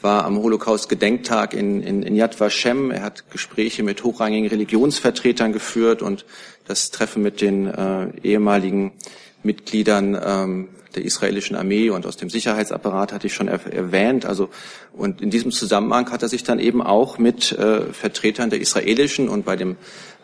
war 0.00 0.24
am 0.24 0.36
Holocaust-Gedenktag 0.36 1.54
in, 1.54 1.82
in, 1.82 2.02
in 2.02 2.14
Yad 2.14 2.38
Vashem. 2.38 2.90
Er 2.90 3.02
hat 3.02 3.30
Gespräche 3.30 3.82
mit 3.82 4.04
hochrangigen 4.04 4.48
Religionsvertretern 4.48 5.52
geführt 5.52 6.02
und 6.02 6.26
das 6.66 6.90
Treffen 6.90 7.22
mit 7.22 7.40
den 7.40 7.66
äh, 7.66 8.10
ehemaligen 8.22 8.92
Mitgliedern 9.42 10.18
ähm, 10.22 10.68
der 10.94 11.04
israelischen 11.04 11.56
Armee 11.56 11.90
und 11.90 12.06
aus 12.06 12.16
dem 12.16 12.30
Sicherheitsapparat 12.30 13.12
hatte 13.12 13.26
ich 13.26 13.34
schon 13.34 13.48
er 13.48 13.60
erwähnt. 13.72 14.26
Also 14.26 14.48
und 14.92 15.20
in 15.20 15.30
diesem 15.30 15.50
Zusammenhang 15.50 16.10
hat 16.10 16.22
er 16.22 16.28
sich 16.28 16.44
dann 16.44 16.58
eben 16.58 16.82
auch 16.82 17.18
mit 17.18 17.52
äh, 17.52 17.92
Vertretern 17.92 18.50
der 18.50 18.60
israelischen 18.60 19.28
und 19.28 19.44
bei 19.44 19.56
dem 19.56 19.76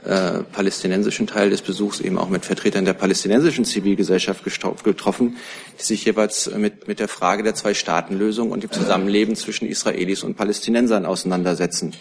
äh, 0.05 0.42
palästinensischen 0.53 1.26
Teil 1.26 1.51
des 1.51 1.62
Besuchs 1.62 2.01
eben 2.01 2.18
auch 2.18 2.28
mit 2.28 2.44
Vertretern 2.44 2.84
der 2.84 2.94
palästinensischen 2.94 3.64
Zivilgesellschaft 3.64 4.44
getroffen, 4.82 5.36
die 5.78 5.84
sich 5.84 6.05
jeweils 6.05 6.51
mit, 6.55 6.88
mit 6.88 7.01
der 7.01 7.09
Frage 7.09 7.42
der 7.42 7.55
Zwei-Staaten-Lösung 7.55 8.51
und 8.51 8.62
dem 8.62 8.70
Zusammenleben 8.70 9.36
zwischen 9.36 9.68
Israelis 9.68 10.22
und 10.22 10.36
Palästinensern 10.36 11.05
auseinandersetzen. 11.05 11.94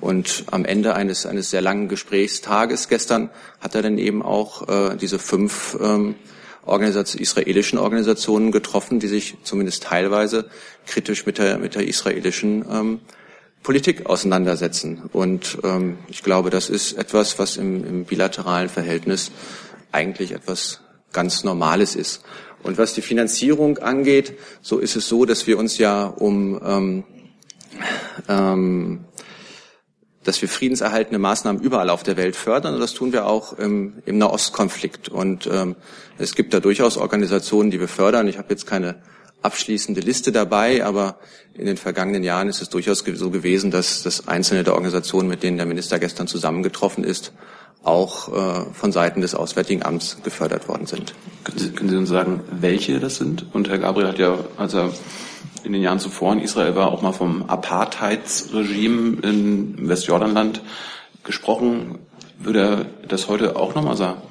Und 0.00 0.44
am 0.50 0.64
Ende 0.64 0.94
eines, 0.94 1.26
eines 1.26 1.50
sehr 1.50 1.60
langen 1.60 1.88
Gesprächstages 1.88 2.88
gestern 2.88 3.30
hat 3.60 3.74
er 3.74 3.82
dann 3.82 3.98
eben 3.98 4.22
auch 4.22 4.68
äh, 4.68 4.96
diese 4.96 5.18
fünf 5.18 5.76
ähm, 5.80 6.14
Organisation, 6.64 7.20
israelischen 7.20 7.78
Organisationen 7.78 8.52
getroffen, 8.52 9.00
die 9.00 9.08
sich 9.08 9.36
zumindest 9.42 9.82
teilweise 9.84 10.48
kritisch 10.86 11.26
mit 11.26 11.38
der, 11.38 11.58
mit 11.58 11.74
der 11.74 11.86
israelischen 11.86 12.64
ähm, 12.70 13.00
Politik 13.62 14.06
auseinandersetzen. 14.06 15.02
Und 15.12 15.58
ähm, 15.64 15.98
ich 16.08 16.22
glaube, 16.22 16.50
das 16.50 16.70
ist 16.70 16.94
etwas, 16.94 17.38
was 17.38 17.56
im, 17.56 17.84
im 17.84 18.04
bilateralen 18.04 18.68
Verhältnis 18.68 19.30
eigentlich 19.92 20.32
etwas 20.32 20.80
ganz 21.12 21.44
Normales 21.44 21.94
ist. 21.94 22.22
Und 22.62 22.78
was 22.78 22.94
die 22.94 23.02
Finanzierung 23.02 23.78
angeht, 23.78 24.34
so 24.60 24.78
ist 24.78 24.96
es 24.96 25.08
so, 25.08 25.24
dass 25.24 25.46
wir 25.46 25.58
uns 25.58 25.78
ja 25.78 26.04
um 26.04 26.60
ähm, 26.64 27.04
ähm, 28.28 29.04
dass 30.22 30.42
wir 30.42 30.48
friedenserhaltende 30.48 31.18
Maßnahmen 31.18 31.62
überall 31.62 31.88
auf 31.88 32.02
der 32.02 32.16
Welt 32.16 32.36
fördern 32.36 32.74
und 32.74 32.80
das 32.80 32.92
tun 32.92 33.12
wir 33.12 33.26
auch 33.26 33.54
im, 33.54 34.02
im 34.04 34.18
Nahostkonflikt. 34.18 35.08
Und 35.08 35.48
ähm, 35.50 35.76
es 36.18 36.34
gibt 36.34 36.52
da 36.52 36.60
durchaus 36.60 36.98
Organisationen, 36.98 37.70
die 37.70 37.80
wir 37.80 37.88
fördern. 37.88 38.28
Ich 38.28 38.36
habe 38.36 38.50
jetzt 38.50 38.66
keine 38.66 39.02
abschließende 39.42 40.00
Liste 40.00 40.32
dabei, 40.32 40.84
aber 40.84 41.16
in 41.54 41.66
den 41.66 41.76
vergangenen 41.76 42.24
Jahren 42.24 42.48
ist 42.48 42.62
es 42.62 42.68
durchaus 42.68 43.04
so 43.14 43.30
gewesen, 43.30 43.70
dass, 43.70 44.02
dass 44.02 44.28
einzelne 44.28 44.64
der 44.64 44.74
Organisationen, 44.74 45.28
mit 45.28 45.42
denen 45.42 45.56
der 45.56 45.66
Minister 45.66 45.98
gestern 45.98 46.26
zusammengetroffen 46.26 47.04
ist, 47.04 47.32
auch 47.82 48.28
äh, 48.28 48.64
von 48.72 48.92
Seiten 48.92 49.20
des 49.20 49.34
Auswärtigen 49.34 49.82
Amts 49.82 50.18
gefördert 50.22 50.68
worden 50.68 50.86
sind. 50.86 51.14
Können 51.44 51.58
Sie, 51.58 51.70
können 51.70 51.90
Sie 51.90 51.96
uns 51.96 52.10
sagen, 52.10 52.40
welche 52.50 53.00
das 53.00 53.16
sind? 53.16 53.46
Und 53.54 53.68
Herr 53.68 53.78
Gabriel 53.78 54.08
hat 54.08 54.18
ja, 54.18 54.38
als 54.56 54.74
er 54.74 54.92
in 55.64 55.72
den 55.72 55.82
Jahren 55.82 55.98
zuvor 55.98 56.32
in 56.32 56.40
Israel 56.40 56.74
war, 56.74 56.92
auch 56.92 57.02
mal 57.02 57.12
vom 57.12 57.44
Apartheidsregime 57.48 59.18
im 59.22 59.88
Westjordanland 59.88 60.62
gesprochen. 61.24 61.98
Würde 62.38 62.60
er 62.60 62.86
das 63.08 63.28
heute 63.28 63.56
auch 63.56 63.74
nochmal 63.74 63.96
sagen? 63.96 64.22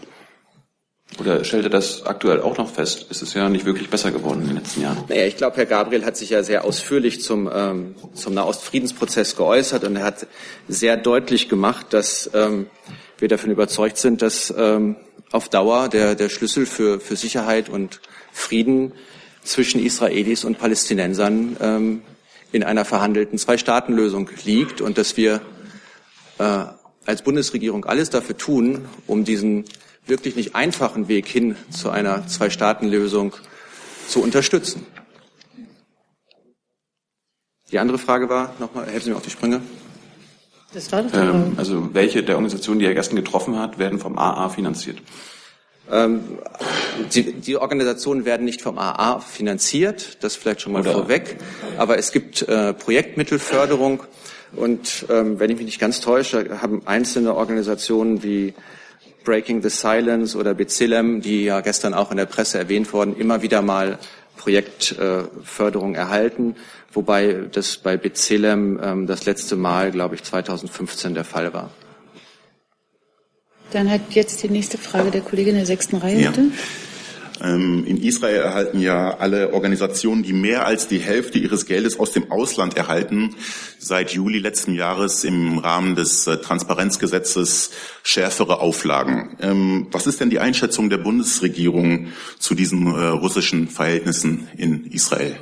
Oder 1.19 1.43
stellt 1.43 1.65
er 1.65 1.69
das 1.69 2.05
aktuell 2.05 2.41
auch 2.41 2.57
noch 2.57 2.71
fest? 2.71 3.07
Es 3.09 3.21
ist 3.21 3.33
ja 3.33 3.49
nicht 3.49 3.65
wirklich 3.65 3.89
besser 3.89 4.11
geworden 4.11 4.41
in 4.41 4.47
den 4.47 4.57
letzten 4.57 4.81
Jahren. 4.81 5.03
Naja, 5.07 5.25
ich 5.25 5.35
glaube, 5.37 5.57
Herr 5.57 5.65
Gabriel 5.65 6.05
hat 6.05 6.15
sich 6.15 6.29
ja 6.29 6.43
sehr 6.43 6.63
ausführlich 6.63 7.21
zum, 7.21 7.49
ähm, 7.53 7.95
zum 8.13 8.33
Nahostfriedensprozess 8.33 9.35
geäußert 9.35 9.83
und 9.83 9.97
er 9.97 10.03
hat 10.03 10.27
sehr 10.67 10.97
deutlich 10.97 11.49
gemacht, 11.49 11.87
dass 11.91 12.29
ähm, 12.33 12.67
wir 13.17 13.27
davon 13.27 13.51
überzeugt 13.51 13.97
sind, 13.97 14.21
dass 14.21 14.53
ähm, 14.57 14.95
auf 15.31 15.49
Dauer 15.49 15.89
der, 15.89 16.15
der 16.15 16.29
Schlüssel 16.29 16.65
für, 16.65 16.99
für 16.99 17.15
Sicherheit 17.15 17.69
und 17.69 17.99
Frieden 18.31 18.93
zwischen 19.43 19.83
Israelis 19.83 20.43
und 20.43 20.57
Palästinensern 20.57 21.57
ähm, 21.59 22.01
in 22.51 22.63
einer 22.63 22.85
verhandelten 22.85 23.37
Zwei-Staaten-Lösung 23.37 24.29
liegt 24.45 24.81
und 24.81 24.97
dass 24.97 25.17
wir 25.17 25.41
äh, 26.39 26.65
als 27.05 27.21
Bundesregierung 27.23 27.85
alles 27.85 28.09
dafür 28.09 28.37
tun, 28.37 28.85
um 29.07 29.23
diesen 29.23 29.65
wirklich 30.09 30.35
nicht 30.35 30.55
einfachen 30.55 31.07
Weg 31.07 31.27
hin 31.27 31.55
zu 31.69 31.89
einer 31.89 32.27
Zwei-Staaten-Lösung 32.27 33.35
zu 34.07 34.21
unterstützen. 34.21 34.85
Die 37.71 37.79
andere 37.79 37.99
Frage 37.99 38.29
war, 38.29 38.53
nochmal, 38.59 38.87
helfen 38.87 39.05
Sie 39.05 39.09
mir 39.11 39.17
auf 39.17 39.23
die 39.23 39.29
Sprünge. 39.29 39.61
Das 40.73 40.91
war 40.91 41.03
doch 41.03 41.13
ähm, 41.13 41.53
Also 41.57 41.93
welche 41.93 42.23
der 42.23 42.35
Organisationen, 42.35 42.79
die 42.79 42.85
er 42.85 42.93
gestern 42.93 43.15
getroffen 43.15 43.57
hat, 43.57 43.79
werden 43.79 43.99
vom 43.99 44.17
AA 44.17 44.49
finanziert? 44.49 44.99
Ähm, 45.91 46.21
die, 47.13 47.33
die, 47.33 47.57
Organisationen 47.57 48.25
werden 48.25 48.45
nicht 48.45 48.61
vom 48.61 48.77
AA 48.77 49.19
finanziert, 49.19 50.23
das 50.23 50.35
vielleicht 50.35 50.61
schon 50.61 50.73
mal 50.73 50.81
Oder? 50.81 50.91
vorweg, 50.91 51.37
aber 51.77 51.97
es 51.97 52.11
gibt 52.11 52.43
äh, 52.43 52.73
Projektmittelförderung 52.73 54.03
und 54.55 55.07
ähm, 55.09 55.39
wenn 55.39 55.49
ich 55.49 55.57
mich 55.57 55.65
nicht 55.65 55.79
ganz 55.79 55.99
täusche, 55.99 56.61
haben 56.61 56.83
einzelne 56.85 57.33
Organisationen 57.33 58.21
wie 58.21 58.53
Breaking 59.29 59.61
the 59.61 59.69
Silence 59.69 60.35
oder 60.35 60.55
Bezillem, 60.55 61.21
die 61.21 61.43
ja 61.43 61.61
gestern 61.61 61.93
auch 61.93 62.09
in 62.09 62.17
der 62.17 62.25
Presse 62.25 62.57
erwähnt 62.57 62.91
wurden, 62.93 63.15
immer 63.15 63.43
wieder 63.43 63.61
mal 63.61 63.99
Projektförderung 64.37 65.93
erhalten, 65.93 66.55
wobei 66.91 67.45
das 67.51 67.77
bei 67.77 67.95
Bezillem 67.95 68.79
ähm, 68.81 69.05
das 69.05 69.25
letzte 69.25 69.55
Mal, 69.55 69.91
glaube 69.91 70.15
ich, 70.15 70.23
2015 70.23 71.13
der 71.13 71.25
Fall 71.25 71.53
war. 71.53 71.69
Dann 73.71 73.91
hat 73.91 74.01
jetzt 74.13 74.41
die 74.41 74.49
nächste 74.49 74.79
Frage 74.79 75.11
der 75.11 75.21
Kollegin 75.21 75.51
in 75.51 75.57
der 75.57 75.67
sechsten 75.67 75.97
Reihe, 75.97 76.21
ja. 76.21 76.31
bitte. 76.31 76.49
Ähm, 77.41 77.85
in 77.85 78.01
Israel 78.01 78.41
erhalten 78.41 78.79
ja 78.79 79.17
alle 79.17 79.53
Organisationen, 79.53 80.23
die 80.23 80.33
mehr 80.33 80.65
als 80.65 80.87
die 80.87 80.99
Hälfte 80.99 81.39
ihres 81.39 81.65
Geldes 81.65 81.99
aus 81.99 82.11
dem 82.11 82.31
Ausland 82.31 82.75
erhalten, 82.75 83.35
seit 83.77 84.11
Juli 84.11 84.39
letzten 84.39 84.73
Jahres 84.73 85.23
im 85.23 85.57
Rahmen 85.57 85.95
des 85.95 86.27
äh, 86.27 86.37
Transparenzgesetzes 86.37 87.71
schärfere 88.03 88.59
Auflagen. 88.59 89.37
Ähm, 89.41 89.87
was 89.91 90.07
ist 90.07 90.19
denn 90.19 90.29
die 90.29 90.39
Einschätzung 90.39 90.89
der 90.89 90.97
Bundesregierung 90.97 92.07
zu 92.39 92.55
diesen 92.55 92.87
äh, 92.87 93.05
russischen 93.07 93.69
Verhältnissen 93.69 94.47
in 94.57 94.85
Israel? 94.85 95.37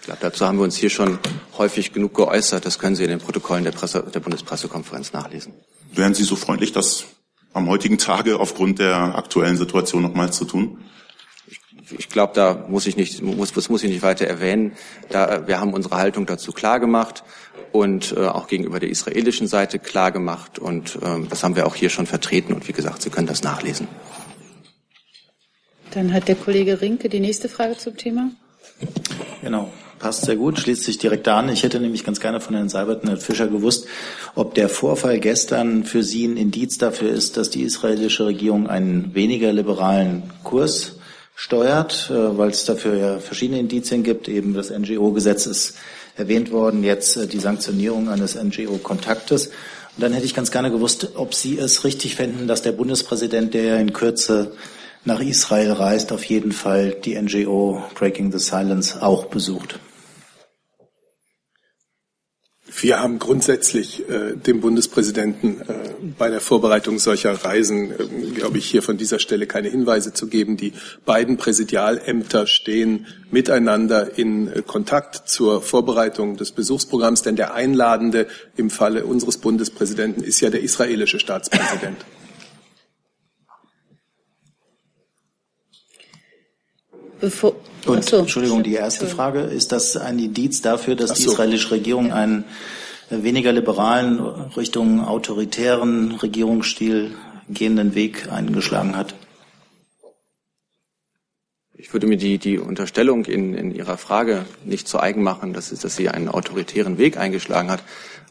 Ich 0.00 0.06
glaube, 0.06 0.20
dazu 0.22 0.46
haben 0.46 0.58
wir 0.58 0.64
uns 0.64 0.76
hier 0.76 0.88
schon 0.88 1.18
häufig 1.58 1.92
genug 1.92 2.14
geäußert. 2.14 2.64
Das 2.64 2.78
können 2.78 2.96
Sie 2.96 3.04
in 3.04 3.10
den 3.10 3.18
Protokollen 3.18 3.64
der, 3.64 3.72
Presse, 3.72 4.02
der 4.02 4.20
Bundespressekonferenz 4.20 5.12
nachlesen. 5.12 5.52
Wären 5.92 6.14
Sie 6.14 6.24
so 6.24 6.36
freundlich, 6.36 6.72
das 6.72 7.04
am 7.52 7.68
heutigen 7.68 7.98
Tage 7.98 8.38
aufgrund 8.38 8.78
der 8.78 8.96
aktuellen 9.16 9.56
Situation 9.56 10.02
nochmals 10.02 10.38
zu 10.38 10.44
tun? 10.44 10.78
Ich 11.96 12.08
glaube, 12.08 12.32
da 12.34 12.66
muss 12.68 12.86
ich 12.86 12.96
nicht, 12.96 13.22
muss, 13.22 13.52
das 13.52 13.68
muss 13.68 13.82
ich 13.82 13.90
nicht 13.90 14.02
weiter 14.02 14.26
erwähnen. 14.26 14.72
Da, 15.08 15.46
wir 15.46 15.60
haben 15.60 15.72
unsere 15.72 15.96
Haltung 15.96 16.26
dazu 16.26 16.52
klar 16.52 16.80
gemacht 16.80 17.22
und 17.72 18.12
äh, 18.16 18.26
auch 18.26 18.46
gegenüber 18.46 18.80
der 18.80 18.90
israelischen 18.90 19.46
Seite 19.46 19.78
klar 19.78 20.12
gemacht 20.12 20.58
und 20.58 20.98
ähm, 21.02 21.28
das 21.28 21.44
haben 21.44 21.56
wir 21.56 21.66
auch 21.66 21.74
hier 21.74 21.90
schon 21.90 22.06
vertreten 22.06 22.52
und 22.52 22.68
wie 22.68 22.72
gesagt, 22.72 23.02
Sie 23.02 23.10
können 23.10 23.26
das 23.26 23.42
nachlesen. 23.42 23.88
Dann 25.92 26.12
hat 26.12 26.28
der 26.28 26.36
Kollege 26.36 26.80
Rinke 26.80 27.08
die 27.08 27.20
nächste 27.20 27.48
Frage 27.48 27.76
zum 27.76 27.96
Thema. 27.96 28.30
Genau, 29.42 29.70
passt 29.98 30.24
sehr 30.24 30.36
gut, 30.36 30.58
schließt 30.58 30.84
sich 30.84 30.98
direkt 30.98 31.26
an. 31.26 31.48
Ich 31.48 31.62
hätte 31.62 31.80
nämlich 31.80 32.04
ganz 32.04 32.20
gerne 32.20 32.40
von 32.40 32.54
Herrn 32.54 32.68
Seibert 32.68 33.02
und 33.02 33.08
Herrn 33.08 33.20
Fischer 33.20 33.48
gewusst, 33.48 33.86
ob 34.34 34.54
der 34.54 34.68
Vorfall 34.68 35.18
gestern 35.18 35.84
für 35.84 36.02
Sie 36.02 36.26
ein 36.26 36.36
Indiz 36.36 36.78
dafür 36.78 37.10
ist, 37.10 37.36
dass 37.36 37.50
die 37.50 37.62
israelische 37.62 38.26
Regierung 38.26 38.68
einen 38.68 39.14
weniger 39.14 39.52
liberalen 39.52 40.22
Kurs 40.44 40.99
steuert, 41.40 42.10
äh, 42.10 42.36
weil 42.36 42.50
es 42.50 42.66
dafür 42.66 42.96
ja 42.96 43.18
verschiedene 43.18 43.60
Indizien 43.60 44.02
gibt. 44.02 44.28
Eben 44.28 44.52
das 44.52 44.68
NGO-Gesetz 44.68 45.46
ist 45.46 45.74
erwähnt 46.14 46.52
worden, 46.52 46.84
jetzt 46.84 47.16
äh, 47.16 47.26
die 47.26 47.38
Sanktionierung 47.38 48.10
eines 48.10 48.34
NGO-Kontaktes. 48.34 49.46
Und 49.46 49.54
dann 49.96 50.12
hätte 50.12 50.26
ich 50.26 50.34
ganz 50.34 50.50
gerne 50.50 50.70
gewusst, 50.70 51.12
ob 51.14 51.34
Sie 51.34 51.56
es 51.58 51.84
richtig 51.84 52.14
fänden, 52.14 52.46
dass 52.46 52.60
der 52.60 52.72
Bundespräsident, 52.72 53.54
der 53.54 53.64
ja 53.64 53.76
in 53.76 53.94
Kürze 53.94 54.52
nach 55.06 55.20
Israel 55.20 55.72
reist, 55.72 56.12
auf 56.12 56.24
jeden 56.24 56.52
Fall 56.52 56.90
die 56.90 57.18
NGO 57.18 57.84
Breaking 57.94 58.30
the 58.30 58.38
Silence 58.38 59.02
auch 59.02 59.24
besucht. 59.24 59.78
Wir 62.76 63.00
haben 63.00 63.18
grundsätzlich 63.18 64.08
äh, 64.08 64.36
dem 64.36 64.60
Bundespräsidenten 64.60 65.60
äh, 65.60 65.74
bei 66.16 66.30
der 66.30 66.40
Vorbereitung 66.40 66.98
solcher 66.98 67.32
Reisen, 67.32 67.90
äh, 67.90 68.30
glaube 68.34 68.58
ich, 68.58 68.66
hier 68.66 68.82
von 68.82 68.96
dieser 68.96 69.18
Stelle 69.18 69.46
keine 69.46 69.68
Hinweise 69.68 70.12
zu 70.12 70.28
geben. 70.28 70.56
Die 70.56 70.72
beiden 71.04 71.36
Präsidialämter 71.36 72.46
stehen 72.46 73.06
miteinander 73.30 74.16
in 74.18 74.48
äh, 74.48 74.62
Kontakt 74.62 75.28
zur 75.28 75.62
Vorbereitung 75.62 76.36
des 76.36 76.52
Besuchsprogramms, 76.52 77.22
denn 77.22 77.36
der 77.36 77.54
Einladende 77.54 78.28
im 78.56 78.70
Falle 78.70 79.04
unseres 79.04 79.38
Bundespräsidenten 79.38 80.22
ist 80.22 80.40
ja 80.40 80.50
der 80.50 80.62
israelische 80.62 81.18
Staatspräsident. 81.18 81.96
Bevor, 87.20 87.54
und, 87.86 88.04
so. 88.04 88.18
Entschuldigung, 88.18 88.62
die 88.62 88.74
erste 88.74 89.06
Frage, 89.06 89.40
ist 89.40 89.72
das 89.72 89.96
ein 89.96 90.18
Indiz 90.18 90.62
dafür, 90.62 90.96
dass 90.96 91.10
so. 91.10 91.14
die 91.16 91.24
israelische 91.28 91.70
Regierung 91.70 92.12
einen 92.12 92.44
weniger 93.10 93.52
liberalen, 93.52 94.20
Richtung 94.56 95.04
autoritären 95.04 96.12
Regierungsstil 96.12 97.12
gehenden 97.48 97.94
Weg 97.94 98.30
eingeschlagen 98.30 98.96
hat? 98.96 99.14
Ich 101.74 101.92
würde 101.92 102.06
mir 102.06 102.18
die, 102.18 102.38
die 102.38 102.58
Unterstellung 102.58 103.24
in, 103.24 103.54
in 103.54 103.74
Ihrer 103.74 103.96
Frage 103.96 104.44
nicht 104.64 104.86
zu 104.86 105.00
eigen 105.00 105.22
machen, 105.22 105.52
dass, 105.52 105.70
dass 105.70 105.96
sie 105.96 106.10
einen 106.10 106.28
autoritären 106.28 106.98
Weg 106.98 107.16
eingeschlagen 107.16 107.70
hat. 107.70 107.82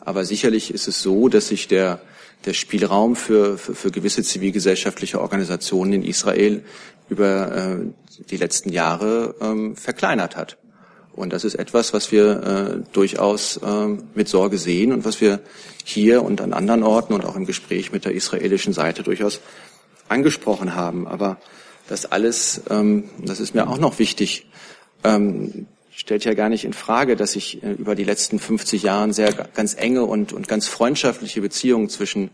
Aber 0.01 0.23
sicherlich 0.23 0.71
ist 0.71 0.87
es 0.87 1.01
so, 1.01 1.29
dass 1.29 1.47
sich 1.47 1.67
der 1.67 1.99
der 2.45 2.53
Spielraum 2.53 3.15
für, 3.15 3.57
für, 3.57 3.75
für 3.75 3.91
gewisse 3.91 4.23
zivilgesellschaftliche 4.23 5.21
Organisationen 5.21 5.93
in 5.93 6.03
Israel 6.03 6.63
über 7.09 7.55
äh, 7.55 7.77
die 8.29 8.37
letzten 8.37 8.69
Jahre 8.71 9.35
ähm, 9.41 9.75
verkleinert 9.75 10.35
hat. 10.35 10.57
Und 11.13 11.33
das 11.33 11.43
ist 11.43 11.55
etwas, 11.55 11.93
was 11.93 12.11
wir 12.11 12.43
äh, 12.43 12.91
durchaus 12.93 13.57
äh, 13.57 13.87
mit 14.13 14.29
Sorge 14.29 14.57
sehen 14.57 14.93
und 14.93 15.03
was 15.03 15.19
wir 15.19 15.41
hier 15.83 16.23
und 16.23 16.39
an 16.39 16.53
anderen 16.53 16.83
Orten 16.83 17.13
und 17.13 17.25
auch 17.25 17.35
im 17.35 17.45
Gespräch 17.45 17.91
mit 17.91 18.05
der 18.05 18.13
israelischen 18.13 18.73
Seite 18.73 19.03
durchaus 19.03 19.41
angesprochen 20.07 20.75
haben. 20.75 21.07
Aber 21.07 21.37
das 21.89 22.05
alles, 22.05 22.61
ähm, 22.69 23.09
das 23.21 23.39
ist 23.39 23.53
mir 23.53 23.67
auch 23.67 23.79
noch 23.79 23.99
wichtig, 23.99 24.47
ähm, 25.03 25.67
stellt 25.99 26.23
ja 26.23 26.33
gar 26.33 26.47
nicht 26.47 26.63
in 26.63 26.71
Frage, 26.71 27.17
dass 27.17 27.33
sich 27.33 27.61
äh, 27.61 27.73
über 27.73 27.93
die 27.93 28.05
letzten 28.05 28.39
50 28.39 28.83
Jahre 28.83 29.13
sehr 29.13 29.33
ganz 29.33 29.75
enge 29.75 30.05
und, 30.05 30.31
und 30.31 30.47
ganz 30.47 30.67
freundschaftliche 30.67 31.41
Beziehungen 31.41 31.89
zwischen 31.89 32.31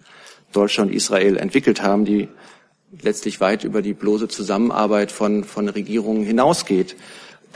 Deutschland 0.54 0.92
und 0.92 0.96
Israel 0.96 1.36
entwickelt 1.36 1.82
haben, 1.82 2.06
die 2.06 2.30
letztlich 3.02 3.42
weit 3.42 3.64
über 3.64 3.82
die 3.82 3.94
bloße 3.94 4.28
Zusammenarbeit 4.28 5.12
von, 5.12 5.44
von 5.44 5.68
Regierungen 5.68 6.24
hinausgeht. 6.24 6.96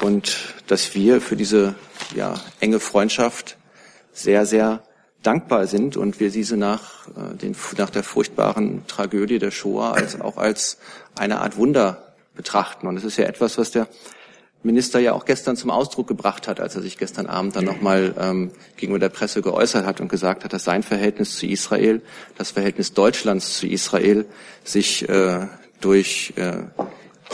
Und 0.02 0.56
dass 0.66 0.96
wir 0.96 1.22
für 1.22 1.36
diese 1.36 1.76
ja, 2.16 2.34
enge 2.60 2.80
Freundschaft 2.80 3.58
sehr, 4.12 4.48
sehr 4.48 4.82
dankbar 5.22 5.68
sind 5.68 5.96
und 5.96 6.20
wir 6.20 6.32
diese 6.32 6.58
nach, 6.58 7.08
äh, 7.10 7.36
den, 7.36 7.56
nach 7.78 7.92
der 7.92 8.04
furchtbaren 8.04 8.88
Tragödie 8.88 9.38
der 9.38 9.52
Shoah 9.52 9.94
als, 9.94 10.20
auch 10.20 10.38
als 10.38 10.80
eine 11.16 11.42
Art 11.42 11.56
Wunder 11.56 12.16
betrachten. 12.34 12.88
Und 12.88 12.98
es 12.98 13.04
ist 13.04 13.18
ja 13.18 13.26
etwas, 13.26 13.60
was 13.60 13.70
der 13.70 13.88
Minister 14.62 15.00
ja 15.00 15.14
auch 15.14 15.24
gestern 15.24 15.56
zum 15.56 15.70
Ausdruck 15.70 16.08
gebracht 16.08 16.48
hat, 16.48 16.60
als 16.60 16.76
er 16.76 16.82
sich 16.82 16.98
gestern 16.98 17.28
Abend 17.28 17.56
dann 17.56 17.64
nochmal 17.64 18.14
ähm, 18.20 18.52
gegenüber 18.76 19.00
der 19.00 19.10
Presse 19.10 19.42
geäußert 19.42 19.86
hat 19.86 20.02
und 20.02 20.10
gesagt 20.10 20.44
hat, 20.44 20.52
dass 20.52 20.66
sein 20.66 20.84
Verhältnis 20.84 21.38
zu 21.38 21.48
Israel, 21.48 22.02
das 22.38 22.52
Verhältnis 22.52 22.94
Deutschlands 22.94 23.58
zu 23.58 23.68
Israel 23.68 24.26
sich 24.66 25.08
äh, 25.08 25.48
durch 25.80 26.34
äh, 26.36 26.64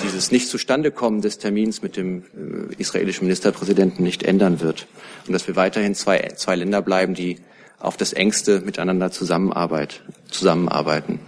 dieses 0.04 0.32
nicht 0.32 0.50
zustandekommen 0.50 1.22
des 1.22 1.40
Termins 1.40 1.82
mit 1.82 1.98
dem 1.98 2.24
äh, 2.24 2.76
israelischen 2.78 3.26
Ministerpräsidenten 3.26 4.04
nicht 4.04 4.22
ändern 4.22 4.62
wird. 4.62 4.88
Und 5.26 5.34
dass 5.34 5.48
wir 5.48 5.56
weiterhin 5.56 5.96
zwei, 5.96 6.20
zwei 6.36 6.56
Länder 6.56 6.84
bleiben, 6.84 7.16
die 7.16 7.40
auf 7.80 7.98
das 7.98 8.14
engste 8.14 8.62
miteinander 8.62 9.12
zusammenarbeit, 9.12 10.04
zusammenarbeiten. 10.30 11.20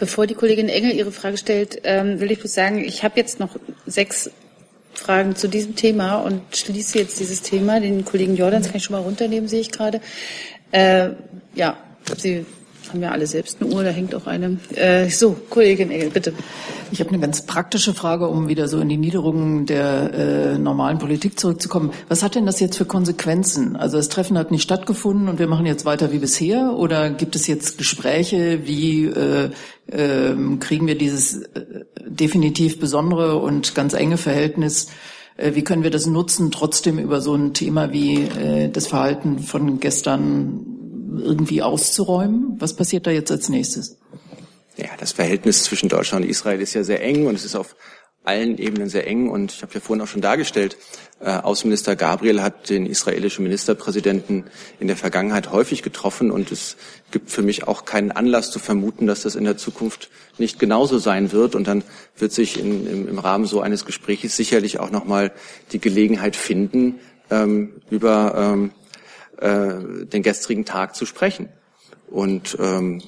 Bevor 0.00 0.26
die 0.26 0.34
Kollegin 0.34 0.68
Engel 0.68 0.92
ihre 0.92 1.12
Frage 1.12 1.36
stellt, 1.36 1.82
ähm, 1.84 2.20
will 2.20 2.32
ich 2.32 2.38
bloß 2.38 2.54
sagen, 2.54 2.82
ich 2.82 3.04
habe 3.04 3.20
jetzt 3.20 3.38
noch 3.38 3.56
sechs 3.86 4.30
Fragen 4.94 5.36
zu 5.36 5.46
diesem 5.46 5.76
Thema 5.76 6.16
und 6.16 6.40
schließe 6.56 6.98
jetzt 6.98 7.20
dieses 7.20 7.42
Thema. 7.42 7.80
Den 7.80 8.04
Kollegen 8.04 8.34
Jordans 8.34 8.66
kann 8.66 8.76
ich 8.78 8.84
schon 8.84 8.96
mal 8.96 9.02
runternehmen, 9.02 9.48
sehe 9.48 9.60
ich 9.60 9.70
gerade. 9.70 10.00
Äh, 10.72 11.10
ja, 11.54 11.76
Sie 12.16 12.46
haben 12.88 13.02
ja 13.02 13.10
alle 13.10 13.26
selbst 13.26 13.58
eine 13.60 13.72
Uhr, 13.72 13.84
da 13.84 13.90
hängt 13.90 14.14
auch 14.14 14.26
eine. 14.26 14.58
Äh, 14.74 15.08
so, 15.10 15.36
Kollegin 15.48 15.90
Engel, 15.90 16.10
bitte. 16.10 16.32
Ich 16.90 17.00
habe 17.00 17.10
eine 17.10 17.20
ganz 17.20 17.46
praktische 17.46 17.94
Frage, 17.94 18.26
um 18.28 18.48
wieder 18.48 18.66
so 18.66 18.80
in 18.80 18.88
die 18.88 18.96
Niederungen 18.96 19.66
der 19.66 20.12
äh, 20.12 20.58
normalen 20.58 20.98
Politik 20.98 21.38
zurückzukommen. 21.38 21.92
Was 22.08 22.22
hat 22.22 22.34
denn 22.34 22.46
das 22.46 22.58
jetzt 22.58 22.76
für 22.76 22.84
Konsequenzen? 22.84 23.76
Also 23.76 23.96
das 23.96 24.08
Treffen 24.08 24.36
hat 24.36 24.50
nicht 24.50 24.62
stattgefunden 24.62 25.28
und 25.28 25.38
wir 25.38 25.46
machen 25.46 25.66
jetzt 25.66 25.84
weiter 25.84 26.10
wie 26.10 26.18
bisher? 26.18 26.74
Oder 26.76 27.10
gibt 27.10 27.36
es 27.36 27.46
jetzt 27.46 27.78
Gespräche, 27.78 28.66
wie 28.66 29.06
äh, 29.06 29.50
äh, 29.86 30.34
kriegen 30.58 30.86
wir 30.86 30.96
dieses 30.96 31.42
äh, 31.42 31.64
definitiv 32.06 32.80
besondere 32.80 33.36
und 33.36 33.74
ganz 33.74 33.94
enge 33.94 34.16
Verhältnis 34.16 34.88
äh, 35.36 35.54
wie 35.54 35.62
können 35.62 35.82
wir 35.82 35.90
das 35.90 36.06
nutzen, 36.06 36.50
trotzdem 36.50 36.98
über 36.98 37.20
so 37.20 37.34
ein 37.34 37.54
Thema 37.54 37.92
wie 37.92 38.24
äh, 38.24 38.68
das 38.68 38.86
Verhalten 38.88 39.38
von 39.38 39.80
gestern 39.80 40.79
irgendwie 41.18 41.62
auszuräumen? 41.62 42.56
Was 42.58 42.74
passiert 42.74 43.06
da 43.06 43.10
jetzt 43.10 43.30
als 43.30 43.48
nächstes? 43.48 43.98
Ja, 44.76 44.88
das 44.98 45.12
Verhältnis 45.12 45.64
zwischen 45.64 45.88
Deutschland 45.88 46.24
und 46.24 46.30
Israel 46.30 46.60
ist 46.60 46.74
ja 46.74 46.84
sehr 46.84 47.02
eng 47.02 47.26
und 47.26 47.34
es 47.34 47.44
ist 47.44 47.56
auf 47.56 47.76
allen 48.24 48.58
Ebenen 48.58 48.88
sehr 48.88 49.06
eng. 49.06 49.28
Und 49.28 49.52
ich 49.52 49.62
habe 49.62 49.72
ja 49.74 49.80
vorhin 49.80 50.02
auch 50.02 50.08
schon 50.08 50.20
dargestellt, 50.20 50.76
äh, 51.20 51.30
Außenminister 51.30 51.96
Gabriel 51.96 52.42
hat 52.42 52.70
den 52.70 52.86
israelischen 52.86 53.42
Ministerpräsidenten 53.42 54.44
in 54.78 54.86
der 54.86 54.96
Vergangenheit 54.96 55.52
häufig 55.52 55.82
getroffen 55.82 56.30
und 56.30 56.50
es 56.52 56.76
gibt 57.10 57.30
für 57.30 57.42
mich 57.42 57.66
auch 57.66 57.84
keinen 57.84 58.10
Anlass 58.10 58.50
zu 58.50 58.58
vermuten, 58.58 59.06
dass 59.06 59.22
das 59.22 59.36
in 59.36 59.44
der 59.44 59.56
Zukunft 59.56 60.10
nicht 60.38 60.58
genauso 60.58 60.98
sein 60.98 61.32
wird. 61.32 61.54
Und 61.54 61.66
dann 61.66 61.82
wird 62.16 62.32
sich 62.32 62.58
in, 62.58 62.86
im, 62.86 63.08
im, 63.08 63.18
Rahmen 63.18 63.46
so 63.46 63.60
eines 63.60 63.84
Gesprächs 63.84 64.36
sicherlich 64.36 64.80
auch 64.80 64.90
nochmal 64.90 65.32
die 65.72 65.80
Gelegenheit 65.80 66.36
finden, 66.36 67.00
ähm, 67.30 67.80
über 67.90 68.34
ähm, 68.36 68.70
äh, 69.40 70.06
den 70.06 70.22
gestrigen 70.22 70.64
Tag 70.64 70.94
zu 70.94 71.06
sprechen. 71.06 71.48
Und 72.08 72.56
ähm, 72.60 73.00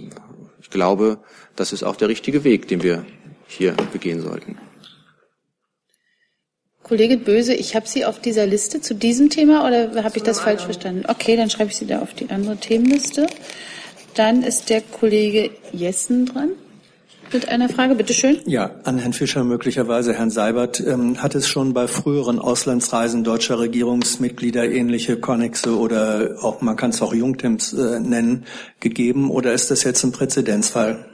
ich 0.60 0.70
glaube, 0.70 1.18
das 1.56 1.72
ist 1.72 1.82
auch 1.82 1.96
der 1.96 2.08
richtige 2.08 2.44
Weg, 2.44 2.68
den 2.68 2.82
wir 2.82 3.04
hier 3.46 3.72
begehen 3.92 4.20
sollten. 4.20 4.58
Kollegin 6.82 7.22
Böse, 7.22 7.54
ich 7.54 7.76
habe 7.76 7.86
Sie 7.86 8.04
auf 8.04 8.20
dieser 8.20 8.46
Liste 8.46 8.80
zu 8.80 8.94
diesem 8.94 9.30
Thema 9.30 9.66
oder 9.66 10.02
habe 10.02 10.16
ich 10.16 10.22
das 10.22 10.40
falsch 10.40 10.64
verstanden? 10.64 11.04
Okay, 11.06 11.36
dann 11.36 11.48
schreibe 11.48 11.70
ich 11.70 11.76
Sie 11.76 11.86
da 11.86 12.00
auf 12.00 12.12
die 12.14 12.30
andere 12.30 12.56
Themenliste. 12.56 13.26
Dann 14.14 14.42
ist 14.42 14.68
der 14.68 14.82
Kollege 14.82 15.50
Jessen 15.72 16.26
dran 16.26 16.50
mit 17.32 17.48
einer 17.48 17.68
Frage. 17.68 17.94
Bitte 17.94 18.14
schön. 18.14 18.38
Ja, 18.46 18.72
an 18.84 18.98
Herrn 18.98 19.12
Fischer 19.12 19.44
möglicherweise. 19.44 20.14
Herrn 20.14 20.30
Seibert, 20.30 20.80
ähm, 20.80 21.22
hat 21.22 21.34
es 21.34 21.48
schon 21.48 21.72
bei 21.72 21.86
früheren 21.86 22.38
Auslandsreisen 22.38 23.24
deutscher 23.24 23.58
Regierungsmitglieder 23.58 24.70
ähnliche 24.70 25.18
Konnexe 25.18 25.78
oder 25.78 26.36
auch, 26.42 26.60
man 26.60 26.76
kann 26.76 26.90
es 26.90 27.02
auch 27.02 27.14
Jungtims 27.14 27.72
äh, 27.72 28.00
nennen, 28.00 28.44
gegeben 28.80 29.30
oder 29.30 29.52
ist 29.52 29.70
das 29.70 29.84
jetzt 29.84 30.02
ein 30.04 30.12
Präzedenzfall? 30.12 31.11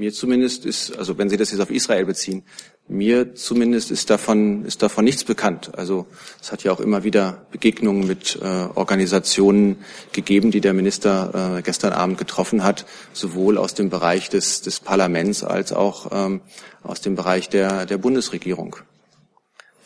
Mir 0.00 0.14
zumindest 0.14 0.64
ist, 0.64 0.96
also 0.96 1.18
wenn 1.18 1.28
Sie 1.28 1.36
das 1.36 1.50
jetzt 1.50 1.60
auf 1.60 1.70
Israel 1.70 2.06
beziehen, 2.06 2.42
mir 2.88 3.34
zumindest 3.34 3.90
ist 3.90 4.08
davon, 4.08 4.64
ist 4.64 4.80
davon 4.80 5.04
nichts 5.04 5.24
bekannt. 5.24 5.72
Also 5.76 6.06
es 6.40 6.50
hat 6.50 6.64
ja 6.64 6.72
auch 6.72 6.80
immer 6.80 7.04
wieder 7.04 7.44
Begegnungen 7.50 8.06
mit 8.06 8.38
äh, 8.40 8.46
Organisationen 8.46 9.76
gegeben, 10.12 10.52
die 10.52 10.62
der 10.62 10.72
Minister 10.72 11.58
äh, 11.58 11.60
gestern 11.60 11.92
Abend 11.92 12.16
getroffen 12.16 12.64
hat, 12.64 12.86
sowohl 13.12 13.58
aus 13.58 13.74
dem 13.74 13.90
Bereich 13.90 14.30
des, 14.30 14.62
des 14.62 14.80
Parlaments 14.80 15.44
als 15.44 15.70
auch 15.70 16.10
ähm, 16.12 16.40
aus 16.82 17.02
dem 17.02 17.14
Bereich 17.14 17.50
der, 17.50 17.84
der 17.84 17.98
Bundesregierung. 17.98 18.76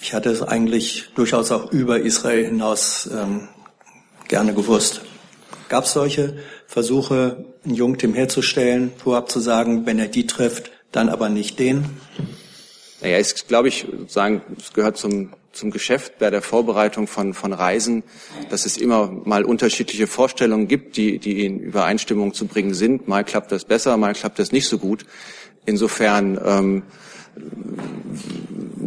Ich 0.01 0.15
hatte 0.15 0.31
es 0.31 0.43
eigentlich 0.43 1.11
durchaus 1.17 1.51
auch 1.51 1.73
über 1.73 1.99
Israel 1.99 2.47
hinaus 2.47 3.11
ähm, 3.13 3.49
gerne 4.29 4.55
gewusst. 4.55 5.01
Gab 5.69 5.87
es 5.87 5.93
solche 5.93 6.37
Versuche, 6.67 7.45
ein 7.65 7.75
Jungteam 7.75 8.15
herzustellen, 8.15 8.93
vorab 8.97 9.31
zu 9.31 9.41
sagen, 9.41 9.87
wenn 9.87 9.99
er 9.99 10.09
die 10.09 10.27
trifft, 10.27 10.71
dann 10.93 11.09
aber 11.09 11.29
nicht 11.29 11.59
den? 11.59 11.85
Naja, 13.01 13.19
ist, 13.19 13.49
glaube 13.49 13.69
ich, 13.69 13.87
sagen, 14.09 14.43
es 14.59 14.73
gehört 14.73 14.97
zum, 14.97 15.35
zum 15.53 15.71
Geschäft 15.71 16.19
bei 16.19 16.31
der 16.31 16.43
Vorbereitung 16.43 17.07
von, 17.07 17.35
von 17.35 17.53
Reisen, 17.53 18.03
dass 18.49 18.65
es 18.65 18.77
immer 18.77 19.09
mal 19.09 19.45
unterschiedliche 19.45 20.07
Vorstellungen 20.07 20.69
gibt, 20.69 20.97
die, 20.97 21.19
die 21.19 21.45
in 21.45 21.61
Übereinstimmung 21.61 22.33
zu 22.33 22.47
bringen 22.47 22.75
sind. 22.75 23.09
Mal 23.09 23.25
klappt 23.25 23.53
das 23.53 23.65
besser, 23.65 23.97
mal 23.97 24.15
klappt 24.15 24.39
das 24.39 24.53
nicht 24.53 24.67
so 24.67 24.79
gut. 24.79 25.05
Insofern 25.67 26.41
ähm, 26.45 26.83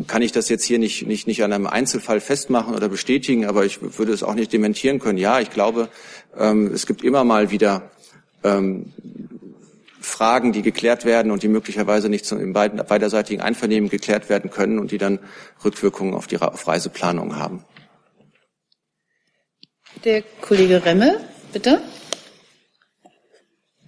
kann 0.08 0.22
ich 0.22 0.32
das 0.32 0.50
jetzt 0.50 0.64
hier 0.64 0.80
nicht, 0.80 1.06
nicht, 1.06 1.28
nicht 1.28 1.44
an 1.44 1.54
einem 1.54 1.68
Einzelfall 1.68 2.22
festmachen 2.22 2.74
oder 2.74 2.90
bestätigen, 2.90 3.46
aber 3.46 3.66
ich 3.66 3.80
würde 3.82 4.14
es 4.14 4.24
auch 4.24 4.34
nicht 4.34 4.52
dementieren 4.52 5.00
können. 5.00 5.18
Ja, 5.18 5.40
ich 5.40 5.52
glaube, 5.52 5.90
ähm, 6.38 6.72
es 6.74 6.88
gibt 6.88 7.04
immer 7.04 7.24
mal 7.24 7.52
wieder 7.52 7.92
ähm, 8.44 8.94
Fragen, 10.00 10.54
die 10.54 10.62
geklärt 10.62 11.06
werden 11.06 11.32
und 11.32 11.44
die 11.44 11.50
möglicherweise 11.50 12.10
nicht 12.10 12.32
im 12.32 12.54
beiderseitigen 12.54 13.42
Einvernehmen 13.42 13.90
geklärt 13.90 14.30
werden 14.30 14.50
können 14.50 14.80
und 14.80 14.92
die 14.92 14.98
dann 14.98 15.20
Rückwirkungen 15.64 16.14
auf 16.14 16.28
die 16.28 16.38
auf 16.38 16.68
Reiseplanung 16.68 17.36
haben. 17.36 17.64
Der 20.04 20.24
Kollege 20.42 20.86
Remme, 20.86 21.20
bitte. 21.52 21.82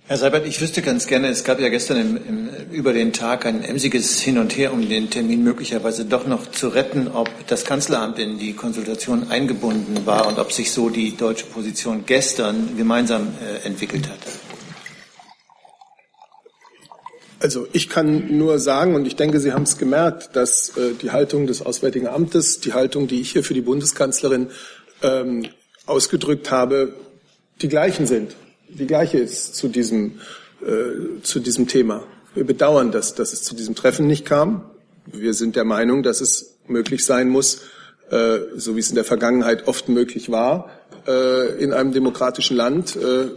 Herr 0.09 0.17
Seibert, 0.17 0.47
ich 0.47 0.59
wüsste 0.59 0.81
ganz 0.81 1.05
gerne, 1.05 1.27
es 1.27 1.43
gab 1.43 1.59
ja 1.59 1.69
gestern 1.69 1.97
im, 1.97 2.17
im, 2.17 2.49
über 2.71 2.93
den 2.93 3.13
Tag 3.13 3.45
ein 3.45 3.63
emsiges 3.63 4.19
Hin 4.19 4.39
und 4.39 4.57
Her, 4.57 4.73
um 4.73 4.89
den 4.89 5.11
Termin 5.11 5.43
möglicherweise 5.43 6.03
doch 6.03 6.25
noch 6.25 6.49
zu 6.49 6.69
retten, 6.69 7.09
ob 7.09 7.29
das 7.45 7.63
Kanzleramt 7.63 8.17
in 8.17 8.39
die 8.39 8.53
Konsultation 8.53 9.29
eingebunden 9.29 10.07
war 10.07 10.25
und 10.25 10.39
ob 10.39 10.51
sich 10.51 10.71
so 10.71 10.89
die 10.89 11.15
deutsche 11.15 11.45
Position 11.45 12.05
gestern 12.07 12.75
gemeinsam 12.75 13.27
äh, 13.39 13.67
entwickelt 13.67 14.09
hat. 14.09 14.17
Also 17.39 17.67
ich 17.71 17.87
kann 17.87 18.35
nur 18.35 18.57
sagen, 18.57 18.95
und 18.95 19.05
ich 19.05 19.15
denke, 19.15 19.39
Sie 19.39 19.53
haben 19.53 19.61
es 19.61 19.77
gemerkt, 19.77 20.35
dass 20.35 20.69
äh, 20.69 20.95
die 20.99 21.11
Haltung 21.11 21.45
des 21.45 21.61
Auswärtigen 21.61 22.07
Amtes, 22.07 22.59
die 22.61 22.73
Haltung, 22.73 23.07
die 23.07 23.21
ich 23.21 23.33
hier 23.33 23.43
für 23.43 23.53
die 23.53 23.61
Bundeskanzlerin 23.61 24.49
ähm, 25.03 25.45
ausgedrückt 25.85 26.49
habe, 26.49 26.95
die 27.61 27.67
gleichen 27.67 28.07
sind. 28.07 28.35
Die 28.69 28.87
gleiche 28.87 29.17
ist 29.17 29.55
zu 29.55 29.67
diesem, 29.67 30.19
äh, 30.61 31.21
zu 31.23 31.39
diesem 31.39 31.67
Thema. 31.67 32.03
Wir 32.35 32.45
bedauern 32.45 32.91
das, 32.91 33.15
dass 33.15 33.33
es 33.33 33.43
zu 33.43 33.55
diesem 33.55 33.75
Treffen 33.75 34.07
nicht 34.07 34.25
kam. 34.25 34.69
Wir 35.05 35.33
sind 35.33 35.55
der 35.55 35.65
Meinung, 35.65 36.03
dass 36.03 36.21
es 36.21 36.57
möglich 36.67 37.03
sein 37.03 37.29
muss, 37.29 37.61
äh, 38.11 38.39
so 38.55 38.75
wie 38.75 38.79
es 38.79 38.89
in 38.89 38.95
der 38.95 39.03
Vergangenheit 39.03 39.67
oft 39.67 39.89
möglich 39.89 40.29
war, 40.29 40.69
äh, 41.07 41.61
in 41.61 41.73
einem 41.73 41.93
demokratischen 41.93 42.55
Land, 42.55 42.95
äh, 42.95 43.29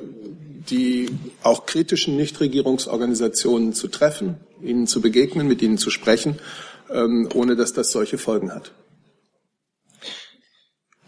die 0.68 1.08
auch 1.42 1.66
kritischen 1.66 2.16
Nichtregierungsorganisationen 2.16 3.72
zu 3.72 3.88
treffen, 3.88 4.36
ihnen 4.62 4.86
zu 4.86 5.00
begegnen, 5.00 5.48
mit 5.48 5.62
ihnen 5.62 5.78
zu 5.78 5.90
sprechen, 5.90 6.38
ähm, 6.90 7.28
ohne 7.34 7.56
dass 7.56 7.72
das 7.72 7.90
solche 7.90 8.18
Folgen 8.18 8.54
hat. 8.54 8.72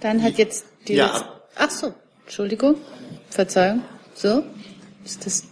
Dann 0.01 0.23
hat 0.23 0.39
jetzt 0.39 0.65
die. 0.89 0.95
Ja. 0.95 1.41
Ach 1.55 1.71
so, 1.71 1.95
Entschuldigung, 2.25 2.77
Verzeihung. 3.31 3.83
So, 4.15 4.45
ist 5.05 5.27
das 5.27 5.45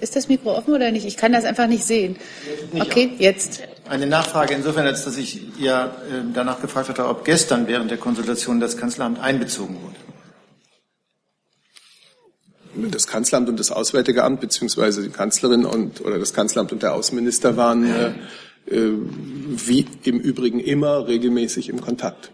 ist 0.00 0.16
das 0.16 0.28
Mikro 0.28 0.56
offen 0.56 0.74
oder 0.74 0.90
nicht? 0.90 1.06
Ich 1.06 1.16
kann 1.16 1.32
das 1.32 1.44
einfach 1.44 1.66
nicht 1.66 1.84
sehen. 1.84 2.16
Okay, 2.78 3.12
jetzt. 3.18 3.62
Eine 3.88 4.06
Nachfrage 4.06 4.54
insofern, 4.54 4.86
als 4.86 5.04
dass 5.04 5.16
ich 5.16 5.40
ja 5.58 5.86
äh, 5.86 5.90
danach 6.32 6.60
gefragt 6.60 6.88
hatte, 6.88 7.06
ob 7.06 7.24
gestern 7.24 7.68
während 7.68 7.90
der 7.90 7.98
Konsultation 7.98 8.60
das 8.60 8.76
Kanzleramt 8.76 9.20
einbezogen 9.20 9.76
wurde. 9.82 9.96
Das 12.90 13.06
Kanzleramt 13.06 13.48
und 13.48 13.60
das 13.60 13.70
Auswärtige 13.70 14.24
Amt 14.24 14.40
beziehungsweise 14.40 15.02
die 15.02 15.10
Kanzlerin 15.10 15.64
und 15.64 16.00
oder 16.00 16.18
das 16.18 16.34
Kanzleramt 16.34 16.72
und 16.72 16.82
der 16.82 16.92
Außenminister 16.92 17.56
waren 17.56 17.84
äh, 17.84 18.08
äh, 18.66 18.90
wie 19.46 19.86
im 20.02 20.18
Übrigen 20.18 20.58
immer 20.58 21.06
regelmäßig 21.06 21.68
im 21.68 21.80
Kontakt. 21.80 22.32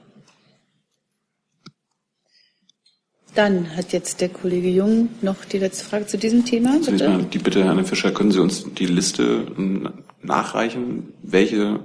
Dann 3.34 3.76
hat 3.76 3.92
jetzt 3.92 4.20
der 4.20 4.28
Kollege 4.28 4.68
Jung 4.68 5.08
noch 5.22 5.44
die 5.44 5.58
letzte 5.58 5.84
Frage 5.84 6.06
zu 6.06 6.18
diesem 6.18 6.44
Thema. 6.44 6.70
Zunächst 6.82 6.90
Bitte. 6.90 7.08
mal 7.08 7.22
die 7.22 7.38
Bitte, 7.38 7.64
Herr 7.64 7.84
Fischer, 7.84 8.10
können 8.10 8.32
Sie 8.32 8.40
uns 8.40 8.64
die 8.74 8.86
Liste 8.86 9.46
ähm, 9.56 9.88
nachreichen, 10.22 11.12
welche 11.22 11.80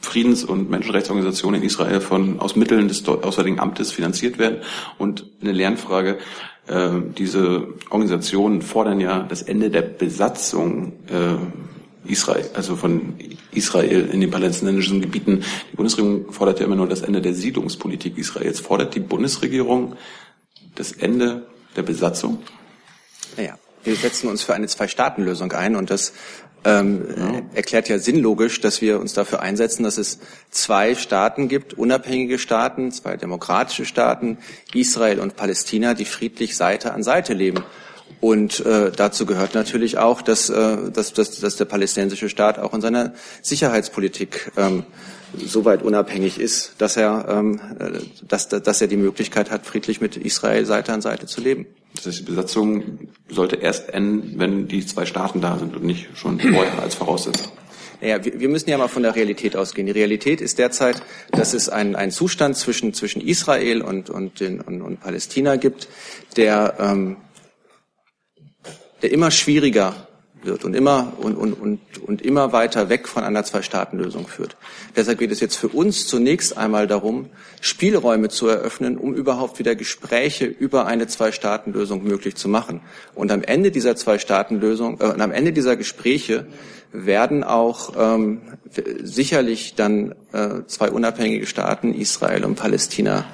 Friedens- 0.00 0.44
und 0.44 0.70
Menschenrechtsorganisationen 0.70 1.60
in 1.60 1.66
Israel 1.66 2.00
von 2.00 2.38
aus 2.38 2.54
Mitteln 2.54 2.88
des 2.88 3.06
Auswärtigen 3.08 3.58
Amtes 3.58 3.90
finanziert 3.90 4.38
werden? 4.38 4.58
Und 4.96 5.26
eine 5.40 5.52
Lernfrage, 5.52 6.18
äh, 6.68 6.90
diese 7.18 7.68
Organisationen 7.90 8.62
fordern 8.62 9.00
ja 9.00 9.24
das 9.24 9.42
Ende 9.42 9.70
der 9.70 9.82
Besatzung 9.82 10.92
äh, 11.08 12.10
Israel, 12.10 12.48
also 12.54 12.76
von 12.76 13.14
Israel 13.52 14.08
in 14.12 14.20
den 14.20 14.30
palästinensischen 14.30 15.00
Gebieten. 15.00 15.42
Die 15.72 15.76
Bundesregierung 15.76 16.32
fordert 16.32 16.60
ja 16.60 16.66
immer 16.66 16.76
nur 16.76 16.86
das 16.86 17.00
Ende 17.00 17.20
der 17.20 17.34
Siedlungspolitik 17.34 18.18
Israels. 18.18 18.60
Fordert 18.60 18.94
die 18.94 19.00
Bundesregierung 19.00 19.96
das 20.74 20.92
Ende 20.92 21.46
der 21.76 21.82
Besatzung? 21.82 22.42
Naja, 23.36 23.58
wir 23.82 23.96
setzen 23.96 24.28
uns 24.28 24.42
für 24.42 24.54
eine 24.54 24.66
Zwei-Staaten-Lösung 24.66 25.52
ein 25.52 25.76
und 25.76 25.90
das 25.90 26.12
ähm, 26.64 27.06
erklärt 27.54 27.88
ja 27.88 27.98
sinnlogisch, 27.98 28.60
dass 28.60 28.80
wir 28.80 28.98
uns 28.98 29.12
dafür 29.12 29.40
einsetzen, 29.40 29.82
dass 29.82 29.98
es 29.98 30.18
zwei 30.50 30.94
Staaten 30.94 31.48
gibt, 31.48 31.74
unabhängige 31.74 32.38
Staaten, 32.38 32.90
zwei 32.90 33.16
demokratische 33.16 33.84
Staaten, 33.84 34.38
Israel 34.72 35.20
und 35.20 35.36
Palästina, 35.36 35.92
die 35.92 36.06
friedlich 36.06 36.56
Seite 36.56 36.94
an 36.94 37.02
Seite 37.02 37.34
leben. 37.34 37.62
Und 38.20 38.64
äh, 38.64 38.90
dazu 38.90 39.26
gehört 39.26 39.54
natürlich 39.54 39.98
auch, 39.98 40.22
dass, 40.22 40.48
äh, 40.48 40.90
dass, 40.90 41.12
dass, 41.12 41.38
dass 41.40 41.56
der 41.56 41.66
palästinensische 41.66 42.30
Staat 42.30 42.58
auch 42.58 42.72
in 42.72 42.80
seiner 42.80 43.12
Sicherheitspolitik 43.42 44.50
ähm, 44.56 44.84
so 45.44 45.64
weit 45.64 45.82
unabhängig 45.82 46.38
ist, 46.38 46.74
dass 46.78 46.96
er, 46.96 47.26
ähm, 47.28 47.60
äh, 47.78 48.00
dass, 48.26 48.48
dass 48.48 48.80
er 48.80 48.86
die 48.86 48.96
Möglichkeit 48.96 49.50
hat, 49.50 49.66
friedlich 49.66 50.00
mit 50.00 50.16
Israel 50.16 50.66
Seite 50.66 50.92
an 50.92 51.00
Seite 51.00 51.26
zu 51.26 51.40
leben. 51.40 51.66
Das 51.94 52.06
heißt, 52.06 52.20
die 52.20 52.24
Besatzung 52.24 53.08
sollte 53.28 53.56
erst 53.56 53.90
enden, 53.90 54.38
wenn 54.38 54.68
die 54.68 54.84
zwei 54.84 55.06
Staaten 55.06 55.40
da 55.40 55.58
sind 55.58 55.76
und 55.76 55.84
nicht 55.84 56.08
schon 56.14 56.40
vorher 56.40 56.82
als 56.82 56.94
Voraussetzung. 56.96 57.52
Naja, 58.00 58.24
wir, 58.24 58.38
wir 58.38 58.48
müssen 58.48 58.68
ja 58.68 58.76
mal 58.76 58.88
von 58.88 59.02
der 59.02 59.14
Realität 59.14 59.56
ausgehen. 59.56 59.86
Die 59.86 59.92
Realität 59.92 60.40
ist 60.40 60.58
derzeit, 60.58 61.02
dass 61.30 61.54
es 61.54 61.68
einen, 61.68 61.96
einen 61.96 62.12
Zustand 62.12 62.56
zwischen, 62.56 62.92
zwischen 62.92 63.22
Israel 63.22 63.82
und, 63.82 64.10
und, 64.10 64.40
den, 64.40 64.60
und, 64.60 64.82
und 64.82 65.00
Palästina 65.00 65.56
gibt, 65.56 65.88
der, 66.36 66.74
ähm, 66.78 67.16
der 69.02 69.12
immer 69.12 69.30
schwieriger 69.30 70.08
wird 70.44 70.64
und 70.64 70.74
immer, 70.74 71.12
und, 71.18 71.36
und, 71.36 71.52
und, 71.54 71.80
und 72.06 72.22
immer 72.22 72.52
weiter 72.52 72.88
weg 72.88 73.08
von 73.08 73.24
einer 73.24 73.44
Zwei-Staaten-Lösung 73.44 74.26
führt. 74.26 74.56
Deshalb 74.96 75.18
geht 75.18 75.32
es 75.32 75.40
jetzt 75.40 75.56
für 75.56 75.68
uns 75.68 76.06
zunächst 76.06 76.56
einmal 76.56 76.86
darum, 76.86 77.26
Spielräume 77.60 78.28
zu 78.28 78.48
eröffnen, 78.48 78.98
um 78.98 79.14
überhaupt 79.14 79.58
wieder 79.58 79.74
Gespräche 79.74 80.46
über 80.46 80.86
eine 80.86 81.06
Zwei-Staaten-Lösung 81.06 82.04
möglich 82.04 82.36
zu 82.36 82.48
machen. 82.48 82.80
Und 83.14 83.32
am 83.32 83.42
Ende 83.42 83.70
dieser 83.70 83.96
Zwei-Staaten-Lösung, 83.96 85.00
äh, 85.00 85.06
und 85.06 85.20
am 85.20 85.32
Ende 85.32 85.52
dieser 85.52 85.76
Gespräche 85.76 86.46
werden 86.92 87.42
auch 87.42 87.94
ähm, 87.98 88.40
sicherlich 89.02 89.74
dann 89.74 90.14
äh, 90.32 90.62
zwei 90.66 90.90
unabhängige 90.90 91.46
Staaten, 91.46 91.92
Israel 91.92 92.44
und 92.44 92.54
Palästina, 92.54 93.24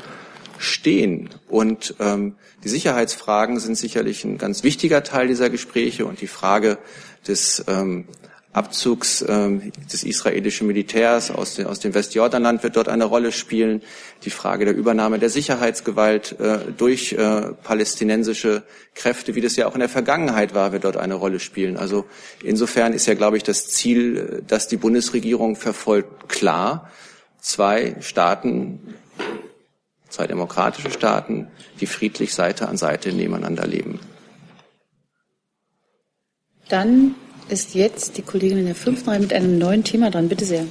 stehen. 0.61 1.31
Und 1.49 1.95
ähm, 1.99 2.37
die 2.63 2.69
Sicherheitsfragen 2.69 3.59
sind 3.59 3.77
sicherlich 3.77 4.25
ein 4.25 4.39
ganz 4.39 4.63
wichtiger 4.63 5.03
Teil 5.03 5.27
dieser 5.27 5.51
Gespräche 5.51 6.07
und 6.07 6.21
die 6.21 6.27
Frage 6.27 6.79
des 7.27 7.65
ähm, 7.67 8.07
Abzugs 8.53 9.25
ähm, 9.29 9.71
des 9.93 10.03
israelischen 10.03 10.67
Militärs 10.67 11.31
aus, 11.31 11.55
den, 11.55 11.67
aus 11.67 11.79
dem 11.79 11.95
Westjordanland 11.95 12.65
wird 12.65 12.77
dort 12.77 12.89
eine 12.89 13.05
Rolle 13.05 13.31
spielen. 13.31 13.81
Die 14.25 14.31
Frage 14.31 14.65
der 14.65 14.75
Übernahme 14.75 15.21
der 15.21 15.31
Sicherheitsgewalt 15.31 16.39
äh, 16.41 16.59
durch 16.77 17.13
äh, 17.13 17.53
palästinensische 17.63 18.65
Kräfte, 18.95 19.37
wie 19.37 19.41
das 19.41 19.55
ja 19.55 19.69
auch 19.69 19.75
in 19.75 19.81
der 19.81 19.89
Vergangenheit 19.89 20.53
war, 20.53 20.73
wird 20.73 20.83
dort 20.83 20.97
eine 20.97 21.15
Rolle 21.15 21.39
spielen. 21.39 21.77
Also 21.77 22.07
insofern 22.43 22.93
ist 22.93 23.07
ja, 23.07 23.15
glaube 23.15 23.37
ich, 23.37 23.45
das 23.45 23.69
Ziel, 23.69 24.41
äh, 24.41 24.43
das 24.45 24.67
die 24.67 24.79
Bundesregierung 24.79 25.55
verfolgt, 25.55 26.29
klar. 26.29 26.91
Zwei 27.39 27.97
Staaten 28.01 28.95
zwei 30.11 30.27
demokratische 30.27 30.91
Staaten, 30.91 31.49
die 31.81 31.87
friedlich 31.87 32.35
Seite 32.35 32.69
an 32.69 32.77
Seite 32.77 33.13
nebeneinander 33.13 33.67
leben. 33.67 34.01
Dann 36.69 37.15
ist 37.49 37.75
jetzt 37.75 38.17
die 38.17 38.23
Kollegin 38.23 38.59
in 38.59 38.67
der 38.67 38.75
fünften 38.75 39.11
Reihe 39.11 39.21
mit 39.21 39.33
einem 39.33 39.59
neuen 39.59 39.83
Thema 39.83 40.11
dran. 40.11 40.29
Bitte 40.29 40.45
sehr. 40.45 40.67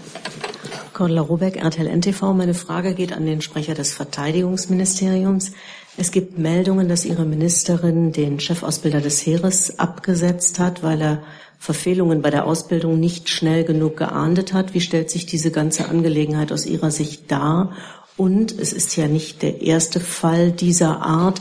Cordula 0.94 1.22
Robeck, 1.22 1.58
RTL 1.58 1.88
NTV. 1.88 2.34
Meine 2.34 2.54
Frage 2.54 2.94
geht 2.94 3.14
an 3.14 3.26
den 3.26 3.42
Sprecher 3.42 3.74
des 3.74 3.94
Verteidigungsministeriums. 3.94 5.52
Es 5.98 6.12
gibt 6.12 6.38
Meldungen, 6.38 6.88
dass 6.88 7.06
Ihre 7.06 7.26
Ministerin 7.26 8.12
den 8.12 8.40
Chefausbilder 8.40 9.02
des 9.02 9.26
Heeres 9.26 9.80
abgesetzt 9.80 10.60
hat, 10.60 10.84
weil 10.84 11.02
er 11.02 11.24
Verfehlungen 11.58 12.22
bei 12.22 12.30
der 12.30 12.46
Ausbildung 12.46 13.00
nicht 13.00 13.30
schnell 13.30 13.66
genug 13.66 13.98
geahndet 13.98 14.54
hat. 14.54 14.74
Wie 14.74 14.82
stellt 14.82 15.10
sich 15.10 15.26
diese 15.26 15.52
ganze 15.52 15.90
Angelegenheit 15.90 16.54
aus 16.54 16.66
Ihrer 16.66 16.92
Sicht 16.92 17.30
dar? 17.30 17.74
Und 18.20 18.52
es 18.60 18.74
ist 18.74 18.98
ja 18.98 19.08
nicht 19.08 19.44
der 19.44 19.62
erste 19.62 20.02
Fall 20.02 20.52
dieser 20.52 21.02
Art. 21.02 21.40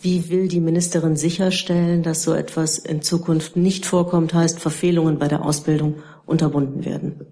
Wie 0.00 0.30
will 0.30 0.46
die 0.46 0.60
Ministerin 0.60 1.16
sicherstellen, 1.16 2.04
dass 2.04 2.22
so 2.22 2.32
etwas 2.32 2.78
in 2.78 3.02
Zukunft 3.02 3.56
nicht 3.56 3.86
vorkommt, 3.86 4.32
heißt 4.32 4.60
Verfehlungen 4.60 5.18
bei 5.18 5.26
der 5.26 5.44
Ausbildung 5.44 5.96
unterbunden 6.24 6.84
werden? 6.84 7.26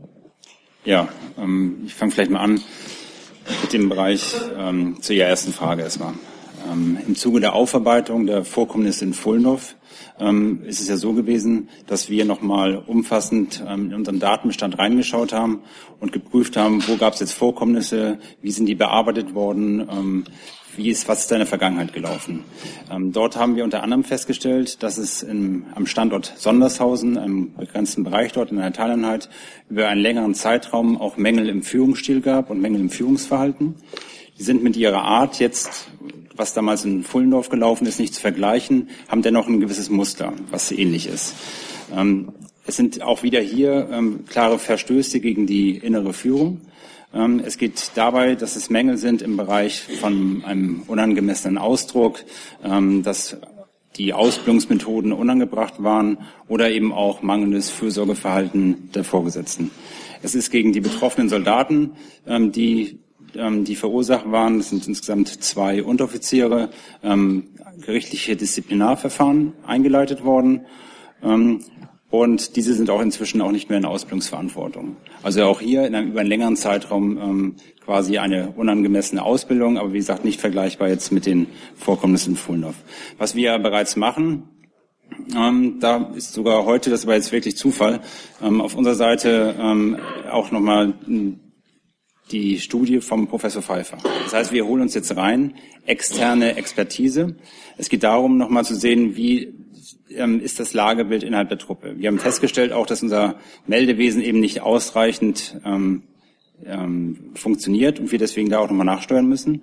Ja, 0.84 1.08
ähm, 1.38 1.82
ich 1.86 1.94
fange 1.94 2.10
vielleicht 2.10 2.32
mal 2.32 2.40
an 2.40 2.60
mit 3.62 3.72
dem 3.72 3.88
Bereich 3.88 4.34
ähm, 4.58 5.00
zu 5.00 5.14
Ihrer 5.14 5.28
ersten 5.28 5.52
Frage 5.52 5.82
erstmal. 5.82 6.14
Ähm, 6.70 6.98
Im 7.06 7.14
Zuge 7.14 7.40
der 7.40 7.54
Aufarbeitung 7.54 8.26
der 8.26 8.44
Vorkommnisse 8.44 9.04
in 9.04 9.14
Fullendorf 9.14 9.76
ähm, 10.18 10.62
ist 10.64 10.80
es 10.80 10.88
ja 10.88 10.96
so 10.96 11.12
gewesen, 11.12 11.68
dass 11.86 12.10
wir 12.10 12.24
nochmal 12.24 12.76
umfassend 12.76 13.62
ähm, 13.66 13.86
in 13.86 13.94
unseren 13.94 14.18
Datenbestand 14.18 14.78
reingeschaut 14.78 15.32
haben 15.32 15.60
und 16.00 16.12
geprüft 16.12 16.56
haben, 16.56 16.82
wo 16.86 16.96
gab 16.96 17.14
es 17.14 17.20
jetzt 17.20 17.32
Vorkommnisse, 17.32 18.18
wie 18.42 18.50
sind 18.50 18.66
die 18.66 18.74
bearbeitet 18.74 19.34
worden, 19.34 19.88
ähm, 19.90 20.24
wie 20.76 20.88
ist, 20.88 21.08
was 21.08 21.20
ist 21.20 21.30
da 21.30 21.36
in 21.36 21.40
der 21.40 21.46
Vergangenheit 21.46 21.92
gelaufen. 21.92 22.44
Ähm, 22.90 23.12
dort 23.12 23.36
haben 23.36 23.56
wir 23.56 23.64
unter 23.64 23.82
anderem 23.82 24.04
festgestellt, 24.04 24.82
dass 24.82 24.98
es 24.98 25.22
im, 25.22 25.64
am 25.74 25.86
Standort 25.86 26.32
Sondershausen, 26.36 27.18
einem 27.18 27.54
begrenzten 27.54 28.04
Bereich 28.04 28.32
dort 28.32 28.52
in 28.52 28.58
einer 28.58 28.72
Teileinheit, 28.72 29.28
über 29.68 29.88
einen 29.88 30.00
längeren 30.00 30.34
Zeitraum 30.34 31.00
auch 31.00 31.16
Mängel 31.16 31.48
im 31.48 31.62
Führungsstil 31.62 32.20
gab 32.20 32.50
und 32.50 32.60
Mängel 32.60 32.80
im 32.80 32.90
Führungsverhalten. 32.90 33.74
Die 34.38 34.42
sind 34.42 34.62
mit 34.62 34.76
ihrer 34.76 35.02
Art 35.02 35.38
jetzt, 35.38 35.90
was 36.36 36.54
damals 36.54 36.84
in 36.84 37.02
Fullendorf 37.02 37.48
gelaufen 37.48 37.86
ist, 37.86 37.98
nicht 37.98 38.14
zu 38.14 38.20
vergleichen, 38.20 38.88
haben 39.08 39.22
dennoch 39.22 39.48
ein 39.48 39.60
gewisses 39.60 39.90
Muster, 39.90 40.32
was 40.50 40.72
ähnlich 40.72 41.06
ist. 41.06 41.34
Ähm, 41.94 42.32
es 42.66 42.76
sind 42.76 43.02
auch 43.02 43.22
wieder 43.22 43.40
hier 43.40 43.88
ähm, 43.90 44.24
klare 44.28 44.58
Verstöße 44.58 45.20
gegen 45.20 45.46
die 45.46 45.76
innere 45.76 46.12
Führung. 46.12 46.60
Ähm, 47.12 47.42
es 47.44 47.58
geht 47.58 47.92
dabei, 47.94 48.36
dass 48.36 48.56
es 48.56 48.70
Mängel 48.70 48.96
sind 48.96 49.22
im 49.22 49.36
Bereich 49.36 49.80
von 49.80 50.44
einem 50.44 50.82
unangemessenen 50.86 51.58
Ausdruck, 51.58 52.24
ähm, 52.62 53.02
dass 53.02 53.38
die 53.96 54.12
Ausbildungsmethoden 54.12 55.12
unangebracht 55.12 55.82
waren 55.82 56.18
oder 56.48 56.70
eben 56.70 56.92
auch 56.92 57.22
mangelndes 57.22 57.70
Fürsorgeverhalten 57.70 58.92
der 58.94 59.04
Vorgesetzten. 59.04 59.70
Es 60.22 60.34
ist 60.34 60.50
gegen 60.50 60.72
die 60.72 60.80
betroffenen 60.80 61.28
Soldaten, 61.28 61.92
ähm, 62.26 62.52
die 62.52 63.00
ähm, 63.36 63.64
die 63.64 63.76
verursacht 63.76 64.30
waren, 64.30 64.60
es 64.60 64.70
sind 64.70 64.86
insgesamt 64.86 65.28
zwei 65.42 65.82
Unteroffiziere, 65.82 66.70
ähm, 67.02 67.48
gerichtliche 67.80 68.36
Disziplinarverfahren 68.36 69.52
eingeleitet 69.66 70.24
worden. 70.24 70.66
Ähm, 71.22 71.60
und 72.10 72.56
diese 72.56 72.74
sind 72.74 72.90
auch 72.90 73.00
inzwischen 73.00 73.40
auch 73.40 73.52
nicht 73.52 73.68
mehr 73.68 73.78
in 73.78 73.84
Ausbildungsverantwortung. 73.84 74.96
Also 75.22 75.44
auch 75.44 75.60
hier 75.60 75.86
in 75.86 75.94
einem, 75.94 76.10
über 76.10 76.20
einen 76.20 76.28
längeren 76.28 76.56
Zeitraum 76.56 77.18
ähm, 77.18 77.56
quasi 77.84 78.18
eine 78.18 78.50
unangemessene 78.56 79.22
Ausbildung, 79.22 79.78
aber 79.78 79.92
wie 79.92 79.98
gesagt 79.98 80.24
nicht 80.24 80.40
vergleichbar 80.40 80.88
jetzt 80.88 81.12
mit 81.12 81.24
den 81.24 81.46
Vorkommnissen 81.76 82.30
in 82.30 82.36
Fullendorf. 82.36 82.76
Was 83.18 83.34
wir 83.34 83.58
bereits 83.58 83.96
machen, 83.96 84.48
Ähm, 85.34 85.78
da 85.80 86.12
ist 86.14 86.32
sogar 86.34 86.64
heute, 86.64 86.88
das 86.88 87.04
war 87.04 87.14
jetzt 87.14 87.32
wirklich 87.32 87.56
Zufall, 87.56 88.00
ähm, 88.40 88.60
auf 88.60 88.76
unserer 88.76 88.94
Seite 88.94 89.54
ähm, 89.58 89.98
auch 90.30 90.52
nochmal 90.52 90.94
die 92.32 92.58
Studie 92.58 93.00
vom 93.00 93.26
Professor 93.28 93.62
Pfeiffer. 93.62 93.98
Das 94.24 94.34
heißt, 94.34 94.52
wir 94.52 94.66
holen 94.66 94.82
uns 94.82 94.94
jetzt 94.94 95.16
rein 95.16 95.54
externe 95.86 96.56
Expertise. 96.56 97.36
Es 97.76 97.88
geht 97.88 98.02
darum, 98.02 98.38
nochmal 98.38 98.64
zu 98.64 98.74
sehen, 98.74 99.16
wie 99.16 99.54
ähm, 100.10 100.40
ist 100.40 100.60
das 100.60 100.72
Lagebild 100.74 101.22
innerhalb 101.22 101.48
der 101.48 101.58
Truppe. 101.58 101.94
Wir 101.98 102.08
haben 102.08 102.18
festgestellt 102.18 102.72
auch, 102.72 102.86
dass 102.86 103.02
unser 103.02 103.36
Meldewesen 103.66 104.22
eben 104.22 104.40
nicht 104.40 104.60
ausreichend 104.60 105.60
ähm, 105.64 106.02
ähm, 106.64 107.30
funktioniert 107.34 107.98
und 108.00 108.12
wir 108.12 108.18
deswegen 108.18 108.50
da 108.50 108.58
auch 108.58 108.68
nochmal 108.68 108.86
nachsteuern 108.86 109.26
müssen. 109.26 109.62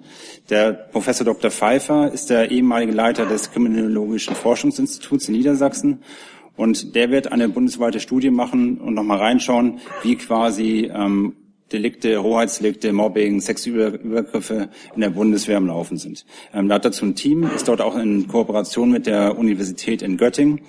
Der 0.49 0.73
Professor 0.73 1.25
Dr. 1.25 1.51
Pfeiffer 1.51 2.11
ist 2.11 2.29
der 2.29 2.51
ehemalige 2.51 2.91
Leiter 2.91 3.25
des 3.25 3.51
Kriminologischen 3.51 4.35
Forschungsinstituts 4.35 5.27
in 5.27 5.35
Niedersachsen 5.35 5.99
und 6.55 6.95
der 6.95 7.11
wird 7.11 7.31
eine 7.31 7.49
bundesweite 7.49 7.99
Studie 7.99 8.31
machen 8.31 8.79
und 8.79 8.95
nochmal 8.95 9.19
reinschauen, 9.19 9.79
wie 10.01 10.15
quasi 10.15 10.91
ähm, 10.93 11.35
Delikte, 11.71 12.23
Hoheitsdelikte, 12.23 12.93
Mobbing, 12.93 13.41
sexuelle 13.41 13.97
Übergriffe 13.97 14.69
in 14.95 15.01
der 15.01 15.09
Bundeswehr 15.09 15.57
am 15.57 15.67
Laufen 15.67 15.97
sind. 15.97 16.25
Ähm, 16.53 16.69
da 16.69 16.75
hat 16.75 16.85
dazu 16.85 17.05
ein 17.05 17.15
Team, 17.15 17.49
ist 17.55 17.67
dort 17.67 17.81
auch 17.81 17.97
in 17.97 18.27
Kooperation 18.27 18.91
mit 18.91 19.05
der 19.05 19.37
Universität 19.37 20.01
in 20.01 20.17
Göttingen 20.17 20.61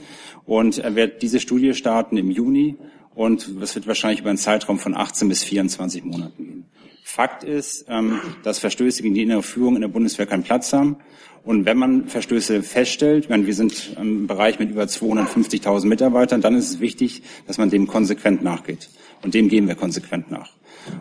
und 0.44 0.78
er 0.78 0.94
wird 0.96 1.22
diese 1.22 1.40
Studie 1.40 1.74
starten 1.74 2.16
im 2.16 2.30
Juni 2.30 2.76
und 3.14 3.48
es 3.62 3.74
wird 3.74 3.86
wahrscheinlich 3.86 4.20
über 4.20 4.30
einen 4.30 4.38
Zeitraum 4.38 4.78
von 4.78 4.94
18 4.96 5.28
bis 5.28 5.44
24 5.44 6.04
Monaten 6.04 6.44
gehen. 6.44 6.64
Fakt 7.04 7.42
ist, 7.42 7.86
ähm, 7.88 8.20
dass 8.42 8.58
Verstöße 8.58 9.02
gegen 9.02 9.14
die 9.14 9.22
innere 9.22 9.42
Führung 9.42 9.76
in 9.76 9.80
der 9.80 9.88
Bundeswehr 9.88 10.26
keinen 10.26 10.42
Platz 10.42 10.72
haben. 10.72 10.96
Und 11.42 11.64
wenn 11.64 11.78
man 11.78 12.06
Verstöße 12.06 12.62
feststellt, 12.62 13.30
meine, 13.30 13.46
wir 13.46 13.54
sind 13.54 13.96
im 13.98 14.26
Bereich 14.26 14.58
mit 14.58 14.70
über 14.70 14.82
250.000 14.84 15.86
Mitarbeitern, 15.86 16.42
dann 16.42 16.54
ist 16.54 16.68
es 16.68 16.80
wichtig, 16.80 17.22
dass 17.46 17.56
man 17.56 17.70
dem 17.70 17.86
konsequent 17.86 18.42
nachgeht. 18.42 18.90
Und 19.22 19.32
dem 19.32 19.48
gehen 19.48 19.66
wir 19.66 19.74
konsequent 19.74 20.30
nach. 20.30 20.57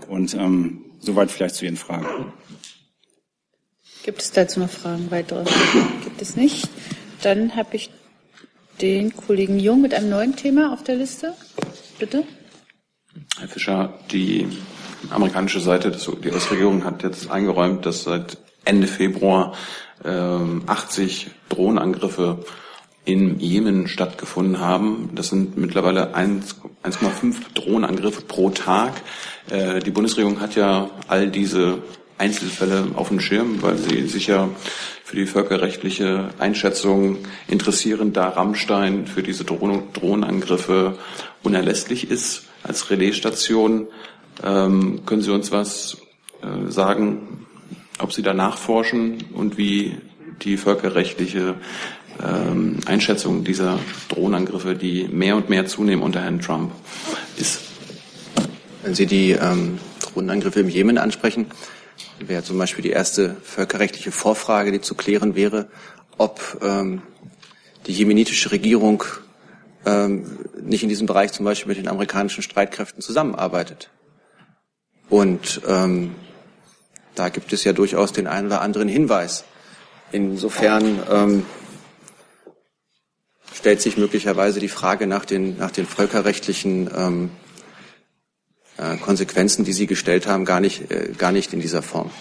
Und 0.08 0.34
ähm, 0.34 0.86
soweit 1.00 1.32
vielleicht 1.32 1.56
zu 1.56 1.66
Ihren 1.66 1.78
Fragen. 1.78 2.34
Gibt 4.04 4.22
es 4.22 4.32
dazu 4.32 4.60
noch 4.60 4.70
Fragen 4.70 5.12
weitere? 5.12 5.44
Gibt 6.04 6.22
es 6.22 6.36
nicht? 6.36 6.70
Dann 7.22 7.56
habe 7.56 7.76
ich 7.76 7.90
den 8.82 9.16
Kollegen 9.16 9.60
Jung 9.60 9.82
mit 9.82 9.94
einem 9.94 10.10
neuen 10.10 10.36
Thema 10.36 10.72
auf 10.72 10.84
der 10.84 10.96
Liste. 10.96 11.34
Bitte. 12.00 12.24
Herr 13.40 13.48
Fischer, 13.48 14.00
die 14.12 14.48
amerikanische 15.10 15.60
Seite, 15.60 15.92
die 15.92 16.30
US-Regierung 16.30 16.84
hat 16.84 17.04
jetzt 17.04 17.30
eingeräumt, 17.30 17.86
dass 17.86 18.04
seit 18.04 18.38
Ende 18.66 18.88
Februar 18.88 19.56
äh, 20.04 20.10
80 20.10 21.32
Drohnenangriffe 21.50 22.46
in 23.08 23.40
Jemen 23.40 23.88
stattgefunden 23.88 24.60
haben. 24.60 25.12
Das 25.16 25.30
sind 25.30 25.58
mittlerweile 25.58 26.14
1,5 26.14 27.54
Drohnenangriffe 27.54 28.22
pro 28.22 28.50
Tag. 28.50 29.02
Äh, 29.50 29.80
die 29.80 29.92
Bundesregierung 29.92 30.42
hat 30.42 30.56
ja 30.56 30.90
all 31.08 31.30
diese 31.30 31.78
Einzelfälle 32.18 32.90
auf 32.96 33.08
dem 33.08 33.22
Schirm, 33.22 33.62
weil 33.62 33.78
sie 33.78 34.08
sich 34.08 34.28
ja 34.28 34.50
für 35.06 35.16
die 35.16 35.26
völkerrechtliche 35.26 36.32
Einschätzung 36.38 37.20
interessieren, 37.48 38.12
da 38.12 38.28
Rammstein 38.28 39.08
für 39.08 39.24
diese 39.24 39.46
Drohnenangriffe 39.46 40.98
unerlässlich 41.44 42.12
ist 42.12 42.44
als 42.64 42.90
Relaisstation. 42.90 43.88
Ähm, 44.44 45.06
können 45.06 45.22
Sie 45.22 45.32
uns 45.32 45.54
was 45.54 45.96
äh, 46.42 46.70
sagen, 46.70 47.46
ob 48.00 48.12
Sie 48.12 48.22
da 48.22 48.34
nachforschen 48.34 49.24
und 49.34 49.58
wie 49.58 49.96
die 50.42 50.58
völkerrechtliche 50.58 51.56
ähm, 52.24 52.80
Einschätzung 52.86 53.44
dieser 53.44 53.80
Drohnenangriffe, 54.10 54.76
die 54.76 55.08
mehr 55.08 55.36
und 55.36 55.50
mehr 55.50 55.66
zunehmen 55.66 56.04
unter 56.04 56.22
Herrn 56.22 56.40
Trump, 56.40 56.72
ist? 57.38 57.62
Wenn 58.84 58.96
Sie 58.96 59.06
die 59.06 59.32
ähm, 59.32 59.80
Drohnenangriffe 60.02 60.60
im 60.60 60.70
Jemen 60.70 60.98
ansprechen, 60.98 61.48
wäre 62.20 62.44
zum 62.44 62.58
Beispiel 62.58 62.84
die 62.84 62.92
erste 62.92 63.36
völkerrechtliche 63.44 64.12
Vorfrage, 64.12 64.72
die 64.72 64.82
zu 64.82 64.96
klären 64.96 65.36
wäre, 65.36 65.68
ob 66.18 66.60
ähm, 66.62 67.02
die 67.86 67.94
jemenitische 67.94 68.52
Regierung 68.52 69.04
ähm, 69.86 70.40
nicht 70.62 70.84
in 70.84 70.90
diesem 70.90 71.08
Bereich 71.08 71.32
zum 71.32 71.46
Beispiel 71.46 71.70
mit 71.70 71.78
den 71.78 71.88
amerikanischen 71.88 72.44
Streitkräften 72.44 73.02
zusammenarbeitet. 73.02 73.90
Und 75.10 75.62
ähm, 75.68 76.16
da 77.16 77.30
gibt 77.30 77.54
es 77.54 77.64
ja 77.64 77.74
durchaus 77.74 78.12
den 78.12 78.28
einen 78.28 78.48
oder 78.48 78.62
anderen 78.62 78.88
Hinweis. 78.88 79.46
Insofern 80.12 81.00
ähm, 81.10 81.46
stellt 83.58 83.82
sich 83.82 83.98
möglicherweise 83.98 84.60
die 84.60 84.68
Frage 84.68 85.08
nach 85.08 85.26
den, 85.26 85.58
nach 85.58 85.72
den 85.72 85.88
völkerrechtlichen 85.88 86.90
ähm, 86.96 87.30
äh, 88.78 88.98
Konsequenzen, 88.98 89.66
die 89.66 89.74
Sie 89.74 89.88
gestellt 89.88 90.28
haben, 90.28 90.46
gar 90.46 90.60
nicht, 90.60 90.92
äh, 90.92 91.10
gar 91.18 91.32
nicht 91.32 91.54
in 91.54 91.60
dieser 91.60 91.82
Form. 91.82 92.12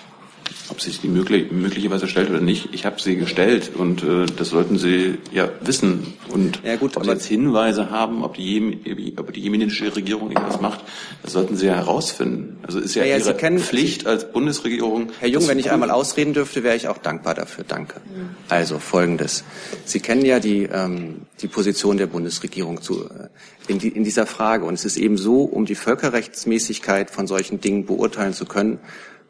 Ob 0.68 0.80
sich 0.80 1.00
die 1.00 1.08
möglich, 1.08 1.50
möglicherweise 1.52 2.08
stellt 2.08 2.28
oder 2.28 2.40
nicht, 2.40 2.70
ich 2.72 2.84
habe 2.84 3.00
sie 3.00 3.16
gestellt 3.16 3.70
und 3.76 4.02
äh, 4.02 4.26
das 4.36 4.48
sollten 4.48 4.78
Sie 4.78 5.18
ja 5.32 5.48
wissen. 5.60 6.14
Und 6.28 6.60
ja, 6.64 6.76
gut, 6.76 6.96
ob 6.96 7.04
Sie 7.04 7.10
jetzt 7.10 7.26
Hinweise 7.26 7.90
haben, 7.90 8.24
ob 8.24 8.34
die, 8.34 9.14
ob 9.16 9.32
die 9.32 9.40
jemenische 9.40 9.94
Regierung 9.94 10.30
irgendwas 10.30 10.60
macht, 10.60 10.80
das 11.22 11.32
sollten 11.32 11.56
Sie 11.56 11.66
ja 11.66 11.74
herausfinden. 11.74 12.58
Also 12.62 12.80
ist 12.80 12.94
ja, 12.96 13.04
ja, 13.04 13.16
ja 13.16 13.24
Ihre 13.24 13.34
kennen, 13.34 13.60
Pflicht 13.60 14.06
als 14.06 14.32
Bundesregierung. 14.32 15.12
Herr 15.20 15.28
Jung, 15.28 15.46
wenn 15.46 15.58
ich 15.58 15.70
einmal 15.70 15.90
ausreden 15.90 16.34
dürfte, 16.34 16.64
wäre 16.64 16.74
ich 16.74 16.88
auch 16.88 16.98
dankbar 16.98 17.34
dafür. 17.34 17.64
Danke. 17.66 18.00
Also 18.48 18.78
Folgendes. 18.78 19.44
Sie 19.84 20.00
kennen 20.00 20.24
ja 20.24 20.40
die, 20.40 20.64
ähm, 20.64 21.22
die 21.40 21.48
Position 21.48 21.96
der 21.96 22.06
Bundesregierung 22.06 22.82
zu, 22.82 23.04
äh, 23.04 23.28
in, 23.68 23.78
die, 23.78 23.88
in 23.88 24.04
dieser 24.04 24.26
Frage. 24.26 24.64
Und 24.64 24.74
es 24.74 24.84
ist 24.84 24.96
eben 24.96 25.16
so, 25.16 25.42
um 25.42 25.64
die 25.64 25.74
Völkerrechtsmäßigkeit 25.74 27.10
von 27.10 27.26
solchen 27.26 27.60
Dingen 27.60 27.86
beurteilen 27.86 28.34
zu 28.34 28.46
können, 28.46 28.78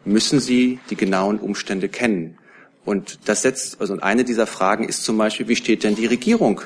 müssen 0.07 0.40
Sie 0.40 0.78
die 0.90 0.96
genauen 0.96 1.38
Umstände 1.38 1.88
kennen. 1.88 2.38
Und 2.84 3.18
das 3.24 3.42
setzt, 3.42 3.80
also 3.80 3.98
eine 4.00 4.24
dieser 4.24 4.46
Fragen 4.46 4.88
ist 4.88 5.04
zum 5.04 5.18
Beispiel, 5.18 5.48
wie 5.48 5.57
steht 5.57 5.82
denn 5.82 5.96
die 5.96 6.07
Regierung 6.07 6.61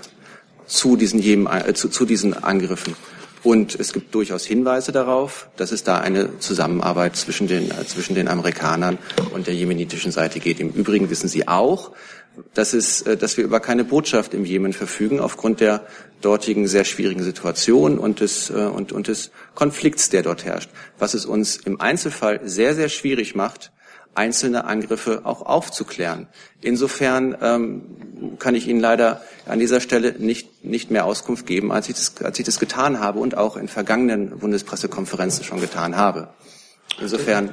zu 0.66 0.96
diesen, 0.96 1.20
äh, 1.46 1.72
zu, 1.74 1.88
zu 1.88 2.04
diesen 2.04 2.34
Angriffen? 2.34 2.94
Und 3.42 3.74
es 3.80 3.94
gibt 3.94 4.14
durchaus 4.14 4.44
Hinweise 4.44 4.92
darauf, 4.92 5.48
dass 5.56 5.72
es 5.72 5.82
da 5.82 5.98
eine 5.98 6.38
Zusammenarbeit 6.40 7.16
zwischen 7.16 7.48
den, 7.48 7.70
äh, 7.70 7.86
zwischen 7.86 8.14
den 8.14 8.28
Amerikanern 8.28 8.98
und 9.32 9.46
der 9.46 9.54
jemenitischen 9.54 10.12
Seite 10.12 10.40
geht. 10.40 10.60
Im 10.60 10.68
Übrigen 10.70 11.08
wissen 11.08 11.28
Sie 11.28 11.48
auch, 11.48 11.92
dass, 12.54 12.72
es, 12.72 13.02
äh, 13.02 13.16
dass 13.16 13.36
wir 13.36 13.44
über 13.44 13.60
keine 13.60 13.84
Botschaft 13.84 14.34
im 14.34 14.44
Jemen 14.44 14.72
verfügen 14.72 15.20
aufgrund 15.20 15.60
der 15.60 15.86
dortigen 16.20 16.68
sehr 16.68 16.84
schwierigen 16.84 17.22
Situation 17.22 17.98
und 17.98 18.20
des, 18.20 18.50
äh, 18.50 18.54
und, 18.54 18.92
und 18.92 19.08
des 19.08 19.30
Konflikts, 19.54 20.10
der 20.10 20.22
dort 20.22 20.44
herrscht. 20.44 20.70
Was 20.98 21.14
es 21.14 21.26
uns 21.26 21.56
im 21.56 21.80
Einzelfall 21.80 22.40
sehr, 22.44 22.74
sehr 22.74 22.88
schwierig 22.88 23.34
macht, 23.34 23.72
einzelne 24.14 24.64
Angriffe 24.64 25.22
auch 25.24 25.42
aufzuklären. 25.42 26.26
Insofern 26.60 27.36
ähm, 27.40 28.36
kann 28.38 28.54
ich 28.54 28.66
Ihnen 28.66 28.80
leider 28.80 29.22
an 29.46 29.60
dieser 29.60 29.80
Stelle 29.80 30.16
nicht, 30.18 30.64
nicht 30.64 30.90
mehr 30.90 31.04
Auskunft 31.04 31.46
geben, 31.46 31.70
als 31.70 31.88
ich, 31.88 31.94
das, 31.94 32.14
als 32.22 32.38
ich 32.38 32.44
das 32.44 32.58
getan 32.58 33.00
habe 33.00 33.20
und 33.20 33.36
auch 33.36 33.56
in 33.56 33.68
vergangenen 33.68 34.38
Bundespressekonferenzen 34.38 35.44
schon 35.44 35.60
getan 35.60 35.96
habe. 35.96 36.28
Insofern 37.00 37.50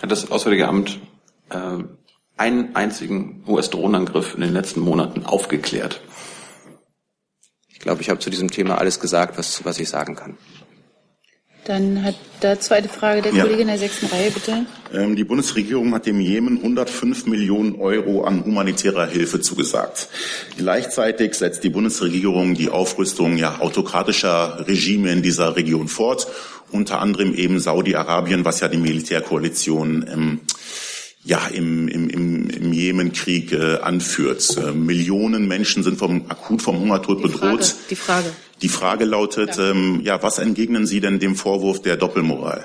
hat 0.00 0.10
das 0.10 0.30
Auswärtige 0.30 0.68
Amt 0.68 1.00
äh, 1.50 1.56
einen 2.40 2.74
einzigen 2.74 3.44
US-Drohnenangriff 3.46 4.34
in 4.34 4.40
den 4.40 4.54
letzten 4.54 4.80
Monaten 4.80 5.26
aufgeklärt. 5.26 6.00
Ich 7.68 7.78
glaube, 7.78 8.00
ich 8.00 8.08
habe 8.08 8.18
zu 8.18 8.30
diesem 8.30 8.50
Thema 8.50 8.78
alles 8.78 8.98
gesagt, 8.98 9.36
was, 9.38 9.64
was 9.64 9.78
ich 9.78 9.88
sagen 9.88 10.16
kann. 10.16 10.38
Dann 11.64 12.02
hat 12.02 12.14
da 12.40 12.58
zweite 12.58 12.88
Frage 12.88 13.20
der 13.20 13.34
ja. 13.34 13.42
Kollege 13.42 13.60
in 13.60 13.68
der 13.68 13.78
sechsten 13.78 14.06
Reihe, 14.06 14.30
bitte. 14.30 14.64
Ähm, 14.94 15.14
die 15.14 15.24
Bundesregierung 15.24 15.92
hat 15.94 16.06
dem 16.06 16.18
Jemen 16.18 16.56
105 16.56 17.26
Millionen 17.26 17.78
Euro 17.78 18.24
an 18.24 18.42
humanitärer 18.44 19.06
Hilfe 19.06 19.40
zugesagt. 19.40 20.08
Gleichzeitig 20.56 21.34
setzt 21.34 21.62
die 21.62 21.68
Bundesregierung 21.68 22.54
die 22.54 22.70
Aufrüstung 22.70 23.36
ja, 23.36 23.60
autokratischer 23.60 24.66
Regime 24.66 25.12
in 25.12 25.20
dieser 25.20 25.54
Region 25.56 25.88
fort, 25.88 26.26
unter 26.70 27.00
anderem 27.00 27.34
eben 27.34 27.60
Saudi-Arabien, 27.60 28.46
was 28.46 28.60
ja 28.60 28.68
die 28.68 28.78
Militärkoalition 28.78 30.06
ähm, 30.10 30.40
ja, 31.22 31.46
im, 31.48 31.88
im, 31.88 32.08
im, 32.08 32.48
im 32.48 32.72
Jemenkrieg 32.72 33.52
äh, 33.52 33.76
anführt. 33.78 34.56
Äh, 34.56 34.72
Millionen 34.72 35.46
Menschen 35.46 35.82
sind 35.82 35.98
vom, 35.98 36.24
akut 36.28 36.62
vom 36.62 36.78
Hungertod 36.78 37.18
die 37.18 37.22
bedroht. 37.22 37.64
Frage, 37.64 37.74
die 37.90 37.96
Frage. 37.96 38.32
Die 38.62 38.68
Frage 38.68 39.04
lautet, 39.04 39.56
ja. 39.56 39.70
Ähm, 39.70 40.00
ja, 40.02 40.22
was 40.22 40.38
entgegnen 40.38 40.86
Sie 40.86 41.00
denn 41.00 41.18
dem 41.18 41.36
Vorwurf 41.36 41.82
der 41.82 41.96
Doppelmoral? 41.96 42.64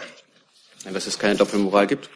Dass 0.92 1.08
es 1.08 1.20
keine 1.20 1.36
Doppelmoral 1.36 1.88
gibt. 1.88 2.10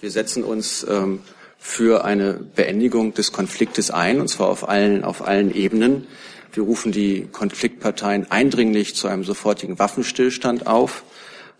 Wir 0.00 0.10
setzen 0.10 0.44
uns 0.44 0.86
ähm, 0.88 1.20
für 1.58 2.04
eine 2.04 2.34
Beendigung 2.34 3.12
des 3.12 3.32
Konfliktes 3.32 3.90
ein, 3.90 4.20
und 4.20 4.28
zwar 4.28 4.48
auf 4.48 4.68
allen, 4.68 5.04
auf 5.04 5.26
allen 5.26 5.54
Ebenen. 5.54 6.06
Wir 6.52 6.62
rufen 6.62 6.90
die 6.90 7.28
Konfliktparteien 7.30 8.30
eindringlich 8.30 8.94
zu 8.94 9.08
einem 9.08 9.24
sofortigen 9.24 9.78
Waffenstillstand 9.78 10.66
auf, 10.66 11.04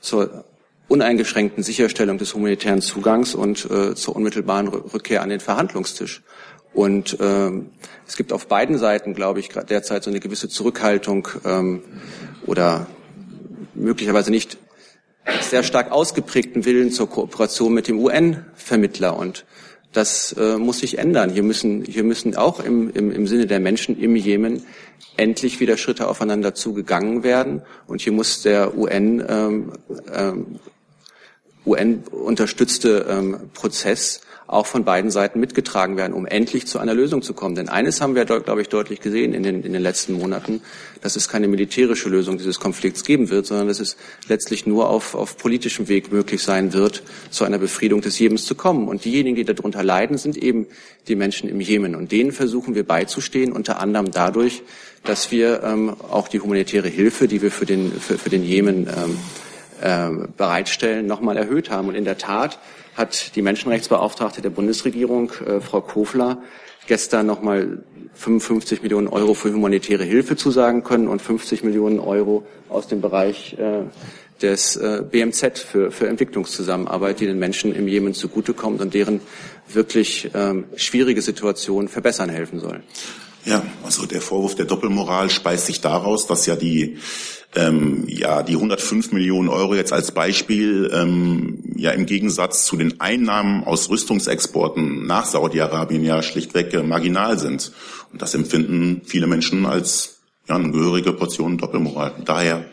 zur 0.00 0.44
uneingeschränkten 0.90 1.62
Sicherstellung 1.62 2.18
des 2.18 2.34
humanitären 2.34 2.80
Zugangs 2.82 3.34
und 3.34 3.70
äh, 3.70 3.94
zur 3.94 4.16
unmittelbaren 4.16 4.68
Rückkehr 4.68 5.22
an 5.22 5.28
den 5.28 5.40
Verhandlungstisch. 5.40 6.22
Und 6.74 7.16
ähm, 7.20 7.70
es 8.06 8.16
gibt 8.16 8.32
auf 8.32 8.48
beiden 8.48 8.76
Seiten, 8.76 9.14
glaube 9.14 9.40
ich, 9.40 9.48
derzeit 9.48 10.02
so 10.02 10.10
eine 10.10 10.20
gewisse 10.20 10.48
Zurückhaltung 10.48 11.28
ähm, 11.44 11.82
oder 12.46 12.88
möglicherweise 13.74 14.30
nicht 14.30 14.58
sehr 15.42 15.62
stark 15.62 15.92
ausgeprägten 15.92 16.64
Willen 16.64 16.90
zur 16.90 17.08
Kooperation 17.08 17.72
mit 17.72 17.86
dem 17.86 17.98
UN-Vermittler. 17.98 19.16
Und 19.16 19.44
das 19.92 20.32
äh, 20.38 20.58
muss 20.58 20.80
sich 20.80 20.98
ändern. 20.98 21.30
Hier 21.30 21.42
müssen, 21.42 21.84
hier 21.84 22.04
müssen 22.04 22.36
auch 22.36 22.60
im, 22.60 22.90
im, 22.92 23.10
im 23.10 23.26
Sinne 23.26 23.46
der 23.46 23.60
Menschen 23.60 24.00
im 24.00 24.16
Jemen 24.16 24.64
endlich 25.16 25.60
wieder 25.60 25.76
Schritte 25.76 26.08
aufeinander 26.08 26.54
zugegangen 26.54 27.22
werden. 27.22 27.62
Und 27.86 28.00
hier 28.00 28.12
muss 28.12 28.42
der 28.42 28.76
UN, 28.76 29.24
ähm, 29.28 29.72
ähm, 30.12 30.60
UN 31.66 32.04
unterstützte 32.10 33.06
ähm, 33.08 33.36
Prozess 33.54 34.20
auch 34.50 34.66
von 34.66 34.84
beiden 34.84 35.12
Seiten 35.12 35.38
mitgetragen 35.38 35.96
werden, 35.96 36.12
um 36.12 36.26
endlich 36.26 36.66
zu 36.66 36.80
einer 36.80 36.92
Lösung 36.92 37.22
zu 37.22 37.34
kommen. 37.34 37.54
Denn 37.54 37.68
eines 37.68 38.00
haben 38.00 38.16
wir, 38.16 38.24
glaube 38.24 38.60
ich, 38.60 38.68
deutlich 38.68 39.00
gesehen 39.00 39.32
in 39.32 39.44
den, 39.44 39.62
in 39.62 39.72
den 39.72 39.80
letzten 39.80 40.14
Monaten, 40.14 40.60
dass 41.02 41.14
es 41.14 41.28
keine 41.28 41.46
militärische 41.46 42.08
Lösung 42.08 42.36
dieses 42.36 42.58
Konflikts 42.58 43.04
geben 43.04 43.30
wird, 43.30 43.46
sondern 43.46 43.68
dass 43.68 43.78
es 43.78 43.96
letztlich 44.26 44.66
nur 44.66 44.88
auf, 44.88 45.14
auf 45.14 45.36
politischem 45.36 45.86
Weg 45.86 46.10
möglich 46.10 46.42
sein 46.42 46.72
wird, 46.72 47.04
zu 47.30 47.44
einer 47.44 47.58
Befriedung 47.58 48.00
des 48.00 48.18
Jemens 48.18 48.44
zu 48.44 48.56
kommen. 48.56 48.88
Und 48.88 49.04
diejenigen, 49.04 49.36
die 49.36 49.44
darunter 49.44 49.84
leiden, 49.84 50.18
sind 50.18 50.36
eben 50.36 50.66
die 51.06 51.14
Menschen 51.14 51.48
im 51.48 51.60
Jemen. 51.60 51.94
Und 51.94 52.10
denen 52.10 52.32
versuchen 52.32 52.74
wir 52.74 52.84
beizustehen, 52.84 53.52
unter 53.52 53.78
anderem 53.78 54.10
dadurch, 54.10 54.62
dass 55.04 55.30
wir 55.30 55.62
ähm, 55.62 55.90
auch 56.10 56.26
die 56.26 56.40
humanitäre 56.40 56.88
Hilfe, 56.88 57.28
die 57.28 57.40
wir 57.40 57.52
für 57.52 57.66
den, 57.66 57.92
für, 57.92 58.18
für 58.18 58.30
den 58.30 58.42
Jemen 58.42 58.88
ähm, 58.88 59.16
äh, 59.80 60.10
bereitstellen, 60.36 61.06
nochmal 61.06 61.36
erhöht 61.36 61.70
haben. 61.70 61.88
Und 61.88 61.94
in 61.94 62.04
der 62.04 62.18
Tat 62.18 62.58
hat 62.94 63.36
die 63.36 63.42
Menschenrechtsbeauftragte 63.42 64.42
der 64.42 64.50
Bundesregierung, 64.50 65.32
äh, 65.46 65.60
Frau 65.60 65.80
Kofler, 65.80 66.38
gestern 66.86 67.26
nochmal 67.26 67.84
55 68.14 68.82
Millionen 68.82 69.08
Euro 69.08 69.34
für 69.34 69.52
humanitäre 69.52 70.04
Hilfe 70.04 70.36
zusagen 70.36 70.82
können 70.82 71.08
und 71.08 71.22
50 71.22 71.62
Millionen 71.62 72.00
Euro 72.00 72.46
aus 72.68 72.88
dem 72.88 73.00
Bereich 73.00 73.56
äh, 73.58 73.84
des 74.42 74.76
äh, 74.76 75.02
BMZ 75.08 75.58
für, 75.58 75.90
für 75.90 76.08
Entwicklungszusammenarbeit, 76.08 77.20
die 77.20 77.26
den 77.26 77.38
Menschen 77.38 77.74
im 77.74 77.88
Jemen 77.88 78.14
zugutekommt 78.14 78.80
und 78.80 78.94
deren 78.94 79.20
wirklich 79.68 80.30
ähm, 80.34 80.64
schwierige 80.76 81.22
Situation 81.22 81.88
verbessern 81.88 82.30
helfen 82.30 82.60
soll. 82.60 82.82
Ja, 83.44 83.62
also 83.84 84.06
der 84.06 84.20
Vorwurf 84.20 84.54
der 84.54 84.66
Doppelmoral 84.66 85.30
speist 85.30 85.66
sich 85.66 85.80
daraus, 85.80 86.26
dass 86.26 86.46
ja 86.46 86.56
die 86.56 86.98
ähm, 87.54 88.04
ja 88.06 88.42
die 88.42 88.54
105 88.54 89.12
Millionen 89.12 89.48
Euro 89.48 89.74
jetzt 89.74 89.92
als 89.92 90.12
Beispiel 90.12 90.90
ähm, 90.92 91.62
ja 91.76 91.90
im 91.90 92.06
Gegensatz 92.06 92.64
zu 92.64 92.76
den 92.76 93.00
Einnahmen 93.00 93.64
aus 93.64 93.90
Rüstungsexporten 93.90 95.06
nach 95.06 95.24
Saudi-Arabien 95.24 96.04
ja 96.04 96.22
schlichtweg 96.22 96.72
äh, 96.74 96.82
marginal 96.82 97.38
sind. 97.38 97.72
Und 98.12 98.22
das 98.22 98.34
empfinden 98.34 99.02
viele 99.04 99.26
Menschen 99.26 99.66
als 99.66 100.20
ja, 100.48 100.56
eine 100.56 100.70
gehörige 100.70 101.12
Portion 101.12 101.58
Doppelmoral. 101.58 102.14
Daher 102.24 102.64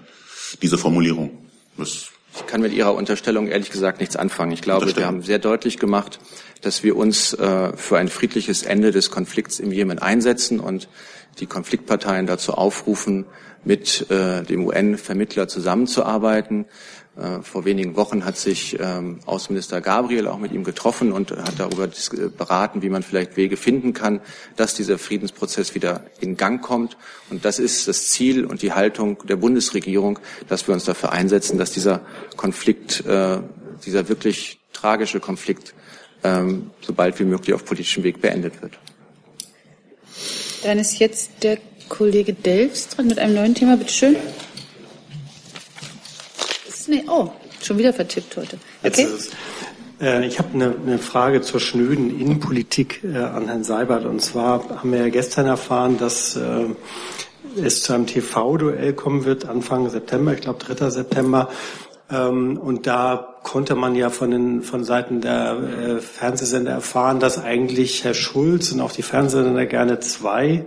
diese 0.62 0.78
Formulierung. 0.78 1.32
Das 1.78 2.10
ich 2.36 2.46
kann 2.46 2.62
mit 2.62 2.72
Ihrer 2.72 2.94
Unterstellung 2.94 3.48
ehrlich 3.48 3.72
gesagt 3.72 4.00
nichts 4.00 4.16
anfangen. 4.16 4.52
Ich 4.52 4.62
glaube, 4.62 4.96
wir 4.96 5.08
haben 5.08 5.24
sehr 5.24 5.40
deutlich 5.40 5.80
gemacht, 5.80 6.20
dass 6.62 6.84
wir 6.84 6.96
uns 6.96 7.34
äh, 7.34 7.76
für 7.76 7.98
ein 7.98 8.10
friedliches 8.10 8.62
Ende 8.62 8.92
des 8.92 9.10
Konflikts 9.10 9.60
im 9.60 9.72
Jemen 9.72 9.98
einsetzen 9.98 10.60
und 10.60 10.88
die 11.40 11.48
Konfliktparteien 11.48 12.28
dazu 12.28 12.54
aufrufen, 12.54 13.26
mit 13.64 14.10
äh, 14.10 14.44
dem 14.44 14.66
UN-Vermittler 14.66 15.48
zusammenzuarbeiten. 15.48 16.66
Äh, 17.18 17.42
vor 17.42 17.66
wenigen 17.66 17.96
Wochen 17.96 18.26
hat 18.26 18.38
sich 18.38 18.78
ähm, 18.80 19.20
Außenminister 19.26 19.82
Gabriel 19.82 20.28
auch 20.28 20.38
mit 20.38 20.52
ihm 20.52 20.64
getroffen 20.64 21.12
und 21.12 21.32
hat 21.32 21.54
darüber 21.58 21.90
beraten, 22.38 22.82
wie 22.84 22.90
man 22.90 23.02
vielleicht 23.02 23.38
Wege 23.38 23.58
finden 23.58 23.94
kann, 23.94 24.22
dass 24.56 24.76
dieser 24.76 25.00
Friedensprozess 25.00 25.74
wieder 25.74 26.04
in 26.20 26.38
Gang 26.38 26.62
kommt. 26.62 26.96
Und 27.30 27.44
das 27.44 27.58
ist 27.58 27.88
das 27.88 28.10
Ziel 28.10 28.46
und 28.46 28.62
die 28.62 28.74
Haltung 28.74 29.18
der 29.28 29.38
Bundesregierung, 29.38 30.20
dass 30.48 30.68
wir 30.68 30.76
uns 30.76 30.86
dafür 30.86 31.12
einsetzen, 31.12 31.58
dass 31.58 31.72
dieser 31.72 32.02
Konflikt, 32.36 33.04
äh, 33.06 33.40
dieser 33.86 34.10
wirklich 34.10 34.60
tragische 34.74 35.20
Konflikt, 35.20 35.74
ähm, 36.24 36.70
so 36.82 36.94
bald 36.94 37.20
wie 37.20 37.26
möglich 37.26 37.56
auf 37.56 37.66
politischem 37.66 38.04
Weg 38.04 38.22
beendet 38.22 38.62
wird. 38.62 38.78
Dann 40.64 40.80
ist 40.80 41.00
jetzt 41.00 41.32
der 41.42 41.58
Kollege 41.90 42.34
Delfs 42.34 42.90
dran 42.90 43.08
mit 43.08 43.20
einem 43.20 43.36
neuen 43.36 43.56
Thema. 43.56 43.78
Bitte 43.78 43.94
schön. 43.94 44.16
Nee, 46.88 47.04
oh, 47.10 47.30
schon 47.62 47.78
wieder 47.78 47.92
vertippt 47.92 48.38
heute. 48.38 48.58
Okay. 48.84 49.08
Äh, 50.00 50.26
ich 50.26 50.40
habe 50.40 50.54
eine, 50.54 50.76
eine, 50.86 51.00
Frage 51.00 51.42
zur 51.42 51.60
schnöden 51.60 52.18
Innenpolitik 52.20 53.04
äh, 53.04 53.18
an 53.18 53.48
Herrn 53.48 53.64
Seibert. 53.64 54.06
Und 54.06 54.22
zwar 54.22 54.70
haben 54.70 54.92
wir 54.92 55.00
ja 55.00 55.10
gestern 55.10 55.48
erfahren, 55.48 55.98
dass 55.98 56.36
äh, 56.36 56.66
es 57.62 57.84
zu 57.84 57.94
einem 57.94 58.06
TV-Duell 58.06 58.94
kommen 58.94 59.26
wird 59.26 59.46
Anfang 59.46 59.90
September, 59.90 60.34
ich 60.34 60.42
glaube 60.42 60.64
3. 60.64 60.90
September. 60.90 61.50
Ähm, 62.10 62.58
und 62.58 62.88
da 62.88 63.36
konnte 63.44 63.76
man 63.76 63.96
ja 63.96 64.10
von 64.10 64.32
den 64.32 64.62
von 64.62 64.84
Seiten 64.84 65.22
der 65.22 65.58
äh, 65.58 66.00
Fernsehsender 66.00 66.72
erfahren, 66.72 67.20
dass 67.20 67.44
eigentlich 67.44 68.04
Herr 68.04 68.14
Schulz 68.14 68.72
und 68.72 68.82
auch 68.82 68.92
die 68.92 69.02
Fernsehsender 69.02 69.66
gerne 69.66 70.00
zwei 70.00 70.66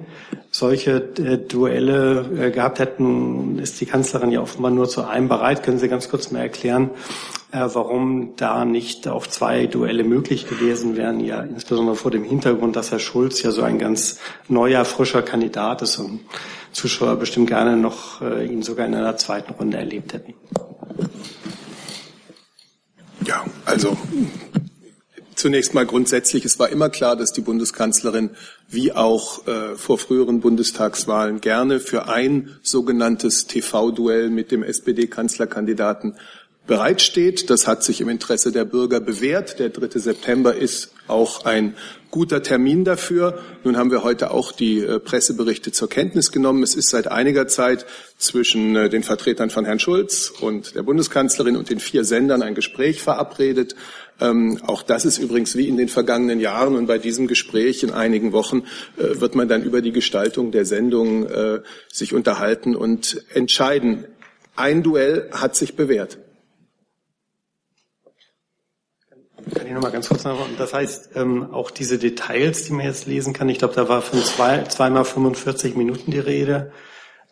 solche 0.51 0.97
äh, 1.19 1.39
Duelle 1.39 2.27
äh, 2.39 2.51
gehabt 2.51 2.79
hätten. 2.79 3.59
Ist 3.59 3.81
die 3.81 3.87
Kanzlerin 3.87 4.33
ja 4.33 4.41
offenbar 4.41 4.71
nur 4.71 4.89
zu 4.89 5.05
einem 5.07 5.29
bereit. 5.29 5.63
Können 5.63 5.79
Sie 5.79 5.89
ganz 5.89 6.11
kurz 6.11 6.31
mal 6.31 6.41
erklären, 6.41 6.91
äh, 7.53 7.67
warum 7.73 8.35
da 8.37 8.65
nicht 8.67 9.09
auch 9.09 9.27
zwei 9.27 9.67
Duelle 9.67 10.05
möglich 10.05 10.49
gewesen 10.49 10.97
wären? 10.97 11.21
Ja, 11.21 11.41
insbesondere 11.41 11.97
vor 11.97 12.11
dem 12.11 12.25
Hintergrund, 12.25 12.77
dass 12.77 12.91
Herr 12.91 12.99
Schulz 12.99 13.43
ja 13.43 13.51
so 13.51 13.63
ein 13.63 13.79
ganz 13.79 14.19
neuer, 14.49 14.85
frischer 14.85 15.23
Kandidat 15.23 15.81
ist 15.83 15.99
und 15.99 16.21
Zuschauer 16.73 17.17
bestimmt 17.17 17.49
gerne 17.49 17.77
noch 17.77 18.23
äh, 18.23 18.47
ihn 18.47 18.63
sogar 18.63 18.87
in 18.87 18.95
einer 18.95 19.17
zweiten 19.17 19.53
Runde 19.53 19.77
erlebt 19.77 20.13
hätten. 20.13 20.35
Ja, 23.27 23.45
also 23.65 23.97
zunächst 25.35 25.75
mal 25.75 25.87
grundsätzlich, 25.87 26.45
es 26.45 26.59
war 26.59 26.69
immer 26.69 26.91
klar, 26.91 27.17
dass 27.17 27.33
die 27.33 27.41
Bundeskanzlerin 27.41 28.31
wie 28.69 28.93
auch 28.93 29.47
äh, 29.47 29.77
vor 29.77 29.99
früheren 29.99 30.41
Bundestagswahlen 30.41 31.41
gerne 31.41 31.81
für 31.81 32.09
ein 32.09 32.57
sogenanntes 32.63 33.47
TV-Duell 33.47 34.31
mit 34.31 34.51
dem 34.51 34.63
SPD-Kanzlerkandidaten 34.63 36.17
bereitsteht. 36.67 37.51
Das 37.51 37.67
hat 37.67 37.83
sich 37.83 38.01
im 38.01 38.09
Interesse 38.09 38.53
der 38.53 38.65
Bürger 38.65 39.01
bewährt. 39.01 39.59
Der 39.59 39.71
3. 39.71 39.99
September 39.99 40.55
ist 40.55 40.93
auch 41.09 41.45
ein 41.45 41.75
guter 42.11 42.43
Termin 42.43 42.85
dafür. 42.85 43.41
Nun 43.65 43.77
haben 43.77 43.91
wir 43.91 44.03
heute 44.03 44.31
auch 44.31 44.53
die 44.53 44.81
äh, 44.81 44.99
Presseberichte 44.99 45.73
zur 45.73 45.89
Kenntnis 45.89 46.33
genommen. 46.33 46.63
Es 46.63 46.75
ist 46.75 46.91
seit 46.91 47.09
einiger 47.09 47.47
Zeit 47.47 47.87
zwischen 48.19 48.77
äh, 48.77 48.89
den 48.89 49.03
Vertretern 49.03 49.51
von 49.51 49.65
Herrn 49.65 49.79
Schulz 49.79 50.33
und 50.41 50.75
der 50.75 50.83
Bundeskanzlerin 50.83 51.57
und 51.57 51.71
den 51.71 51.81
vier 51.81 52.05
Sendern 52.05 52.43
ein 52.43 52.55
Gespräch 52.55 53.03
verabredet. 53.03 53.77
Ähm, 54.21 54.61
auch 54.67 54.83
das 54.83 55.05
ist 55.05 55.19
übrigens 55.19 55.57
wie 55.57 55.69
in 55.69 55.77
den 55.77 55.89
vergangenen 55.89 56.41
Jahren 56.41 56.75
und 56.75 56.87
bei 56.87 56.99
diesem 56.99 57.27
Gespräch 57.27 57.83
in 57.83 57.91
einigen 57.91 58.33
Wochen 58.33 58.65
äh, 58.99 59.21
wird 59.21 59.35
man 59.35 59.49
dann 59.49 59.63
über 59.63 59.81
die 59.81 59.93
Gestaltung 59.93 60.51
der 60.51 60.67
Sendung 60.67 61.27
äh, 61.27 61.61
sich 61.93 62.13
unterhalten 62.13 62.77
und 62.77 63.25
entscheiden. 63.33 64.05
Ein 64.57 64.83
Duell 64.83 65.31
hat 65.33 65.57
sich 65.57 65.77
bewährt. 65.77 66.19
Kann 69.55 69.67
ich 69.67 69.73
noch 69.73 69.83
mal 69.83 69.91
ganz 69.91 70.09
kurz 70.09 70.25
nachfragen? 70.25 70.55
Das 70.59 70.73
heißt, 70.75 71.11
ähm, 71.15 71.53
auch 71.53 71.71
diese 71.71 71.99
Details, 71.99 72.65
die 72.65 72.73
man 72.73 72.85
jetzt 72.85 73.07
lesen 73.07 73.33
kann, 73.33 73.49
ich 73.49 73.59
glaube, 73.59 73.75
da 73.75 73.89
war 73.89 74.03
von 74.03 74.23
zwei, 74.23 74.63
zweimal 74.65 75.05
45 75.05 75.77
Minuten 75.77 76.11
die 76.11 76.19
Rede. 76.19 76.73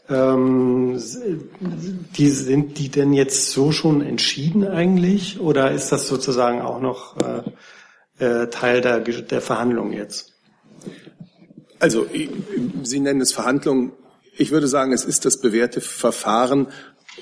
Ähm, 0.08 1.00
die, 2.16 2.30
sind 2.30 2.78
die 2.78 2.88
denn 2.88 3.12
jetzt 3.12 3.50
so 3.50 3.72
schon 3.72 4.00
entschieden 4.00 4.66
eigentlich? 4.66 5.38
Oder 5.40 5.72
ist 5.72 5.92
das 5.92 6.08
sozusagen 6.08 6.62
auch 6.62 6.80
noch 6.80 7.16
äh, 7.18 8.24
äh, 8.24 8.48
Teil 8.48 8.80
der, 8.80 9.00
der 9.00 9.40
Verhandlungen 9.40 9.92
jetzt? 9.92 10.32
Also, 11.78 12.06
Sie 12.82 13.00
nennen 13.00 13.20
es 13.20 13.32
Verhandlungen. 13.32 13.92
Ich 14.36 14.50
würde 14.50 14.66
sagen, 14.66 14.92
es 14.92 15.04
ist 15.04 15.24
das 15.24 15.40
bewährte 15.40 15.80
Verfahren, 15.80 16.68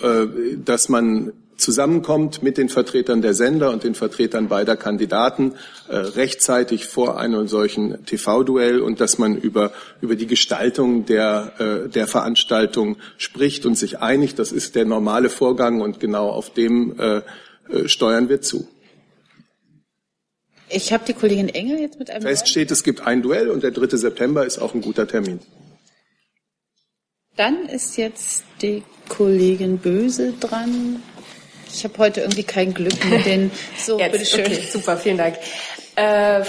äh, 0.01 0.27
dass 0.65 0.89
man 0.89 1.33
zusammenkommt 1.57 2.43
mit 2.43 2.59
den 2.59 2.69
Vertretern 2.69 3.23
der 3.23 3.35
Sender 3.35 3.71
und 3.71 3.85
den 3.85 3.95
Vertretern 3.95 4.49
beider 4.49 4.77
Kandidaten 4.77 5.55
äh, 5.89 5.97
rechtzeitig 5.97 6.87
vor 6.87 7.19
einem 7.19 7.49
solchen 7.49 8.05
TV-Duell 8.05 8.81
und 8.81 9.01
dass 9.01 9.19
man 9.19 9.37
über, 9.37 9.73
über 10.01 10.17
die 10.17 10.27
Gestaltung 10.27 11.07
der, 11.07 11.53
äh, 11.59 11.89
der 11.89 12.07
Veranstaltung 12.07 12.97
spricht 13.17 13.67
und 13.67 13.77
sich 13.77 13.99
einigt. 14.01 14.39
Das 14.39 14.53
ist 14.53 14.75
der 14.75 14.85
normale 14.85 15.31
Vorgang 15.31 15.81
und 15.81 16.01
genau 16.01 16.29
auf 16.29 16.51
dem 16.51 16.99
äh, 16.99 17.23
äh 17.69 17.89
steuern 17.89 18.29
wir 18.29 18.41
zu. 18.41 18.69
Ich 20.69 20.93
habe 20.93 21.05
die 21.07 21.13
Kollegin 21.13 21.49
Engel 21.49 21.79
jetzt 21.79 21.99
mit 21.99 22.11
einem. 22.11 22.23
Fest 22.23 22.49
steht, 22.49 22.71
es 22.71 22.83
gibt 22.83 23.01
ein 23.07 23.23
Duell 23.23 23.51
und 23.51 23.63
der 23.63 23.71
3. 23.71 23.97
September 23.97 24.45
ist 24.45 24.59
auch 24.59 24.75
ein 24.75 24.81
guter 24.81 25.07
Termin. 25.07 25.41
Dann 27.37 27.67
ist 27.69 27.97
jetzt 27.97 28.45
die 28.63 28.83
Kollegin 29.09 29.79
Böse 29.79 30.33
dran. 30.41 31.03
Ich 31.73 31.85
habe 31.85 31.99
heute 31.99 32.21
irgendwie 32.21 32.45
kein 32.45 32.73
Glück 32.73 33.05
mit 33.05 33.27
den. 33.27 33.51
So, 33.79 33.99
bitteschön. 33.99 34.47
Okay, 34.47 34.69
super, 34.71 34.97
vielen 34.97 35.19
Dank. 35.19 35.37
Äh, 35.97 36.45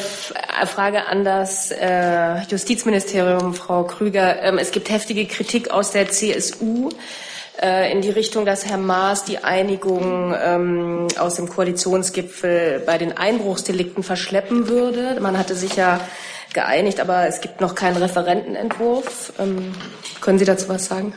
Frage 0.66 1.06
an 1.06 1.24
das 1.24 1.72
äh, 1.72 2.42
Justizministerium, 2.50 3.54
Frau 3.54 3.84
Krüger. 3.84 4.42
Ähm, 4.42 4.58
es 4.58 4.72
gibt 4.72 4.90
heftige 4.90 5.26
Kritik 5.26 5.72
aus 5.72 5.92
der 5.92 6.10
CSU 6.10 6.90
äh, 7.62 7.92
in 7.92 8.02
die 8.02 8.10
Richtung, 8.10 8.46
dass 8.46 8.66
Herr 8.66 8.78
Maas 8.78 9.24
die 9.24 9.40
Einigung 9.40 10.36
ähm, 10.38 11.08
aus 11.18 11.36
dem 11.36 11.48
Koalitionsgipfel 11.48 12.84
bei 12.86 12.98
den 12.98 13.18
Einbruchsdelikten 13.18 14.04
verschleppen 14.04 14.68
würde. 14.68 15.18
Man 15.22 15.38
hatte 15.38 15.56
sich 15.56 15.76
ja 15.76 16.02
geeinigt, 16.54 17.00
aber 17.00 17.28
es 17.28 17.42
gibt 17.42 17.62
noch 17.62 17.76
keinen 17.76 17.98
Referentenentwurf. 17.98 19.34
Ähm, 19.40 19.74
können 20.22 20.40
Sie 20.40 20.46
dazu 20.46 20.70
was 20.70 20.86
sagen? 20.86 21.14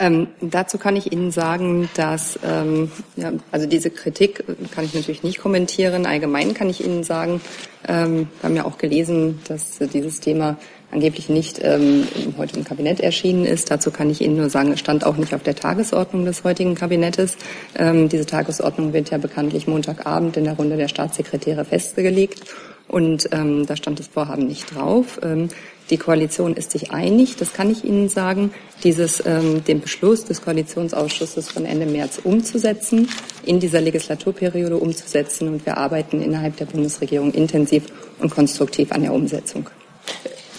Ähm, 0.00 0.28
dazu 0.40 0.78
kann 0.78 0.96
ich 0.96 1.12
Ihnen 1.12 1.30
sagen, 1.30 1.90
dass 1.94 2.38
ähm, 2.42 2.90
ja, 3.16 3.32
also 3.52 3.66
diese 3.66 3.90
Kritik 3.90 4.42
kann 4.74 4.86
ich 4.86 4.94
natürlich 4.94 5.22
nicht 5.22 5.38
kommentieren. 5.38 6.06
Allgemein 6.06 6.54
kann 6.54 6.70
ich 6.70 6.82
Ihnen 6.82 7.04
sagen, 7.04 7.42
ähm, 7.86 8.28
wir 8.40 8.48
haben 8.48 8.56
ja 8.56 8.64
auch 8.64 8.78
gelesen, 8.78 9.40
dass 9.46 9.78
äh, 9.78 9.86
dieses 9.86 10.20
Thema 10.20 10.56
angeblich 10.90 11.28
nicht 11.28 11.60
ähm, 11.62 12.08
heute 12.38 12.56
im 12.56 12.64
Kabinett 12.64 13.00
erschienen 13.00 13.44
ist. 13.44 13.70
Dazu 13.70 13.90
kann 13.90 14.08
ich 14.08 14.22
Ihnen 14.22 14.38
nur 14.38 14.48
sagen, 14.48 14.72
es 14.72 14.80
stand 14.80 15.04
auch 15.04 15.18
nicht 15.18 15.34
auf 15.34 15.42
der 15.42 15.54
Tagesordnung 15.54 16.24
des 16.24 16.44
heutigen 16.44 16.74
Kabinettes. 16.74 17.36
Ähm, 17.76 18.08
diese 18.08 18.24
Tagesordnung 18.24 18.94
wird 18.94 19.10
ja 19.10 19.18
bekanntlich 19.18 19.66
Montagabend 19.66 20.34
in 20.38 20.44
der 20.44 20.54
Runde 20.54 20.78
der 20.78 20.88
Staatssekretäre 20.88 21.66
festgelegt. 21.66 22.40
Und 22.88 23.28
ähm, 23.32 23.66
da 23.66 23.76
stand 23.76 24.00
das 24.00 24.08
Vorhaben 24.08 24.48
nicht 24.48 24.74
drauf. 24.74 25.20
Ähm, 25.22 25.48
die 25.90 25.98
Koalition 25.98 26.54
ist 26.54 26.70
sich 26.70 26.92
einig, 26.92 27.36
das 27.36 27.52
kann 27.52 27.70
ich 27.70 27.84
Ihnen 27.84 28.08
sagen, 28.08 28.54
dieses, 28.84 29.24
ähm, 29.26 29.64
den 29.64 29.80
Beschluss 29.80 30.24
des 30.24 30.42
Koalitionsausschusses 30.42 31.50
von 31.50 31.64
Ende 31.64 31.86
März 31.86 32.20
umzusetzen, 32.22 33.08
in 33.44 33.60
dieser 33.60 33.80
Legislaturperiode 33.80 34.76
umzusetzen. 34.76 35.48
Und 35.48 35.66
wir 35.66 35.76
arbeiten 35.76 36.22
innerhalb 36.22 36.56
der 36.56 36.66
Bundesregierung 36.66 37.32
intensiv 37.32 37.84
und 38.20 38.30
konstruktiv 38.30 38.92
an 38.92 39.02
der 39.02 39.12
Umsetzung. 39.12 39.68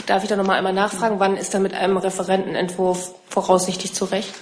Darf 0.05 0.23
ich 0.23 0.29
da 0.29 0.35
noch 0.35 0.45
mal 0.45 0.57
einmal 0.57 0.73
nachfragen, 0.73 1.19
wann 1.19 1.37
ist 1.37 1.53
da 1.53 1.59
mit 1.59 1.73
einem 1.73 1.97
Referentenentwurf 1.97 3.13
voraussichtlich 3.29 3.93
zurecht? 3.93 4.33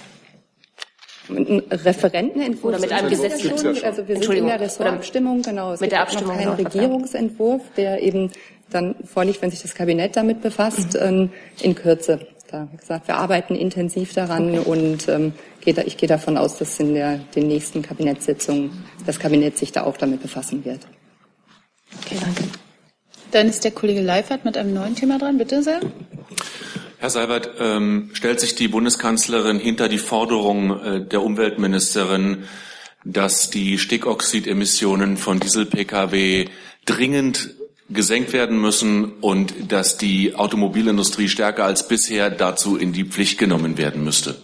Ein 1.28 1.62
Referentenentwurf 1.70 2.74
oder 2.74 2.80
mit 2.80 2.90
einem 2.90 3.08
Gesetzentwurf? 3.08 3.84
Also 3.84 4.08
wir 4.08 4.20
sind 4.20 4.34
in 4.34 4.46
der 4.46 4.58
Ressortabstimmung, 4.58 5.42
genau. 5.42 5.72
Es 5.72 5.80
mit 5.80 5.92
der 5.92 6.02
Abstimmung 6.02 6.36
noch 6.36 6.42
keinen 6.42 6.54
Regierungsentwurf, 6.54 7.62
der 7.76 8.02
eben 8.02 8.32
dann 8.70 8.94
vorliegt, 9.04 9.42
wenn 9.42 9.50
sich 9.50 9.62
das 9.62 9.74
Kabinett 9.74 10.16
damit 10.16 10.40
befasst, 10.42 10.94
mhm. 10.94 11.30
in 11.60 11.74
Kürze. 11.74 12.26
Da 12.50 12.68
wie 12.72 12.76
gesagt, 12.76 13.06
wir 13.06 13.16
arbeiten 13.16 13.54
intensiv 13.54 14.12
daran 14.12 14.58
okay. 14.58 14.68
und 14.68 15.08
ähm, 15.08 15.32
geht, 15.60 15.78
ich 15.78 15.96
gehe 15.96 16.08
davon 16.08 16.36
aus, 16.36 16.58
dass 16.58 16.80
in 16.80 16.94
der, 16.94 17.18
den 17.36 17.46
nächsten 17.46 17.82
Kabinettssitzungen 17.82 18.84
das 19.06 19.20
Kabinett 19.20 19.56
sich 19.56 19.70
da 19.70 19.84
auch 19.84 19.96
damit 19.96 20.22
befassen 20.22 20.64
wird. 20.64 20.80
Okay, 22.04 22.16
danke. 22.20 22.44
Dann 23.30 23.48
ist 23.48 23.62
der 23.62 23.70
Kollege 23.70 24.00
Leifert 24.00 24.44
mit 24.44 24.56
einem 24.56 24.74
neuen 24.74 24.96
Thema 24.96 25.18
dran. 25.18 25.38
Bitte 25.38 25.62
sehr. 25.62 25.80
Herr 26.98 27.10
Seibert, 27.10 27.50
ähm, 27.60 28.10
stellt 28.12 28.40
sich 28.40 28.56
die 28.56 28.68
Bundeskanzlerin 28.68 29.58
hinter 29.58 29.88
die 29.88 29.98
Forderung 29.98 30.80
äh, 30.80 31.00
der 31.06 31.22
Umweltministerin, 31.22 32.44
dass 33.04 33.48
die 33.50 33.78
Stickoxidemissionen 33.78 35.16
von 35.16 35.40
Diesel-Pkw 35.40 36.46
dringend 36.84 37.54
gesenkt 37.92 38.32
werden 38.32 38.60
müssen 38.60 39.12
und 39.20 39.72
dass 39.72 39.96
die 39.96 40.34
Automobilindustrie 40.34 41.28
stärker 41.28 41.64
als 41.64 41.88
bisher 41.88 42.30
dazu 42.30 42.76
in 42.76 42.92
die 42.92 43.04
Pflicht 43.04 43.38
genommen 43.38 43.76
werden 43.78 44.04
müsste? 44.04 44.36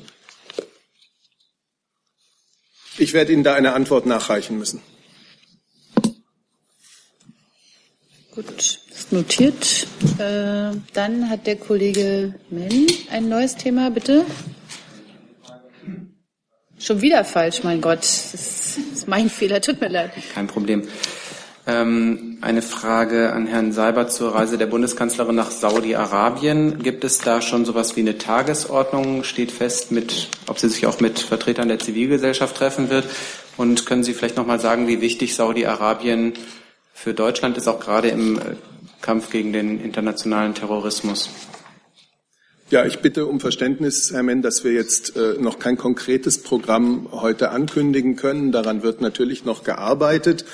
Ich 2.99 3.13
werde 3.13 3.33
Ihnen 3.33 3.45
da 3.45 3.55
eine 3.55 3.75
Antwort 3.75 4.07
nachreichen 4.07 4.59
müssen. 4.59 4.81
Gut, 8.35 8.81
ist 8.91 9.13
notiert. 9.13 9.87
Äh, 10.19 10.73
dann 10.93 11.31
hat 11.31 11.47
der 11.47 11.57
Kollege 11.57 12.35
Menn 12.51 12.87
ein 13.11 13.29
neues 13.29 13.57
Thema, 13.57 13.91
bitte. 13.91 14.27
Schon 16.79 17.01
wieder 17.01 17.25
falsch, 17.25 17.63
mein 17.63 17.81
Gott. 17.81 18.01
Das 18.01 18.35
ist, 18.35 18.77
das 18.77 18.99
ist 18.99 19.09
mein 19.09 19.31
Fehler, 19.31 19.61
tut 19.61 19.81
mir 19.81 19.89
leid. 19.89 20.13
Kein 20.35 20.47
Problem. 20.47 20.87
Ähm, 21.67 22.26
eine 22.41 22.63
Frage 22.63 23.33
an 23.33 23.47
Herrn 23.47 23.73
Seibert 23.73 24.13
zur 24.13 24.35
Reise 24.35 24.59
der 24.59 24.67
Bundeskanzlerin 24.67 25.35
nach 25.35 25.51
Saudi-Arabien. 25.51 26.83
Gibt 26.83 27.05
es 27.05 27.19
da 27.19 27.41
schon 27.41 27.65
sowas 27.65 27.97
wie 27.97 28.01
eine 28.01 28.19
Tagesordnung? 28.19 29.25
Steht 29.25 29.51
fest, 29.51 29.91
mit, 29.91 30.29
ob 30.47 30.59
sie 30.59 30.69
sich 30.69 30.87
auch 30.87 31.01
mit 31.01 31.19
Vertretern 31.19 31.69
der 31.69 31.79
Zivilgesellschaft 31.79 32.57
treffen 32.57 32.91
wird? 32.91 33.07
Und 33.57 33.87
können 33.87 34.05
Sie 34.05 34.13
vielleicht 34.13 34.37
noch 34.37 34.47
mal 34.47 34.61
sagen, 34.61 34.87
wie 34.87 35.01
wichtig 35.01 35.35
Saudi-Arabien 35.35 36.35
für 36.93 37.15
Deutschland 37.15 37.57
ist, 37.57 37.69
auch 37.69 37.81
gerade 37.81 38.09
im 38.09 38.39
äh, 38.39 38.43
Kampf 39.01 39.31
gegen 39.31 39.53
den 39.53 39.81
internationalen 39.81 40.55
Terrorismus. 40.55 41.31
Ja, 42.69 42.85
ich 42.85 42.99
bitte 42.99 43.27
um 43.27 43.39
Verständnis, 43.39 44.11
Herr 44.13 44.25
Menn, 44.25 44.43
dass 44.43 44.65
wir 44.65 44.73
jetzt 44.73 45.17
äh, 45.17 45.35
noch 45.39 45.61
kein 45.61 45.77
konkretes 45.79 46.43
Programm 46.43 47.09
heute 47.13 47.51
ankündigen 47.51 48.17
können. 48.17 48.51
Daran 48.51 48.83
wird 48.83 49.01
natürlich 49.01 49.45
noch 49.45 49.63
gearbeitet. 49.63 50.45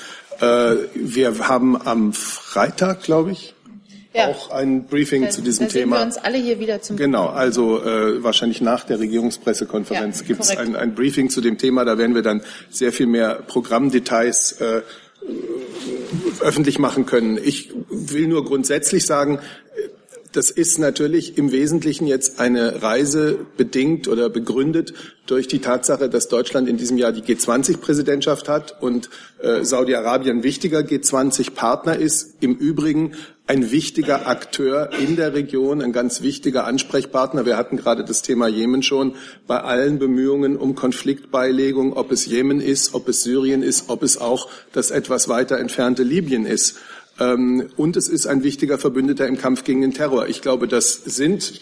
Äh, 0.43 0.89
wir 0.95 1.47
haben 1.47 1.81
am 1.81 2.13
Freitag, 2.13 3.03
glaube 3.03 3.31
ich, 3.31 3.53
ja. 4.13 4.27
auch 4.27 4.51
ein 4.51 4.85
Briefing 4.85 5.23
da, 5.23 5.29
zu 5.29 5.41
diesem 5.41 5.67
da 5.67 5.73
Thema. 5.73 5.97
Wir 5.97 6.05
uns 6.05 6.17
alle 6.17 6.37
hier 6.37 6.59
wieder 6.59 6.81
zum 6.81 6.97
genau, 6.97 7.27
also 7.27 7.81
äh, 7.83 8.23
wahrscheinlich 8.23 8.61
nach 8.61 8.83
der 8.83 8.99
Regierungspressekonferenz 8.99 10.19
ja, 10.21 10.25
gibt 10.25 10.41
es 10.41 10.55
ein, 10.55 10.75
ein, 10.75 10.95
Briefing 10.95 11.29
zu 11.29 11.41
dem 11.41 11.57
Thema. 11.57 11.85
Da 11.85 11.97
werden 11.97 12.15
wir 12.15 12.21
dann 12.21 12.41
sehr 12.69 12.91
viel 12.91 13.07
mehr 13.07 13.35
Programmdetails 13.47 14.53
äh, 14.53 14.81
öffentlich 16.41 16.79
machen 16.79 17.05
können. 17.05 17.39
Ich 17.41 17.71
will 17.89 18.27
nur 18.27 18.43
grundsätzlich 18.45 19.05
sagen, 19.05 19.39
das 20.33 20.49
ist 20.49 20.79
natürlich 20.79 21.37
im 21.37 21.51
Wesentlichen 21.51 22.07
jetzt 22.07 22.39
eine 22.39 22.81
Reise 22.81 23.45
bedingt 23.55 24.07
oder 24.07 24.29
begründet 24.29 24.93
durch 25.27 25.47
die 25.47 25.59
Tatsache, 25.59 26.09
dass 26.09 26.27
Deutschland 26.27 26.67
in 26.67 26.75
diesem 26.75 26.97
Jahr 26.97 27.11
die 27.11 27.21
G20-Präsidentschaft 27.21 28.49
hat 28.49 28.81
und 28.81 29.09
äh, 29.41 29.63
Saudi-Arabien 29.63 30.43
wichtiger 30.43 30.79
G20-Partner 30.79 31.95
ist. 31.97 32.35
Im 32.41 32.55
Übrigen 32.55 33.13
ein 33.45 33.71
wichtiger 33.71 34.27
Akteur 34.27 34.89
in 34.99 35.15
der 35.15 35.33
Region, 35.33 35.81
ein 35.81 35.91
ganz 35.91 36.21
wichtiger 36.21 36.65
Ansprechpartner. 36.65 37.45
Wir 37.45 37.57
hatten 37.57 37.77
gerade 37.77 38.03
das 38.03 38.21
Thema 38.21 38.47
Jemen 38.47 38.83
schon 38.83 39.15
bei 39.47 39.61
allen 39.61 39.99
Bemühungen 39.99 40.57
um 40.57 40.75
Konfliktbeilegung, 40.75 41.93
ob 41.93 42.11
es 42.11 42.25
Jemen 42.25 42.59
ist, 42.59 42.95
ob 42.95 43.07
es 43.07 43.21
Syrien 43.23 43.61
ist, 43.61 43.89
ob 43.89 44.01
es 44.01 44.17
auch 44.17 44.49
das 44.71 44.91
etwas 44.91 45.29
weiter 45.29 45.59
entfernte 45.59 46.03
Libyen 46.03 46.45
ist. 46.45 46.77
Ähm, 47.19 47.69
und 47.77 47.95
es 47.97 48.07
ist 48.07 48.27
ein 48.27 48.43
wichtiger 48.43 48.77
Verbündeter 48.77 49.27
im 49.27 49.37
Kampf 49.37 49.63
gegen 49.63 49.81
den 49.81 49.93
Terror. 49.93 50.27
Ich 50.27 50.41
glaube, 50.41 50.67
das 50.67 50.93
sind 50.93 51.61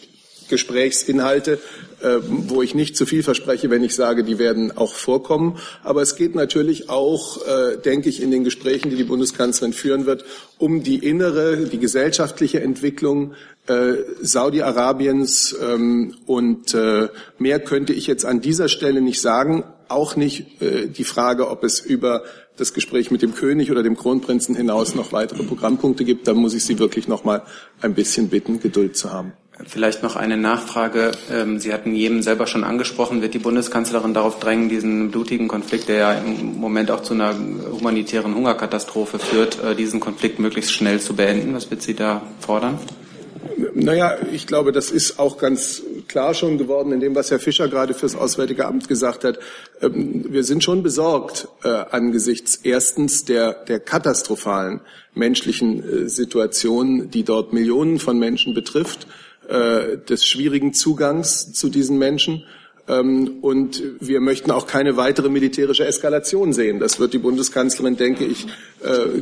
Gesprächsinhalte, 0.51 1.59
äh, 2.01 2.17
wo 2.21 2.61
ich 2.61 2.75
nicht 2.75 2.95
zu 2.95 3.07
viel 3.07 3.23
verspreche, 3.23 3.71
wenn 3.71 3.83
ich 3.83 3.95
sage, 3.95 4.23
die 4.23 4.37
werden 4.37 4.77
auch 4.77 4.93
vorkommen. 4.93 5.57
Aber 5.81 6.01
es 6.01 6.15
geht 6.15 6.35
natürlich 6.35 6.89
auch, 6.89 7.39
äh, 7.47 7.77
denke 7.77 8.09
ich, 8.09 8.21
in 8.21 8.29
den 8.29 8.43
Gesprächen, 8.43 8.91
die 8.91 8.97
die 8.97 9.05
Bundeskanzlerin 9.05 9.73
führen 9.73 10.05
wird, 10.05 10.25
um 10.59 10.83
die 10.83 10.97
innere, 10.97 11.57
die 11.57 11.79
gesellschaftliche 11.79 12.61
Entwicklung 12.61 13.33
äh, 13.67 13.93
Saudi-Arabiens. 14.21 15.55
Ähm, 15.59 16.15
und 16.27 16.75
mehr 17.39 17.59
könnte 17.59 17.93
ich 17.93 18.07
jetzt 18.07 18.25
an 18.25 18.41
dieser 18.41 18.67
Stelle 18.67 19.01
nicht 19.01 19.21
sagen. 19.21 19.63
Auch 19.87 20.15
nicht 20.15 20.45
die 20.61 21.03
Frage, 21.03 21.49
ob 21.49 21.63
es 21.65 21.81
über 21.81 22.23
das 22.61 22.73
Gespräch 22.73 23.11
mit 23.11 23.21
dem 23.21 23.33
König 23.33 23.71
oder 23.71 23.83
dem 23.83 23.97
Kronprinzen 23.97 24.55
hinaus 24.55 24.95
noch 24.95 25.11
weitere 25.11 25.43
Programmpunkte 25.43 26.05
gibt. 26.05 26.27
Da 26.27 26.33
muss 26.33 26.53
ich 26.53 26.63
Sie 26.63 26.79
wirklich 26.79 27.07
noch 27.07 27.23
mal 27.23 27.41
ein 27.81 27.93
bisschen 27.93 28.29
bitten, 28.29 28.59
Geduld 28.59 28.95
zu 28.95 29.11
haben. 29.11 29.33
Vielleicht 29.67 30.01
noch 30.01 30.15
eine 30.15 30.37
Nachfrage. 30.37 31.11
Ähm, 31.31 31.59
Sie 31.59 31.73
hatten 31.73 31.93
Jemen 31.93 32.23
selber 32.23 32.47
schon 32.47 32.63
angesprochen. 32.63 33.21
Wird 33.21 33.33
die 33.33 33.39
Bundeskanzlerin 33.39 34.13
darauf 34.13 34.39
drängen, 34.39 34.69
diesen 34.69 35.11
blutigen 35.11 35.47
Konflikt, 35.47 35.89
der 35.89 35.97
ja 35.97 36.13
im 36.13 36.59
Moment 36.59 36.89
auch 36.89 37.03
zu 37.03 37.13
einer 37.13 37.35
humanitären 37.71 38.33
Hungerkatastrophe 38.33 39.19
führt, 39.19 39.61
äh, 39.63 39.75
diesen 39.75 39.99
Konflikt 39.99 40.39
möglichst 40.39 40.71
schnell 40.71 40.99
zu 40.99 41.15
beenden? 41.15 41.53
Was 41.53 41.69
wird 41.69 41.81
sie 41.81 41.95
da 41.95 42.21
fordern? 42.39 42.79
Naja, 43.73 44.17
ich 44.31 44.47
glaube, 44.47 44.71
das 44.71 44.91
ist 44.91 45.19
auch 45.19 45.37
ganz 45.37 45.81
klar 46.11 46.33
schon 46.33 46.57
geworden 46.57 46.91
in 46.91 46.99
dem, 46.99 47.15
was 47.15 47.31
Herr 47.31 47.39
Fischer 47.39 47.69
gerade 47.69 47.93
fürs 47.93 48.15
Auswärtige 48.15 48.65
Amt 48.65 48.89
gesagt 48.89 49.23
hat. 49.23 49.39
Ähm, 49.81 50.25
wir 50.29 50.43
sind 50.43 50.63
schon 50.63 50.83
besorgt 50.83 51.47
äh, 51.63 51.69
angesichts 51.69 52.59
erstens 52.63 53.23
der, 53.23 53.53
der 53.53 53.79
katastrophalen 53.79 54.81
menschlichen 55.15 56.05
äh, 56.05 56.09
Situation, 56.09 57.09
die 57.09 57.23
dort 57.23 57.53
Millionen 57.53 57.97
von 57.97 58.19
Menschen 58.19 58.53
betrifft, 58.53 59.07
äh, 59.47 59.97
des 59.97 60.25
schwierigen 60.25 60.73
Zugangs 60.73 61.53
zu 61.53 61.69
diesen 61.69 61.97
Menschen 61.97 62.43
ähm, 62.89 63.37
und 63.41 63.81
wir 64.01 64.19
möchten 64.19 64.51
auch 64.51 64.67
keine 64.67 64.97
weitere 64.97 65.29
militärische 65.29 65.85
Eskalation 65.85 66.51
sehen. 66.51 66.81
Das 66.81 66.99
wird 66.99 67.13
die 67.13 67.19
Bundeskanzlerin, 67.19 67.95
denke 67.95 68.25
ich, 68.25 68.47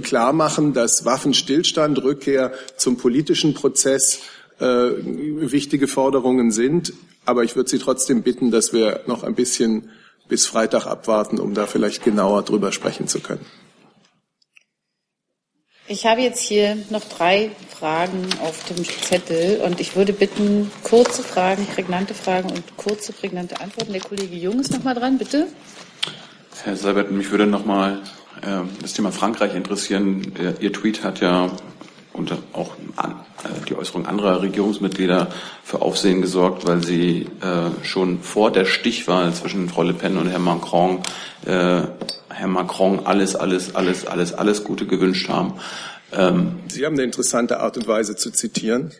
klar 0.03 0.31
machen, 0.31 0.71
dass 0.71 1.03
Waffenstillstand, 1.03 2.01
Rückkehr 2.01 2.53
zum 2.77 2.95
politischen 2.95 3.53
Prozess 3.53 4.21
äh, 4.59 5.51
wichtige 5.51 5.87
Forderungen 5.87 6.51
sind. 6.51 6.93
Aber 7.25 7.43
ich 7.43 7.55
würde 7.55 7.69
Sie 7.69 7.79
trotzdem 7.79 8.23
bitten, 8.23 8.51
dass 8.51 8.73
wir 8.73 9.01
noch 9.07 9.23
ein 9.23 9.35
bisschen 9.35 9.89
bis 10.27 10.45
Freitag 10.45 10.85
abwarten, 10.85 11.39
um 11.39 11.53
da 11.53 11.65
vielleicht 11.65 12.03
genauer 12.03 12.43
drüber 12.43 12.71
sprechen 12.71 13.07
zu 13.07 13.19
können. 13.19 13.45
Ich 15.91 16.05
habe 16.05 16.21
jetzt 16.21 16.39
hier 16.39 16.77
noch 16.91 17.03
drei 17.03 17.49
Fragen 17.79 18.27
auf 18.43 18.63
dem 18.65 18.85
Zettel 18.85 19.61
und 19.61 19.79
ich 19.79 19.95
würde 19.95 20.13
bitten, 20.13 20.71
kurze 20.83 21.23
Fragen, 21.23 21.65
prägnante 21.65 22.13
Fragen 22.13 22.51
und 22.51 22.77
kurze, 22.77 23.11
prägnante 23.11 23.59
Antworten. 23.59 23.93
Der 23.93 24.01
Kollege 24.01 24.35
Jung 24.35 24.59
ist 24.59 24.71
noch 24.71 24.83
mal 24.83 24.93
dran, 24.93 25.17
bitte. 25.17 25.47
Herr 26.63 26.75
Seibert, 26.75 27.09
mich 27.09 27.31
würde 27.31 27.47
noch 27.47 27.65
mal 27.65 28.03
äh, 28.43 28.61
das 28.81 28.93
Thema 28.93 29.11
Frankreich 29.11 29.55
interessieren. 29.55 30.31
Ihr 30.59 30.71
Tweet 30.71 31.03
hat 31.03 31.21
ja 31.21 31.51
und 32.19 32.33
auch 32.53 32.75
äh, 32.75 33.47
die 33.67 33.75
Äußerung 33.75 34.05
anderer 34.05 34.41
Regierungsmitglieder 34.41 35.29
für 35.63 35.81
Aufsehen 35.81 36.21
gesorgt, 36.21 36.67
weil 36.67 36.83
sie 36.83 37.27
äh, 37.41 37.85
schon 37.85 38.21
vor 38.21 38.51
der 38.51 38.65
Stichwahl 38.65 39.33
zwischen 39.33 39.69
Frau 39.69 39.83
Le 39.83 39.93
Pen 39.93 40.17
und 40.17 40.27
Herrn 40.27 40.43
Macron 40.43 40.99
äh, 41.45 41.81
Herr 42.29 42.47
Macron 42.47 43.05
alles, 43.05 43.35
alles, 43.35 43.75
alles, 43.75 44.05
alles, 44.05 44.33
alles 44.33 44.63
Gute 44.63 44.85
gewünscht 44.85 45.29
haben. 45.29 45.53
Ähm, 46.11 46.59
Sie 46.67 46.85
haben 46.85 46.93
eine 46.93 47.03
interessante 47.03 47.59
Art 47.59 47.77
und 47.77 47.87
Weise 47.87 48.15
zu 48.15 48.31
zitieren. 48.31 48.91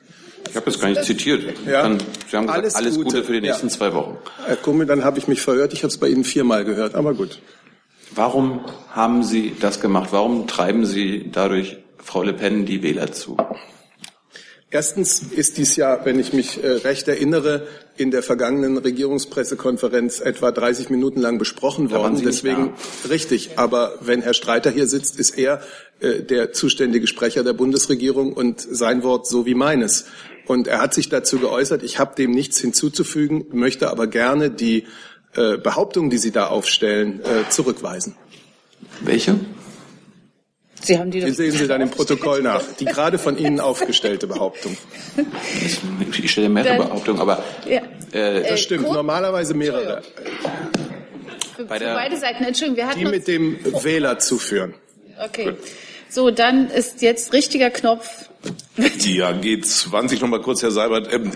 Ich 0.49 0.55
habe 0.55 0.65
das 0.65 0.79
gar 0.79 0.89
nicht 0.89 1.03
zitiert. 1.03 1.43
Ja. 1.65 1.83
Dann, 1.83 1.99
Sie 1.99 2.35
haben 2.35 2.47
gesagt, 2.47 2.49
alles, 2.49 2.75
alles 2.75 2.95
Gute. 2.95 3.09
Gute. 3.09 3.23
für 3.23 3.33
die 3.33 3.41
nächsten 3.41 3.67
ja. 3.67 3.73
zwei 3.73 3.93
Wochen. 3.93 4.17
Herr 4.45 4.55
Kummel, 4.55 4.87
dann 4.87 5.03
habe 5.03 5.19
ich 5.19 5.27
mich 5.27 5.41
verhört. 5.41 5.73
Ich 5.73 5.83
habe 5.83 5.89
es 5.89 5.97
bei 5.97 6.07
Ihnen 6.07 6.23
viermal 6.23 6.65
gehört, 6.65 6.95
aber 6.95 7.13
gut. 7.13 7.39
Warum 8.15 8.65
haben 8.91 9.23
Sie 9.23 9.55
das 9.59 9.79
gemacht? 9.79 10.09
Warum 10.11 10.47
treiben 10.47 10.85
Sie 10.85 11.29
dadurch 11.31 11.77
Frau 12.03 12.23
Le 12.23 12.33
Pen 12.33 12.65
die 12.65 12.81
Wähler 12.83 13.11
zu? 13.11 13.37
Erstens 14.71 15.23
ist 15.23 15.57
dies 15.57 15.75
ja, 15.77 16.05
wenn 16.05 16.19
ich 16.19 16.31
mich 16.31 16.63
äh, 16.63 16.67
recht 16.67 17.07
erinnere, 17.07 17.67
in 17.97 18.11
der 18.11 18.21
vergangenen 18.21 18.77
Regierungspressekonferenz 18.77 20.19
etwa 20.19 20.51
30 20.51 20.91
Minuten 20.91 21.21
lang 21.21 21.39
besprochen 21.39 21.89
worden. 21.89 22.21
Deswegen 22.23 22.73
richtig. 23.09 23.57
Aber 23.57 23.95
wenn 24.01 24.21
Herr 24.21 24.35
Streiter 24.35 24.69
hier 24.69 24.85
sitzt, 24.85 25.19
ist 25.19 25.39
er 25.39 25.61
äh, 26.01 26.21
der 26.21 26.53
zuständige 26.53 27.07
Sprecher 27.07 27.43
der 27.43 27.53
Bundesregierung 27.53 28.31
und 28.31 28.61
sein 28.61 29.01
Wort 29.01 29.27
so 29.27 29.47
wie 29.47 29.55
meines. 29.55 30.05
Und 30.45 30.67
er 30.67 30.81
hat 30.81 30.93
sich 30.93 31.09
dazu 31.09 31.39
geäußert. 31.39 31.81
Ich 31.81 31.97
habe 31.97 32.13
dem 32.15 32.29
nichts 32.29 32.59
hinzuzufügen, 32.59 33.45
möchte 33.51 33.89
aber 33.89 34.05
gerne 34.05 34.51
die 34.51 34.85
äh, 35.35 35.57
Behauptungen, 35.57 36.11
die 36.11 36.19
Sie 36.19 36.31
da 36.31 36.45
aufstellen, 36.45 37.21
äh, 37.21 37.49
zurückweisen. 37.49 38.15
Welche? 39.01 39.39
Sie 40.81 40.97
haben 40.97 41.11
die, 41.11 41.19
die 41.21 41.31
sehen 41.31 41.51
Sie 41.51 41.67
dann 41.67 41.81
im 41.81 41.89
Protokoll 41.89 42.41
nach. 42.41 42.63
Die 42.79 42.85
gerade 42.85 43.17
von 43.17 43.37
Ihnen 43.37 43.59
aufgestellte 43.59 44.27
Behauptung. 44.27 44.77
Ich 46.21 46.31
stelle 46.31 46.49
mehrere 46.49 46.77
dann, 46.77 46.87
Behauptungen, 46.87 47.21
aber 47.21 47.43
ja, 47.67 47.81
äh, 48.11 48.49
das 48.49 48.61
stimmt. 48.61 48.85
Kurz, 48.85 48.95
Normalerweise 48.95 49.53
mehrere. 49.53 50.01
Für, 51.55 51.63
für 51.63 51.67
beide 51.67 52.17
Seiten. 52.17 52.43
Entschuldigung, 52.43 52.77
wir 52.77 52.87
hatten 52.87 52.99
die 52.99 53.05
mit 53.05 53.27
dem 53.27 53.59
Wähler 53.83 54.19
zuführen. 54.19 54.73
Okay. 55.23 55.45
Gut. 55.45 55.57
So, 56.11 56.31
dann 56.31 56.71
ist 56.71 57.01
jetzt 57.01 57.33
richtiger 57.33 57.69
Knopf. 57.69 58.07
Ja, 58.99 59.31
G20 59.31 60.21
noch 60.21 60.29
mal 60.29 60.41
kurz, 60.41 60.61
Herr 60.61 60.71
Seibert. 60.71 61.13
Ähm, 61.13 61.31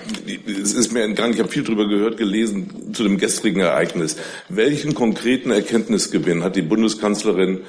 es 0.47 0.73
ist 0.73 0.93
mir 0.93 1.03
entgangen, 1.03 1.33
ich 1.33 1.39
habe 1.39 1.49
viel 1.49 1.63
darüber 1.63 1.87
gehört, 1.87 2.15
gelesen 2.15 2.93
zu 2.93 3.03
dem 3.03 3.17
gestrigen 3.17 3.59
Ereignis. 3.59 4.15
Welchen 4.47 4.93
konkreten 4.93 5.51
Erkenntnisgewinn 5.51 6.43
hat 6.43 6.55
die 6.55 6.61
Bundeskanzlerin 6.61 7.61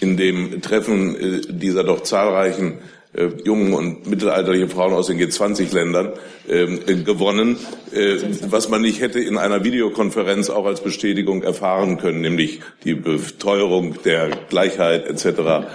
in 0.00 0.16
dem 0.16 0.62
Treffen 0.62 1.16
äh, 1.16 1.40
dieser 1.48 1.84
doch 1.84 2.02
zahlreichen 2.02 2.78
äh, 3.14 3.28
jungen 3.44 3.72
und 3.72 4.06
mittelalterlichen 4.06 4.68
Frauen 4.68 4.92
aus 4.92 5.06
den 5.06 5.18
G20-Ländern 5.18 6.12
äh, 6.46 6.66
gewonnen, 7.02 7.56
äh, 7.92 8.16
was 8.48 8.68
man 8.68 8.82
nicht 8.82 9.00
hätte 9.00 9.18
in 9.18 9.38
einer 9.38 9.64
Videokonferenz 9.64 10.50
auch 10.50 10.66
als 10.66 10.82
Bestätigung 10.82 11.42
erfahren 11.42 11.96
können, 11.98 12.20
nämlich 12.20 12.60
die 12.84 12.94
Beteuerung 12.94 13.96
der 14.04 14.28
Gleichheit 14.50 15.06
etc. 15.06 15.68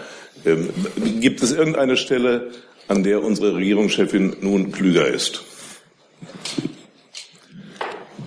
Ähm, 0.46 0.70
gibt 1.20 1.42
es 1.42 1.52
irgendeine 1.52 1.98
Stelle, 1.98 2.52
an 2.88 3.04
der 3.04 3.24
unsere 3.24 3.56
Regierungschefin 3.56 4.38
nun 4.42 4.72
klüger 4.72 5.08
ist? 5.08 5.44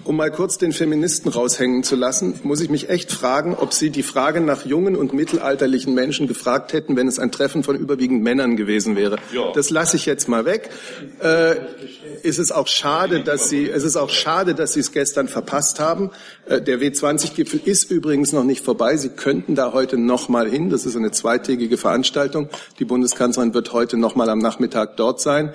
Um 0.07 0.15
mal 0.15 0.31
kurz 0.31 0.57
den 0.57 0.71
Feministen 0.71 1.33
raushängen 1.33 1.83
zu 1.83 1.97
lassen, 1.97 2.39
muss 2.45 2.61
ich 2.61 2.71
mich 2.71 2.89
echt 2.89 3.11
fragen, 3.11 3.57
ob 3.57 3.73
Sie 3.73 3.91
die 3.91 4.05
Frage 4.05 4.41
nach 4.41 4.65
jungen 4.65 4.95
und 4.95 5.13
mittelalterlichen 5.13 5.95
Menschen 5.95 6.29
gefragt 6.29 6.73
hätten, 6.73 6.95
wenn 6.95 7.09
es 7.09 7.19
ein 7.19 7.33
Treffen 7.33 7.65
von 7.65 7.75
überwiegend 7.75 8.23
Männern 8.23 8.57
gewesen 8.57 8.95
wäre. 8.95 9.17
Ja. 9.33 9.51
Das 9.53 9.71
lasse 9.71 9.97
ich 9.97 10.07
jetzt 10.07 10.29
mal 10.29 10.45
weg. 10.45 10.71
Äh, 11.19 11.57
ist 12.23 12.39
es 12.39 12.53
auch 12.53 12.69
schade, 12.69 13.25
dass 13.25 13.49
Sie, 13.49 13.69
es 13.69 13.83
ist 13.83 13.97
auch 13.97 14.11
schade, 14.11 14.55
dass 14.55 14.75
Sie 14.75 14.81
es 14.81 14.93
gestern 14.93 15.27
verpasst 15.27 15.81
haben. 15.81 16.13
Äh, 16.47 16.63
der 16.63 16.79
W20-Gipfel 16.81 17.61
ist 17.65 17.91
übrigens 17.91 18.33
noch 18.33 18.45
nicht 18.45 18.65
vorbei. 18.65 18.97
Sie 18.97 19.09
könnten 19.09 19.57
da 19.57 19.73
heute 19.73 19.99
noch 19.99 20.29
mal 20.29 20.49
hin. 20.49 20.71
Das 20.71 20.87
ist 20.87 20.95
eine 20.95 21.11
zweitägige 21.11 21.79
Veranstaltung. 21.79 22.49
Die 22.79 22.85
Bundeskanzlerin 22.85 23.55
wird 23.55 23.73
heute 23.73 23.97
noch 23.97 24.15
mal 24.15 24.31
am 24.31 24.39
Nachmittag 24.39 24.97
dort 24.97 25.21
sein. 25.21 25.53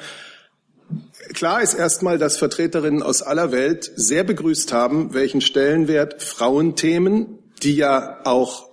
Klar 1.34 1.62
ist 1.62 1.74
erstmal, 1.74 2.18
dass 2.18 2.38
Vertreterinnen 2.38 3.04
aus 3.04 3.22
aller 3.22 3.52
Welt 3.52 3.92
sehr 3.96 4.24
begrüßt 4.24 4.74
haben, 4.74 5.14
welchen 5.14 5.42
Stellenwert 5.42 6.22
Frauenthemen, 6.22 7.40
die 7.64 7.76
ja 7.76 8.20
auch 8.26 8.70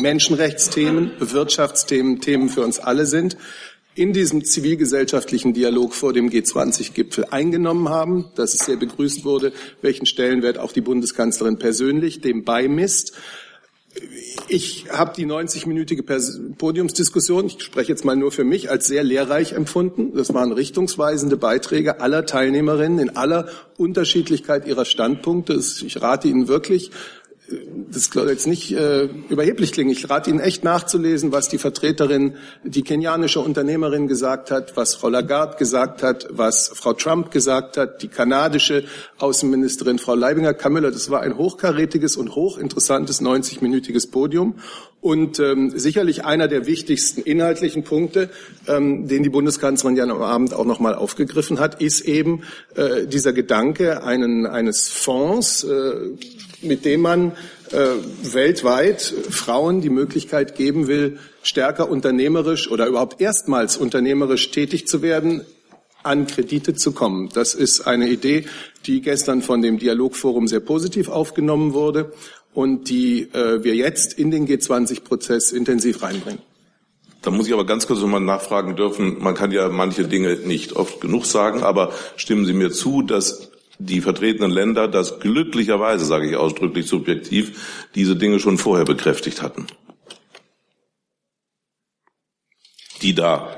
Menschenrechtsthemen, 0.00 1.12
Wirtschaftsthemen, 1.18 2.20
Themen 2.20 2.48
für 2.48 2.62
uns 2.62 2.78
alle 2.78 3.06
sind, 3.06 3.36
in 3.94 4.12
diesem 4.12 4.44
zivilgesellschaftlichen 4.44 5.52
Dialog 5.52 5.94
vor 5.94 6.12
dem 6.12 6.30
G20-Gipfel 6.30 7.26
eingenommen 7.30 7.88
haben, 7.88 8.30
dass 8.36 8.54
es 8.54 8.60
sehr 8.60 8.76
begrüßt 8.76 9.24
wurde, 9.24 9.52
welchen 9.82 10.06
Stellenwert 10.06 10.58
auch 10.58 10.72
die 10.72 10.80
Bundeskanzlerin 10.80 11.58
persönlich 11.58 12.20
dem 12.20 12.44
beimisst. 12.44 13.12
Ich 14.46 14.86
habe 14.90 15.12
die 15.16 15.26
90-minütige 15.26 16.04
Podiumsdiskussion, 16.56 17.46
ich 17.46 17.60
spreche 17.60 17.90
jetzt 17.90 18.04
mal 18.04 18.14
nur 18.14 18.30
für 18.30 18.44
mich, 18.44 18.70
als 18.70 18.86
sehr 18.86 19.02
lehrreich 19.02 19.52
empfunden. 19.52 20.14
Das 20.14 20.32
waren 20.32 20.52
richtungsweisende 20.52 21.36
Beiträge 21.36 22.00
aller 22.00 22.24
Teilnehmerinnen 22.24 23.00
in 23.00 23.16
aller 23.16 23.48
Unterschiedlichkeit 23.78 24.66
ihrer 24.66 24.84
Standpunkte. 24.84 25.54
Ich 25.54 26.00
rate 26.00 26.28
Ihnen 26.28 26.46
wirklich, 26.46 26.92
das 27.90 28.04
soll 28.04 28.28
jetzt 28.28 28.46
nicht 28.46 28.72
äh, 28.72 29.04
überheblich 29.28 29.72
klingen. 29.72 29.90
Ich 29.90 30.08
rate 30.08 30.30
Ihnen 30.30 30.40
echt 30.40 30.64
nachzulesen, 30.64 31.32
was 31.32 31.48
die 31.48 31.58
Vertreterin, 31.58 32.34
die 32.64 32.82
kenianische 32.82 33.40
Unternehmerin 33.40 34.08
gesagt 34.08 34.50
hat, 34.50 34.76
was 34.76 34.94
Frau 34.94 35.08
Lagarde 35.08 35.56
gesagt 35.56 36.02
hat, 36.02 36.28
was 36.30 36.70
Frau 36.74 36.92
Trump 36.92 37.30
gesagt 37.30 37.76
hat, 37.76 38.02
die 38.02 38.08
kanadische 38.08 38.84
Außenministerin 39.18 39.98
Frau 39.98 40.14
Leibinger-Kamüller. 40.14 40.90
Das 40.90 41.10
war 41.10 41.20
ein 41.22 41.36
hochkarätiges 41.36 42.16
und 42.16 42.34
hochinteressantes 42.34 43.20
90-minütiges 43.20 44.10
Podium 44.10 44.54
und 45.00 45.38
ähm, 45.38 45.70
sicherlich 45.78 46.24
einer 46.24 46.46
der 46.46 46.66
wichtigsten 46.66 47.22
inhaltlichen 47.22 47.84
Punkte, 47.84 48.28
ähm, 48.68 49.08
den 49.08 49.22
die 49.22 49.30
Bundeskanzlerin 49.30 49.96
ja 49.96 50.04
am 50.04 50.22
Abend 50.22 50.52
auch 50.52 50.66
noch 50.66 50.78
mal 50.78 50.94
aufgegriffen 50.94 51.58
hat, 51.58 51.80
ist 51.80 52.02
eben 52.02 52.42
äh, 52.74 53.06
dieser 53.06 53.32
Gedanke 53.32 54.04
einen, 54.04 54.46
eines 54.46 54.90
Fonds, 54.90 55.64
äh, 55.64 55.94
mit 56.62 56.84
dem 56.84 57.00
man 57.00 57.32
äh, 57.70 57.76
weltweit 58.22 59.02
Frauen 59.30 59.80
die 59.80 59.90
Möglichkeit 59.90 60.56
geben 60.56 60.88
will, 60.88 61.18
stärker 61.42 61.90
unternehmerisch 61.90 62.70
oder 62.70 62.86
überhaupt 62.86 63.20
erstmals 63.20 63.76
unternehmerisch 63.76 64.50
tätig 64.50 64.86
zu 64.86 65.02
werden, 65.02 65.44
an 66.02 66.26
Kredite 66.26 66.74
zu 66.74 66.92
kommen. 66.92 67.28
Das 67.32 67.54
ist 67.54 67.82
eine 67.82 68.08
Idee, 68.08 68.46
die 68.86 69.02
gestern 69.02 69.42
von 69.42 69.62
dem 69.62 69.78
Dialogforum 69.78 70.48
sehr 70.48 70.60
positiv 70.60 71.08
aufgenommen 71.08 71.74
wurde 71.74 72.12
und 72.54 72.88
die 72.88 73.28
äh, 73.32 73.62
wir 73.62 73.74
jetzt 73.74 74.14
in 74.14 74.30
den 74.30 74.46
G20-Prozess 74.48 75.52
intensiv 75.52 76.02
reinbringen. 76.02 76.40
Da 77.22 77.30
muss 77.30 77.46
ich 77.46 77.52
aber 77.52 77.66
ganz 77.66 77.86
kurz 77.86 78.00
nochmal 78.00 78.20
nachfragen 78.20 78.76
dürfen. 78.76 79.18
Man 79.20 79.34
kann 79.34 79.52
ja 79.52 79.68
manche 79.68 80.04
Dinge 80.04 80.36
nicht 80.36 80.72
oft 80.72 81.02
genug 81.02 81.26
sagen, 81.26 81.62
aber 81.62 81.92
stimmen 82.16 82.46
Sie 82.46 82.54
mir 82.54 82.70
zu, 82.70 83.02
dass 83.02 83.49
die 83.80 84.00
vertretenen 84.00 84.50
Länder 84.50 84.88
das 84.88 85.20
glücklicherweise, 85.20 86.04
sage 86.04 86.28
ich 86.28 86.36
ausdrücklich 86.36 86.86
subjektiv, 86.86 87.86
diese 87.94 88.14
Dinge 88.14 88.38
schon 88.38 88.58
vorher 88.58 88.84
bekräftigt 88.84 89.42
hatten. 89.42 89.66
Die 93.02 93.14
da 93.14 93.56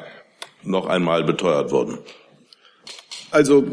noch 0.63 0.87
einmal 0.87 1.25
beteuert 1.25 1.73
wurden. 1.73 1.99
Also 3.33 3.67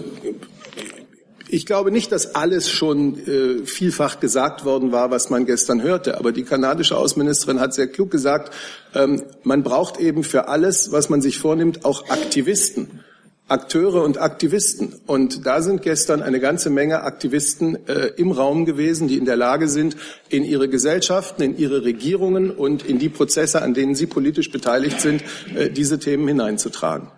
ich 1.47 1.66
glaube 1.66 1.91
nicht, 1.91 2.12
dass 2.12 2.36
alles 2.36 2.70
schon 2.70 3.28
äh, 3.28 3.66
vielfach 3.66 4.20
gesagt 4.20 4.66
worden 4.66 4.92
war, 4.92 5.12
was 5.12 5.30
man 5.30 5.46
gestern 5.46 5.82
hörte. 5.82 6.17
Aber 6.17 6.32
die 6.32 6.43
kanadische 6.43 6.97
Außenministerin 6.97 7.59
hat 7.59 7.74
sehr 7.74 7.88
klug 7.88 8.12
gesagt, 8.12 8.54
ähm, 8.96 9.24
man 9.43 9.63
braucht 9.63 10.00
eben 10.00 10.24
für 10.24 10.47
alles, 10.47 10.92
was 10.92 11.09
man 11.09 11.21
sich 11.21 11.38
vornimmt, 11.38 11.86
auch 11.86 12.09
Aktivisten. 12.09 13.04
Akteure 13.50 14.04
und 14.04 14.21
Aktivisten. 14.21 14.93
Und 15.05 15.46
da 15.46 15.62
sind 15.62 15.82
gestern 15.82 16.21
eine 16.21 16.39
ganze 16.39 16.70
Menge 16.70 17.04
Aktivisten 17.04 17.88
äh, 17.88 18.12
im 18.17 18.32
Raum 18.32 18.66
gewesen, 18.66 19.08
die 19.08 19.17
in 19.17 19.26
der 19.26 19.36
Lage 19.36 19.67
sind, 19.67 19.96
in 20.30 20.43
ihre 20.43 20.70
Gesellschaften, 20.70 21.42
in 21.42 21.58
ihre 21.58 21.84
Regierungen 21.84 22.51
und 22.51 22.86
in 22.86 23.00
die 23.00 23.09
Prozesse, 23.09 23.62
an 23.62 23.74
denen 23.74 23.96
sie 23.96 24.05
politisch 24.05 24.51
beteiligt 24.51 25.01
sind, 25.01 25.24
äh, 25.55 25.70
diese 25.70 26.00
Themen 26.00 26.28
hineinzutragen. 26.28 27.09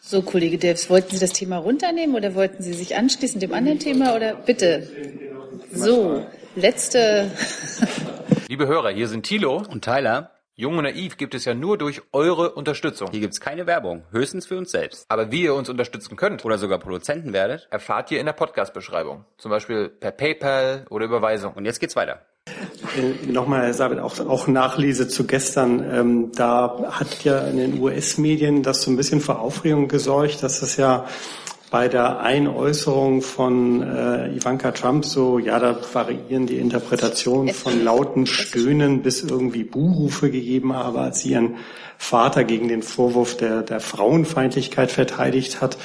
So, 0.00 0.22
Kollege 0.22 0.56
Delfs, 0.56 0.88
wollten 0.88 1.10
Sie 1.16 1.20
das 1.20 1.34
Thema 1.34 1.58
runternehmen 1.58 2.16
oder 2.16 2.34
wollten 2.34 2.62
Sie 2.62 2.72
sich 2.72 2.96
anschließen 2.96 3.40
dem 3.40 3.52
anderen 3.52 3.78
Thema 3.78 4.16
oder 4.16 4.36
bitte? 4.36 4.88
So, 5.70 6.24
letzte. 6.56 7.30
Liebe 8.48 8.66
Hörer, 8.66 8.90
hier 8.90 9.08
sind 9.08 9.26
Thilo 9.26 9.62
und 9.70 9.84
Tyler. 9.84 10.37
Jung 10.60 10.76
und 10.76 10.82
Naiv 10.82 11.16
gibt 11.18 11.36
es 11.36 11.44
ja 11.44 11.54
nur 11.54 11.78
durch 11.78 12.02
eure 12.12 12.50
Unterstützung. 12.50 13.12
Hier 13.12 13.20
gibt 13.20 13.32
es 13.32 13.40
keine 13.40 13.68
Werbung, 13.68 14.02
höchstens 14.10 14.44
für 14.44 14.58
uns 14.58 14.72
selbst. 14.72 15.04
Aber 15.08 15.30
wie 15.30 15.42
ihr 15.44 15.54
uns 15.54 15.68
unterstützen 15.68 16.16
könnt 16.16 16.44
oder 16.44 16.58
sogar 16.58 16.80
Produzenten 16.80 17.32
werdet, 17.32 17.68
erfahrt 17.70 18.10
ihr 18.10 18.18
in 18.18 18.26
der 18.26 18.32
Podcast-Beschreibung. 18.32 19.24
Zum 19.36 19.52
Beispiel 19.52 19.88
per 19.88 20.10
PayPal 20.10 20.84
oder 20.90 21.04
Überweisung. 21.04 21.52
Und 21.52 21.64
jetzt 21.64 21.78
geht's 21.78 21.94
weiter. 21.94 22.22
Äh, 22.96 23.30
Nochmal, 23.30 23.66
Herr 23.66 23.72
Sabit, 23.74 24.00
auch, 24.00 24.18
auch 24.18 24.48
Nachlese 24.48 25.06
zu 25.06 25.28
gestern. 25.28 25.88
Ähm, 25.94 26.32
da 26.34 26.90
hat 26.90 27.22
ja 27.22 27.38
in 27.46 27.56
den 27.56 27.80
US-Medien 27.80 28.64
das 28.64 28.82
so 28.82 28.90
ein 28.90 28.96
bisschen 28.96 29.20
für 29.20 29.38
Aufregung 29.38 29.86
gesorgt, 29.86 30.42
dass 30.42 30.60
es 30.62 30.76
ja 30.76 31.06
bei 31.70 31.88
der 31.88 32.20
Einäußerung 32.20 33.20
von 33.22 33.82
äh, 33.82 34.34
Ivanka 34.34 34.72
Trump 34.72 35.04
so, 35.04 35.38
ja, 35.38 35.58
da 35.58 35.78
variieren 35.92 36.46
die 36.46 36.58
Interpretationen 36.58 37.52
von 37.52 37.84
lauten 37.84 38.26
Stöhnen 38.26 39.02
bis 39.02 39.22
irgendwie 39.22 39.64
Buhrufe 39.64 40.30
gegeben 40.30 40.74
habe, 40.74 41.00
als 41.00 41.20
sie 41.20 41.32
ihren 41.32 41.56
Vater 41.98 42.44
gegen 42.44 42.68
den 42.68 42.82
Vorwurf 42.82 43.36
der, 43.36 43.62
der 43.62 43.80
Frauenfeindlichkeit 43.80 44.90
verteidigt 44.90 45.60
hat. 45.60 45.76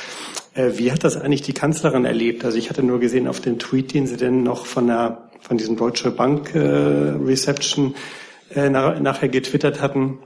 Äh, 0.54 0.72
wie 0.76 0.92
hat 0.92 1.04
das 1.04 1.18
eigentlich 1.18 1.42
die 1.42 1.54
Kanzlerin 1.54 2.06
erlebt? 2.06 2.46
Also 2.46 2.58
ich 2.58 2.70
hatte 2.70 2.84
nur 2.84 3.00
gesehen 3.00 3.28
auf 3.28 3.42
dem 3.42 3.60
Tweet, 3.60 3.94
den 3.94 4.08
sie 4.08 4.18
denn 4.18 4.44
noch 4.44 4.66
von 4.66 4.88
der 4.88 5.30
von 5.44 5.58
diesem 5.58 5.76
Deutsche 5.76 6.10
Bank 6.10 6.56
äh, 6.56 6.60
Reception 6.60 7.96
äh, 8.56 8.70
nach, 8.70 8.98
nachher 9.00 9.28
getwittert 9.28 9.82
hatten 9.82 10.20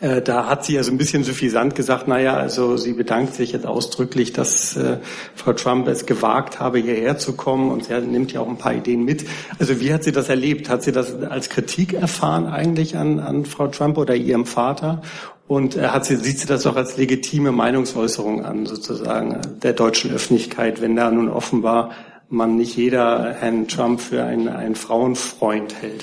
äh, 0.00 0.20
da 0.22 0.48
hat 0.48 0.64
sie 0.64 0.74
ja 0.74 0.82
so 0.82 0.90
ein 0.90 0.98
bisschen 0.98 1.22
suffisant 1.22 1.76
gesagt, 1.76 2.08
naja, 2.08 2.36
also 2.36 2.76
sie 2.76 2.94
bedankt 2.94 3.34
sich 3.34 3.52
jetzt 3.52 3.64
ausdrücklich, 3.64 4.32
dass 4.32 4.76
äh, 4.76 4.98
Frau 5.36 5.52
Trump 5.52 5.86
es 5.86 6.04
gewagt 6.04 6.58
habe, 6.58 6.78
hierher 6.78 7.16
zu 7.16 7.34
kommen 7.34 7.70
und 7.70 7.84
sie 7.84 8.00
nimmt 8.00 8.32
ja 8.32 8.40
auch 8.40 8.48
ein 8.48 8.58
paar 8.58 8.74
Ideen 8.74 9.04
mit. 9.04 9.24
Also 9.58 9.80
wie 9.80 9.92
hat 9.92 10.02
sie 10.02 10.12
das 10.12 10.28
erlebt? 10.28 10.68
Hat 10.68 10.82
sie 10.82 10.90
das 10.90 11.22
als 11.22 11.48
Kritik 11.48 11.92
erfahren 11.92 12.46
eigentlich 12.46 12.96
an, 12.96 13.20
an 13.20 13.44
Frau 13.44 13.68
Trump 13.68 13.96
oder 13.96 14.16
ihrem 14.16 14.46
Vater? 14.46 15.02
Und 15.46 15.76
äh, 15.76 15.88
hat 15.88 16.06
sie, 16.06 16.16
sieht 16.16 16.40
sie 16.40 16.46
das 16.46 16.66
auch 16.66 16.76
als 16.76 16.96
legitime 16.96 17.52
Meinungsäußerung 17.52 18.44
an, 18.44 18.66
sozusagen, 18.66 19.40
der 19.62 19.74
deutschen 19.74 20.10
Öffentlichkeit, 20.12 20.80
wenn 20.80 20.96
da 20.96 21.10
nun 21.10 21.28
offenbar 21.28 21.92
man 22.30 22.56
nicht 22.56 22.76
jeder 22.76 23.32
Herrn 23.32 23.68
Trump 23.68 24.00
für 24.00 24.24
einen, 24.24 24.48
einen 24.48 24.74
Frauenfreund 24.74 25.74
hält? 25.80 26.02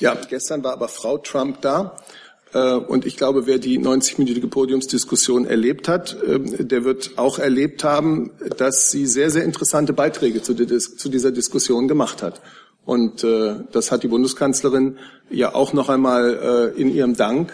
Ja, 0.00 0.14
gestern 0.28 0.62
war 0.62 0.72
aber 0.72 0.88
Frau 0.88 1.18
Trump 1.18 1.60
da. 1.60 1.96
Äh, 2.52 2.74
und 2.74 3.04
ich 3.04 3.16
glaube, 3.16 3.46
wer 3.46 3.58
die 3.58 3.78
90-minütige 3.78 4.48
Podiumsdiskussion 4.48 5.44
erlebt 5.44 5.88
hat, 5.88 6.16
ähm, 6.26 6.68
der 6.68 6.84
wird 6.84 7.12
auch 7.16 7.38
erlebt 7.38 7.84
haben, 7.84 8.30
dass 8.56 8.90
sie 8.90 9.06
sehr, 9.06 9.30
sehr 9.30 9.44
interessante 9.44 9.92
Beiträge 9.92 10.42
zu 10.42 10.54
dieser 10.54 11.30
Diskussion 11.30 11.88
gemacht 11.88 12.22
hat. 12.22 12.40
Und 12.84 13.22
äh, 13.22 13.56
das 13.72 13.92
hat 13.92 14.02
die 14.02 14.08
Bundeskanzlerin 14.08 14.96
ja 15.28 15.54
auch 15.54 15.74
noch 15.74 15.90
einmal 15.90 16.72
äh, 16.74 16.80
in 16.80 16.88
ihrem 16.88 17.16
Dank 17.16 17.52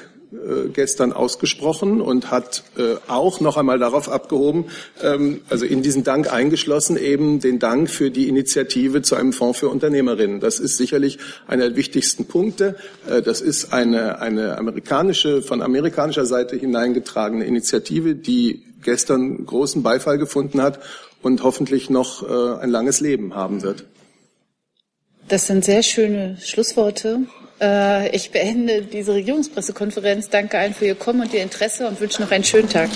gestern 0.72 1.12
ausgesprochen 1.12 2.00
und 2.00 2.30
hat 2.30 2.64
äh, 2.76 2.96
auch 3.08 3.40
noch 3.40 3.56
einmal 3.56 3.78
darauf 3.78 4.08
abgehoben, 4.08 4.66
ähm, 5.02 5.40
also 5.48 5.64
in 5.64 5.82
diesen 5.82 6.04
Dank 6.04 6.32
eingeschlossen, 6.32 6.96
eben 6.96 7.40
den 7.40 7.58
Dank 7.58 7.90
für 7.90 8.10
die 8.10 8.28
Initiative 8.28 9.02
zu 9.02 9.14
einem 9.14 9.32
Fonds 9.32 9.58
für 9.58 9.68
Unternehmerinnen. 9.68 10.40
Das 10.40 10.58
ist 10.58 10.76
sicherlich 10.76 11.18
einer 11.46 11.68
der 11.68 11.76
wichtigsten 11.76 12.26
Punkte. 12.26 12.76
Äh, 13.08 13.22
das 13.22 13.40
ist 13.40 13.72
eine, 13.72 14.20
eine 14.20 14.58
amerikanische, 14.58 15.42
von 15.42 15.62
amerikanischer 15.62 16.26
Seite 16.26 16.56
hineingetragene 16.56 17.44
Initiative, 17.44 18.14
die 18.14 18.62
gestern 18.82 19.46
großen 19.46 19.82
Beifall 19.82 20.18
gefunden 20.18 20.60
hat 20.60 20.80
und 21.22 21.42
hoffentlich 21.42 21.88
noch 21.88 22.22
ein 22.28 22.68
langes 22.68 23.00
Leben 23.00 23.34
haben 23.34 23.62
wird. 23.62 23.86
Das 25.28 25.46
sind 25.46 25.64
sehr 25.64 25.82
schöne 25.82 26.36
Schlussworte. 26.42 27.20
Äh, 27.60 28.14
ich 28.14 28.30
beende 28.30 28.82
diese 28.82 29.14
Regierungspressekonferenz. 29.14 30.28
Danke 30.28 30.58
allen 30.58 30.74
für 30.74 30.86
Ihr 30.86 30.94
Kommen 30.94 31.20
und 31.20 31.32
Ihr 31.32 31.42
Interesse 31.42 31.86
und 31.86 32.00
wünsche 32.00 32.22
noch 32.22 32.30
einen 32.30 32.44
schönen 32.44 32.68
Tag. 32.68 32.90